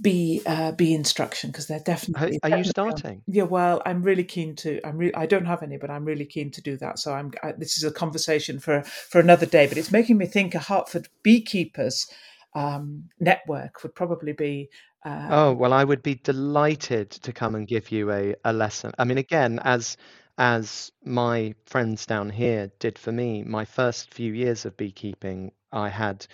bee 0.00 0.42
uh, 0.46 0.72
bee 0.72 0.94
instruction 0.94 1.50
because 1.50 1.66
they're 1.66 1.80
definitely. 1.80 2.38
Are, 2.42 2.50
are 2.50 2.58
you 2.58 2.64
starting? 2.64 3.22
Yeah, 3.26 3.44
well, 3.44 3.82
I'm 3.84 4.02
really 4.02 4.24
keen 4.24 4.56
to. 4.56 4.80
I'm 4.86 4.96
really. 4.96 5.14
I 5.14 5.26
don't 5.26 5.46
have 5.46 5.62
any, 5.62 5.76
but 5.76 5.90
I'm 5.90 6.04
really 6.04 6.26
keen 6.26 6.50
to 6.52 6.62
do 6.62 6.76
that. 6.78 6.98
So 6.98 7.12
I'm. 7.12 7.32
I, 7.42 7.52
this 7.52 7.76
is 7.76 7.84
a 7.84 7.90
conversation 7.90 8.58
for 8.58 8.82
for 8.82 9.20
another 9.20 9.46
day. 9.46 9.66
But 9.66 9.78
it's 9.78 9.92
making 9.92 10.18
me 10.18 10.26
think 10.26 10.54
a 10.54 10.60
Hertford 10.60 11.08
beekeepers 11.22 12.06
um, 12.54 13.04
network 13.20 13.82
would 13.82 13.94
probably 13.94 14.32
be. 14.32 14.68
Uh, 15.04 15.28
oh 15.30 15.52
well, 15.52 15.72
I 15.72 15.84
would 15.84 16.02
be 16.02 16.16
delighted 16.16 17.10
to 17.10 17.32
come 17.32 17.54
and 17.54 17.66
give 17.66 17.92
you 17.92 18.10
a, 18.10 18.34
a 18.44 18.52
lesson. 18.52 18.92
I 18.98 19.04
mean, 19.04 19.18
again, 19.18 19.60
as 19.62 19.96
as 20.38 20.92
my 21.04 21.54
friends 21.66 22.06
down 22.06 22.30
here 22.30 22.72
did 22.78 22.98
for 22.98 23.12
me, 23.12 23.44
my 23.44 23.64
first 23.66 24.14
few 24.14 24.32
years 24.32 24.64
of 24.66 24.76
beekeeping, 24.76 25.52
I 25.72 25.90
had 25.90 26.26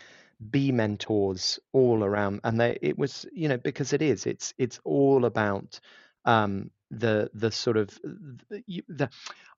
bee 0.51 0.73
mentors 0.73 1.59
all 1.73 2.05
around, 2.05 2.41
and 2.45 2.61
they 2.61 2.79
it 2.83 2.99
was 2.99 3.27
you 3.33 3.49
know 3.49 3.59
because 3.59 3.93
it 3.95 4.03
is 4.03 4.27
it's 4.27 4.55
it's 4.59 4.81
all 4.85 5.25
about 5.25 5.81
um, 6.27 6.71
the 6.91 7.31
the 7.35 7.51
sort 7.51 7.77
of 7.79 7.91
the, 8.03 8.85
the 8.89 9.11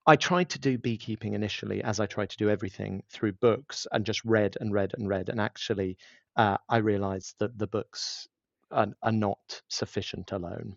I 0.07 0.15
tried 0.15 0.49
to 0.51 0.59
do 0.59 0.77
beekeeping 0.77 1.33
initially, 1.33 1.83
as 1.83 1.99
I 1.99 2.07
tried 2.07 2.29
to 2.31 2.37
do 2.37 2.49
everything 2.49 3.03
through 3.11 3.33
books, 3.33 3.87
and 3.91 4.05
just 4.05 4.25
read 4.25 4.57
and 4.61 4.73
read 4.73 4.93
and 4.97 5.07
read, 5.09 5.29
and 5.29 5.41
actually 5.41 5.97
uh, 6.37 6.57
I 6.69 6.77
realized 6.77 7.35
that 7.39 7.57
the 7.57 7.67
books 7.67 8.27
are, 8.71 8.87
are 9.03 9.11
not 9.11 9.61
sufficient 9.69 10.31
alone. 10.31 10.75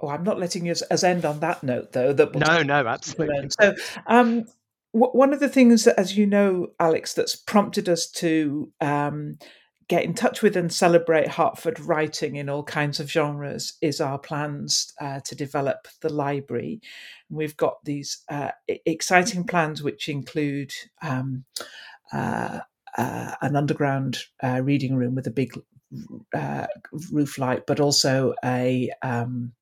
Oh, 0.00 0.08
I'm 0.08 0.24
not 0.24 0.38
letting 0.38 0.68
us, 0.68 0.82
end 1.04 1.24
on 1.24 1.40
that 1.40 1.62
note, 1.62 1.92
though. 1.92 2.12
That 2.12 2.34
no, 2.34 2.62
no, 2.62 2.86
absolutely. 2.86 3.48
So, 3.60 3.74
um, 4.06 4.44
w- 4.92 5.12
one 5.12 5.32
of 5.32 5.40
the 5.40 5.48
things 5.48 5.84
that, 5.84 5.98
as 5.98 6.16
you 6.16 6.26
know, 6.26 6.68
Alex, 6.78 7.14
that's 7.14 7.36
prompted 7.36 7.88
us 7.88 8.10
to 8.12 8.72
um, 8.80 9.38
get 9.88 10.04
in 10.04 10.14
touch 10.14 10.42
with 10.42 10.56
and 10.56 10.72
celebrate 10.72 11.28
Hertford 11.28 11.80
writing 11.80 12.36
in 12.36 12.48
all 12.48 12.62
kinds 12.62 13.00
of 13.00 13.10
genres 13.10 13.74
is 13.80 14.00
our 14.00 14.18
plans 14.18 14.92
uh, 15.00 15.20
to 15.20 15.34
develop 15.34 15.88
the 16.00 16.12
library. 16.12 16.80
we've 17.30 17.56
got 17.56 17.84
these 17.84 18.22
uh, 18.28 18.50
exciting 18.68 19.44
plans, 19.44 19.82
which 19.82 20.08
include. 20.08 20.72
Um, 21.02 21.44
uh, 22.12 22.60
uh, 22.96 23.34
an 23.42 23.56
underground 23.56 24.18
uh, 24.42 24.60
reading 24.62 24.96
room 24.96 25.14
with 25.14 25.26
a 25.26 25.30
big 25.30 25.52
uh, 26.34 26.66
roof 27.12 27.38
light, 27.38 27.62
but 27.66 27.80
also 27.80 28.34
a 28.44 28.90
um, 29.02 29.52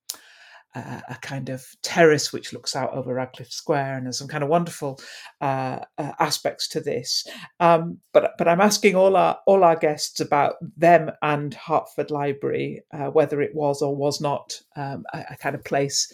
a 0.75 1.17
kind 1.21 1.49
of 1.49 1.65
terrace 1.83 2.33
which 2.33 2.51
looks 2.51 2.75
out 2.75 2.93
over 2.93 3.13
Radcliffe 3.13 3.51
Square, 3.51 3.95
and 3.95 4.05
there's 4.05 4.17
some 4.17 4.27
kind 4.27 4.43
of 4.43 4.49
wonderful 4.49 4.99
uh, 5.41 5.79
uh, 5.97 6.11
aspects 6.19 6.67
to 6.69 6.81
this. 6.81 7.25
Um, 7.59 7.99
but 8.11 8.33
but 8.37 8.47
I'm 8.47 8.61
asking 8.61 8.95
all 8.95 9.15
our 9.15 9.39
all 9.47 9.63
our 9.63 9.77
guests 9.77 10.19
about 10.19 10.55
them 10.75 11.11
and 11.21 11.53
Hertford 11.53 12.11
Library, 12.11 12.83
uh, 12.91 13.07
whether 13.07 13.41
it 13.41 13.55
was 13.55 13.81
or 13.81 13.95
was 13.95 14.19
not 14.19 14.59
um, 14.75 15.05
a, 15.13 15.23
a, 15.31 15.37
kind 15.37 15.55
of 15.55 15.63
place 15.63 16.11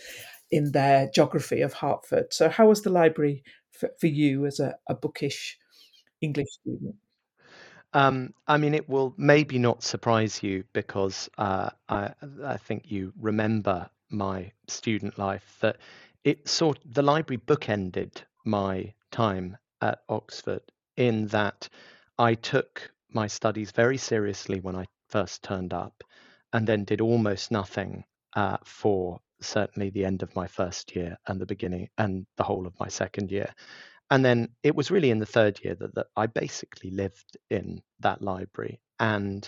in 0.51 0.71
their 0.71 1.09
geography 1.13 1.61
of 1.61 1.73
Hertford. 1.73 2.31
So 2.31 2.49
how 2.49 2.67
was 2.67 2.83
the 2.83 2.89
library 2.89 3.43
for, 3.71 3.89
for 3.99 4.07
you 4.07 4.45
as 4.45 4.59
a, 4.59 4.75
a 4.87 4.93
bookish 4.93 5.57
English 6.21 6.49
student? 6.61 6.95
Um, 7.93 8.33
I 8.47 8.57
mean, 8.57 8.73
it 8.73 8.87
will 8.87 9.13
maybe 9.17 9.59
not 9.59 9.83
surprise 9.83 10.41
you 10.41 10.63
because 10.73 11.29
uh, 11.37 11.69
I, 11.89 12.11
I 12.45 12.57
think 12.57 12.89
you 12.89 13.13
remember 13.19 13.89
my 14.09 14.51
student 14.67 15.17
life 15.17 15.57
that 15.61 15.77
it 16.23 16.47
sort 16.47 16.79
the 16.85 17.01
library 17.01 17.41
bookended 17.45 18.23
my 18.45 18.93
time 19.11 19.57
at 19.81 19.99
Oxford 20.09 20.61
in 20.95 21.27
that 21.27 21.67
I 22.17 22.35
took 22.35 22.91
my 23.09 23.27
studies 23.27 23.71
very 23.71 23.97
seriously 23.97 24.59
when 24.59 24.75
I 24.75 24.85
first 25.09 25.43
turned 25.43 25.73
up, 25.73 26.03
and 26.53 26.65
then 26.65 26.85
did 26.85 27.01
almost 27.01 27.51
nothing 27.51 28.05
uh, 28.35 28.57
for 28.63 29.19
certainly 29.41 29.89
the 29.89 30.05
end 30.05 30.23
of 30.23 30.35
my 30.35 30.47
first 30.47 30.95
year 30.95 31.17
and 31.27 31.41
the 31.41 31.45
beginning 31.45 31.89
and 31.97 32.25
the 32.37 32.43
whole 32.43 32.67
of 32.67 32.79
my 32.79 32.87
second 32.87 33.31
year 33.31 33.53
and 34.11 34.23
then 34.25 34.49
it 34.61 34.75
was 34.75 34.91
really 34.91 35.09
in 35.09 35.19
the 35.19 35.25
third 35.25 35.59
year 35.63 35.73
that, 35.75 35.95
that 35.95 36.07
I 36.17 36.27
basically 36.27 36.91
lived 36.91 37.37
in 37.49 37.81
that 38.01 38.21
library. 38.21 38.81
And 38.99 39.47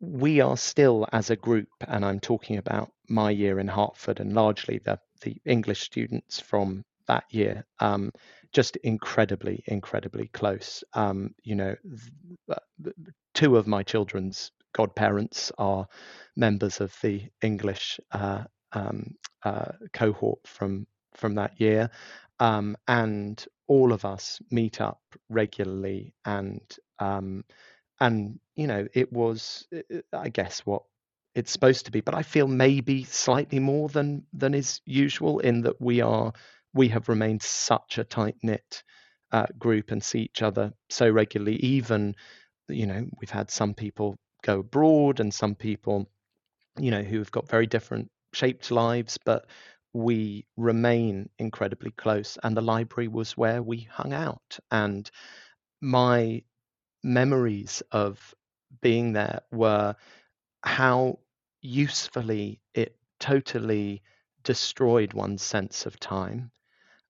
we 0.00 0.40
are 0.40 0.56
still, 0.56 1.06
as 1.12 1.28
a 1.28 1.36
group, 1.36 1.68
and 1.86 2.06
I'm 2.06 2.20
talking 2.20 2.56
about 2.56 2.90
my 3.08 3.30
year 3.30 3.60
in 3.60 3.68
Hertford 3.68 4.20
and 4.20 4.32
largely 4.32 4.78
the, 4.78 4.98
the 5.20 5.36
English 5.44 5.82
students 5.82 6.40
from 6.40 6.84
that 7.06 7.24
year, 7.30 7.66
um, 7.80 8.12
just 8.52 8.76
incredibly, 8.76 9.62
incredibly 9.66 10.28
close. 10.28 10.82
Um, 10.94 11.34
you 11.42 11.54
know, 11.54 11.76
two 13.34 13.58
of 13.58 13.66
my 13.66 13.82
children's 13.82 14.52
godparents 14.72 15.52
are 15.58 15.86
members 16.34 16.80
of 16.80 16.96
the 17.02 17.24
English 17.42 18.00
uh, 18.12 18.44
um, 18.72 19.14
uh, 19.44 19.72
cohort 19.92 20.38
from 20.46 20.86
from 21.14 21.36
that 21.36 21.60
year 21.60 21.88
um, 22.40 22.76
and 22.88 23.44
all 23.68 23.92
of 23.92 24.04
us 24.04 24.40
meet 24.50 24.80
up 24.80 25.00
regularly 25.28 26.14
and 26.24 26.60
um, 26.98 27.44
and 28.00 28.38
you 28.56 28.66
know 28.66 28.86
it 28.94 29.12
was 29.12 29.66
uh, 29.74 29.80
uh, 29.96 30.18
i 30.18 30.28
guess 30.28 30.60
what 30.60 30.82
it's 31.34 31.50
supposed 31.52 31.86
to 31.86 31.92
be 31.92 32.00
but 32.00 32.14
i 32.14 32.22
feel 32.22 32.46
maybe 32.46 33.04
slightly 33.04 33.58
more 33.58 33.88
than 33.88 34.24
than 34.32 34.54
is 34.54 34.80
usual 34.84 35.38
in 35.40 35.62
that 35.62 35.80
we 35.80 36.00
are 36.00 36.32
we 36.74 36.88
have 36.88 37.08
remained 37.08 37.42
such 37.42 37.98
a 37.98 38.04
tight 38.04 38.36
knit 38.42 38.82
uh, 39.32 39.46
group 39.58 39.90
and 39.90 40.02
see 40.02 40.20
each 40.20 40.42
other 40.42 40.72
so 40.90 41.08
regularly 41.08 41.56
even 41.56 42.14
you 42.68 42.86
know 42.86 43.06
we've 43.20 43.30
had 43.30 43.50
some 43.50 43.74
people 43.74 44.16
go 44.42 44.60
abroad 44.60 45.20
and 45.20 45.32
some 45.32 45.54
people 45.54 46.08
you 46.78 46.90
know 46.90 47.02
who 47.02 47.18
have 47.18 47.30
got 47.30 47.48
very 47.48 47.66
different 47.66 48.10
shaped 48.32 48.70
lives 48.70 49.18
but 49.24 49.46
we 49.94 50.46
remain 50.58 51.30
incredibly 51.38 51.92
close, 51.92 52.38
and 52.42 52.56
the 52.56 52.62
library 52.62 53.08
was 53.08 53.36
where 53.38 53.62
we 53.62 53.80
hung 53.90 54.12
out. 54.12 54.58
And 54.70 55.10
my 55.80 56.42
memories 57.02 57.82
of 57.92 58.34
being 58.82 59.12
there 59.12 59.40
were 59.52 59.96
how 60.62 61.18
usefully 61.62 62.60
it 62.74 62.96
totally 63.20 64.02
destroyed 64.42 65.12
one's 65.14 65.42
sense 65.42 65.86
of 65.86 65.98
time 66.00 66.50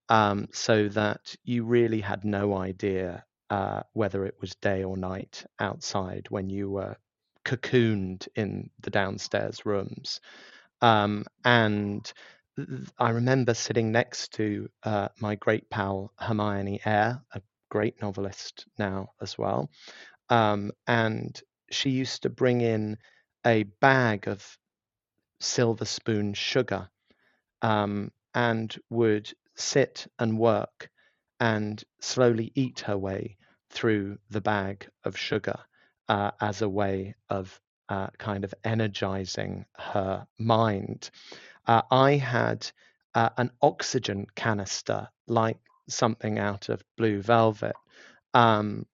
um, 0.09 0.47
so 0.53 0.87
that 0.89 1.35
you 1.43 1.63
really 1.65 2.01
had 2.01 2.23
no 2.23 2.55
idea 2.55 3.25
uh, 3.49 3.81
whether 3.93 4.25
it 4.25 4.35
was 4.41 4.55
day 4.55 4.83
or 4.83 4.97
night 4.97 5.45
outside 5.59 6.27
when 6.29 6.49
you 6.49 6.69
were 6.69 6.95
cocooned 7.43 8.27
in 8.35 8.69
the 8.81 8.89
downstairs 8.89 9.65
rooms. 9.65 10.19
Um, 10.81 11.25
and 11.43 12.11
I 12.97 13.09
remember 13.09 13.53
sitting 13.53 13.91
next 13.91 14.33
to 14.33 14.69
uh, 14.83 15.09
my 15.19 15.35
great 15.35 15.69
pal 15.69 16.11
Hermione 16.17 16.79
Eyre, 16.85 17.21
a 17.33 17.41
great 17.69 18.01
novelist 18.01 18.65
now 18.77 19.09
as 19.21 19.37
well. 19.37 19.69
Um, 20.29 20.71
and 20.87 21.39
she 21.69 21.89
used 21.89 22.23
to 22.23 22.29
bring 22.29 22.61
in 22.61 22.97
a 23.45 23.63
bag 23.63 24.27
of 24.27 24.57
silver 25.39 25.85
spoon 25.85 26.33
sugar 26.33 26.89
um, 27.61 28.11
and 28.33 28.75
would 28.89 29.31
sit 29.55 30.07
and 30.17 30.39
work 30.39 30.89
and 31.39 31.83
slowly 31.99 32.51
eat 32.55 32.81
her 32.81 32.97
way 32.97 33.37
through 33.69 34.17
the 34.29 34.41
bag 34.41 34.87
of 35.03 35.17
sugar 35.17 35.57
uh, 36.07 36.31
as 36.39 36.61
a 36.61 36.69
way 36.69 37.15
of 37.29 37.59
uh, 37.89 38.07
kind 38.17 38.43
of 38.43 38.53
energizing 38.63 39.65
her 39.77 40.25
mind 40.39 41.11
uh, 41.67 41.81
I 41.91 42.13
had 42.13 42.69
uh, 43.13 43.29
an 43.37 43.51
oxygen 43.61 44.27
canister, 44.35 45.07
like 45.27 45.57
something 45.87 46.39
out 46.39 46.69
of 46.69 46.83
blue 46.97 47.21
velvet, 47.21 47.75
um, 48.33 48.85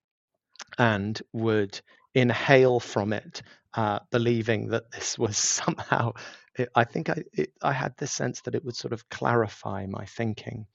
and 0.78 1.20
would 1.32 1.80
inhale 2.14 2.80
from 2.80 3.12
it, 3.12 3.42
uh, 3.74 4.00
believing 4.10 4.68
that 4.68 4.90
this 4.92 5.18
was 5.18 5.36
somehow. 5.38 6.12
It, 6.56 6.68
I 6.74 6.84
think 6.84 7.08
I 7.08 7.22
it, 7.32 7.52
I 7.62 7.72
had 7.72 7.96
this 7.96 8.12
sense 8.12 8.42
that 8.42 8.54
it 8.54 8.64
would 8.64 8.76
sort 8.76 8.92
of 8.92 9.08
clarify 9.08 9.86
my 9.86 10.04
thinking. 10.04 10.66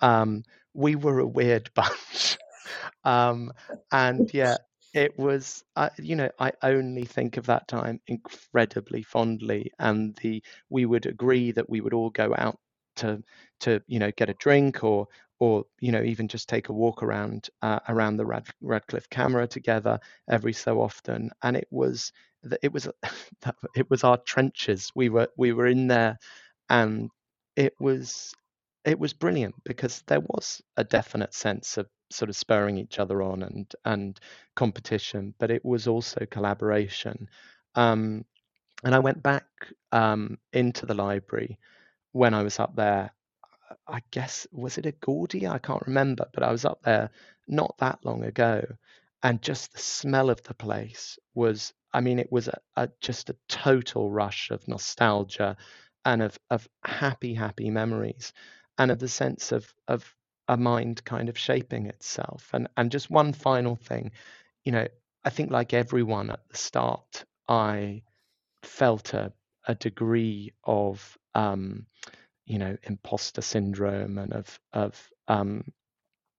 Um, 0.00 0.42
we 0.74 0.96
were 0.96 1.20
a 1.20 1.26
weird 1.26 1.70
bunch, 1.74 2.36
um, 3.04 3.52
and 3.90 4.30
yeah, 4.34 4.58
it 4.94 5.18
was. 5.18 5.64
Uh, 5.76 5.90
you 5.98 6.16
know, 6.16 6.30
I 6.38 6.52
only 6.62 7.04
think 7.04 7.36
of 7.36 7.46
that 7.46 7.68
time 7.68 8.00
incredibly 8.06 9.02
fondly, 9.02 9.72
and 9.78 10.16
the 10.22 10.42
we 10.70 10.86
would 10.86 11.06
agree 11.06 11.52
that 11.52 11.68
we 11.68 11.80
would 11.82 11.94
all 11.94 12.10
go 12.10 12.34
out 12.38 12.58
to 12.96 13.22
to 13.60 13.82
you 13.88 13.98
know 13.98 14.12
get 14.16 14.30
a 14.30 14.34
drink 14.34 14.84
or 14.84 15.08
or 15.40 15.64
you 15.80 15.92
know 15.92 16.02
even 16.02 16.28
just 16.28 16.48
take 16.48 16.68
a 16.68 16.72
walk 16.72 17.02
around 17.02 17.50
uh, 17.62 17.80
around 17.88 18.16
the 18.16 18.26
Rad, 18.26 18.46
Radcliffe 18.62 19.10
camera 19.10 19.46
together 19.48 19.98
every 20.30 20.52
so 20.52 20.80
often 20.80 21.30
and 21.42 21.56
it 21.56 21.68
was 21.70 22.12
it 22.62 22.72
was 22.72 22.88
it 23.76 23.90
was 23.90 24.04
our 24.04 24.18
trenches 24.18 24.92
we 24.94 25.08
were 25.08 25.28
we 25.36 25.52
were 25.52 25.66
in 25.66 25.88
there 25.88 26.18
and 26.70 27.10
it 27.56 27.74
was 27.80 28.32
it 28.84 28.98
was 28.98 29.12
brilliant 29.12 29.54
because 29.64 30.02
there 30.06 30.20
was 30.20 30.62
a 30.76 30.84
definite 30.84 31.34
sense 31.34 31.78
of 31.78 31.88
sort 32.10 32.28
of 32.28 32.36
spurring 32.36 32.78
each 32.78 32.98
other 32.98 33.22
on 33.22 33.42
and 33.42 33.74
and 33.84 34.20
competition 34.54 35.34
but 35.38 35.50
it 35.50 35.64
was 35.64 35.86
also 35.88 36.26
collaboration 36.30 37.28
um, 37.74 38.24
and 38.84 38.94
I 38.94 38.98
went 39.00 39.22
back 39.22 39.46
um, 39.92 40.38
into 40.52 40.86
the 40.86 40.94
library 40.94 41.58
when 42.12 42.34
I 42.34 42.42
was 42.42 42.60
up 42.60 42.76
there, 42.76 43.12
I 43.88 44.02
guess 44.10 44.46
was 44.52 44.78
it 44.78 44.86
a 44.86 44.92
Gaudy? 44.92 45.46
I 45.48 45.58
can't 45.58 45.86
remember, 45.86 46.26
but 46.34 46.42
I 46.42 46.52
was 46.52 46.64
up 46.64 46.82
there 46.82 47.10
not 47.48 47.76
that 47.78 48.04
long 48.04 48.24
ago, 48.24 48.64
and 49.22 49.42
just 49.42 49.72
the 49.72 49.78
smell 49.80 50.30
of 50.30 50.42
the 50.44 50.54
place 50.54 51.18
was. 51.34 51.72
I 51.94 52.00
mean, 52.00 52.18
it 52.18 52.32
was 52.32 52.48
a, 52.48 52.58
a, 52.76 52.88
just 53.00 53.30
a 53.30 53.36
total 53.48 54.10
rush 54.10 54.50
of 54.50 54.66
nostalgia, 54.68 55.56
and 56.04 56.22
of 56.22 56.38
of 56.50 56.68
happy, 56.84 57.34
happy 57.34 57.70
memories, 57.70 58.32
and 58.78 58.90
of 58.90 58.98
the 58.98 59.08
sense 59.08 59.52
of 59.52 59.72
of 59.88 60.14
a 60.48 60.56
mind 60.56 61.04
kind 61.04 61.28
of 61.28 61.38
shaping 61.38 61.86
itself. 61.86 62.50
And 62.52 62.68
and 62.76 62.90
just 62.90 63.10
one 63.10 63.32
final 63.32 63.76
thing, 63.76 64.12
you 64.64 64.72
know, 64.72 64.86
I 65.24 65.30
think 65.30 65.50
like 65.50 65.72
everyone 65.72 66.30
at 66.30 66.46
the 66.48 66.56
start, 66.56 67.24
I 67.48 68.02
felt 68.62 69.14
a 69.14 69.32
a 69.66 69.74
degree 69.74 70.52
of 70.64 71.16
um, 71.34 71.86
you 72.46 72.58
know 72.58 72.76
imposter 72.82 73.42
syndrome 73.42 74.18
and 74.18 74.32
of 74.32 74.60
of 74.72 75.10
um, 75.28 75.64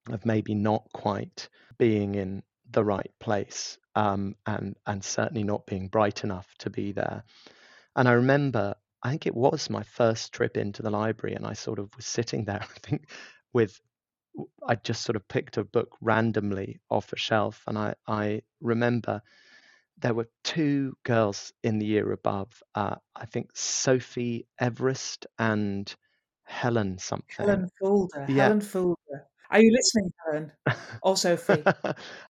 of 0.09 0.25
maybe 0.25 0.53
not 0.55 0.87
quite 0.93 1.49
being 1.77 2.15
in 2.15 2.43
the 2.71 2.83
right 2.83 3.11
place 3.19 3.77
um, 3.95 4.35
and 4.45 4.75
and 4.85 5.03
certainly 5.03 5.43
not 5.43 5.65
being 5.65 5.87
bright 5.87 6.23
enough 6.23 6.47
to 6.59 6.69
be 6.69 6.91
there. 6.91 7.23
And 7.95 8.07
I 8.07 8.13
remember, 8.13 8.75
I 9.05 9.09
think 9.09 9.27
it 9.27 9.35
was 9.35 9.69
my 9.69 9.83
first 9.83 10.33
trip 10.33 10.57
into 10.57 10.81
the 10.81 10.89
library, 10.89 11.35
and 11.35 11.45
I 11.45 11.53
sort 11.53 11.77
of 11.77 11.95
was 11.95 12.07
sitting 12.07 12.45
there, 12.45 12.61
I 12.75 12.79
think, 12.81 13.07
with 13.53 13.79
I 14.67 14.75
just 14.75 15.03
sort 15.03 15.15
of 15.15 15.27
picked 15.27 15.57
a 15.57 15.63
book 15.63 15.95
randomly 16.01 16.79
off 16.89 17.13
a 17.13 17.15
shelf, 17.15 17.61
and 17.67 17.77
I 17.77 17.93
I 18.07 18.41
remember 18.61 19.21
there 19.99 20.15
were 20.15 20.27
two 20.43 20.97
girls 21.03 21.53
in 21.61 21.77
the 21.77 21.85
year 21.85 22.11
above. 22.13 22.63
Uh, 22.73 22.95
I 23.15 23.27
think 23.27 23.51
Sophie 23.53 24.47
Everest 24.59 25.27
and 25.37 25.93
Helen 26.43 26.97
something. 26.97 27.45
Helen 27.45 27.69
Fulder. 27.79 28.25
Yeah. 28.27 28.45
Helen 28.45 28.61
Fulder. 28.61 29.27
Are 29.51 29.61
you 29.61 29.71
listening, 29.71 30.11
Helen? 30.25 30.51
Or 31.03 31.15
Sophie? 31.15 31.63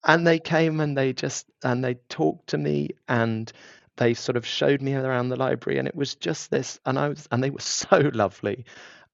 and 0.03 0.27
they 0.27 0.39
came 0.39 0.81
and 0.81 0.97
they 0.97 1.13
just 1.13 1.45
and 1.63 1.81
they 1.81 1.93
talked 2.09 2.47
to 2.47 2.57
me 2.57 2.89
and 3.07 3.51
they 3.97 4.13
sort 4.13 4.35
of 4.35 4.45
showed 4.45 4.81
me 4.81 4.93
around 4.93 5.29
the 5.29 5.35
library 5.35 5.79
and 5.79 5.87
it 5.87 5.95
was 5.95 6.15
just 6.15 6.51
this 6.51 6.79
and 6.85 6.99
I 6.99 7.09
was 7.09 7.27
and 7.31 7.43
they 7.43 7.49
were 7.49 7.59
so 7.61 8.11
lovely. 8.13 8.65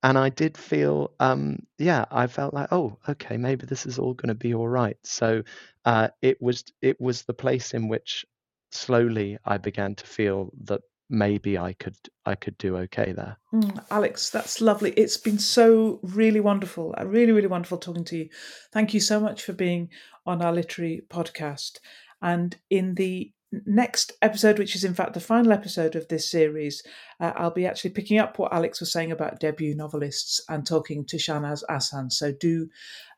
And 0.03 0.17
I 0.17 0.29
did 0.29 0.57
feel, 0.57 1.11
um, 1.19 1.59
yeah, 1.77 2.05
I 2.09 2.25
felt 2.25 2.55
like, 2.55 2.69
oh, 2.71 2.97
okay, 3.07 3.37
maybe 3.37 3.67
this 3.67 3.85
is 3.85 3.99
all 3.99 4.15
going 4.15 4.29
to 4.29 4.35
be 4.35 4.51
all 4.51 4.67
right. 4.67 4.97
So 5.03 5.43
uh, 5.85 6.07
it 6.23 6.41
was, 6.41 6.63
it 6.81 6.99
was 6.99 7.21
the 7.21 7.35
place 7.35 7.75
in 7.75 7.87
which 7.87 8.25
slowly 8.71 9.37
I 9.45 9.57
began 9.57 9.93
to 9.93 10.07
feel 10.07 10.51
that 10.63 10.81
maybe 11.11 11.57
I 11.57 11.73
could 11.73 11.97
I 12.25 12.35
could 12.35 12.57
do 12.57 12.77
okay 12.77 13.11
there. 13.11 13.37
Mm, 13.53 13.83
Alex, 13.91 14.29
that's 14.29 14.61
lovely. 14.61 14.91
It's 14.91 15.17
been 15.17 15.37
so 15.37 15.99
really 16.01 16.39
wonderful. 16.39 16.95
Uh, 16.97 17.05
really, 17.05 17.33
really 17.33 17.47
wonderful 17.47 17.77
talking 17.77 18.05
to 18.05 18.17
you. 18.17 18.29
Thank 18.71 18.93
you 18.93 19.01
so 19.01 19.19
much 19.19 19.43
for 19.43 19.53
being 19.53 19.89
on 20.25 20.41
our 20.41 20.53
literary 20.53 21.03
podcast. 21.09 21.79
And 22.21 22.55
in 22.69 22.95
the 22.95 23.31
next 23.65 24.13
episode, 24.21 24.59
which 24.59 24.75
is 24.75 24.83
in 24.83 24.93
fact 24.93 25.13
the 25.13 25.19
final 25.19 25.51
episode 25.51 25.95
of 25.95 26.07
this 26.07 26.29
series, 26.29 26.83
uh, 27.19 27.33
I'll 27.35 27.51
be 27.51 27.65
actually 27.65 27.91
picking 27.91 28.17
up 28.17 28.39
what 28.39 28.53
Alex 28.53 28.79
was 28.79 28.91
saying 28.91 29.11
about 29.11 29.39
debut 29.39 29.75
novelists 29.75 30.41
and 30.49 30.65
talking 30.65 31.05
to 31.05 31.17
Shahnaz 31.17 31.63
Ahsan. 31.69 32.11
So 32.11 32.31
do 32.31 32.69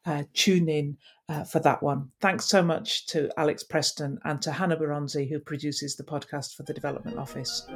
uh, 0.05 0.23
tune 0.33 0.69
in 0.69 0.97
uh, 1.29 1.43
for 1.43 1.59
that 1.59 1.81
one. 1.81 2.11
Thanks 2.19 2.45
so 2.45 2.61
much 2.61 3.07
to 3.07 3.29
Alex 3.37 3.63
Preston 3.63 4.19
and 4.25 4.41
to 4.41 4.51
Hannah 4.51 4.77
Baronzi, 4.77 5.29
who 5.29 5.39
produces 5.39 5.95
the 5.95 6.03
podcast 6.03 6.55
for 6.55 6.63
the 6.63 6.73
Development 6.73 7.17
Office. 7.17 7.67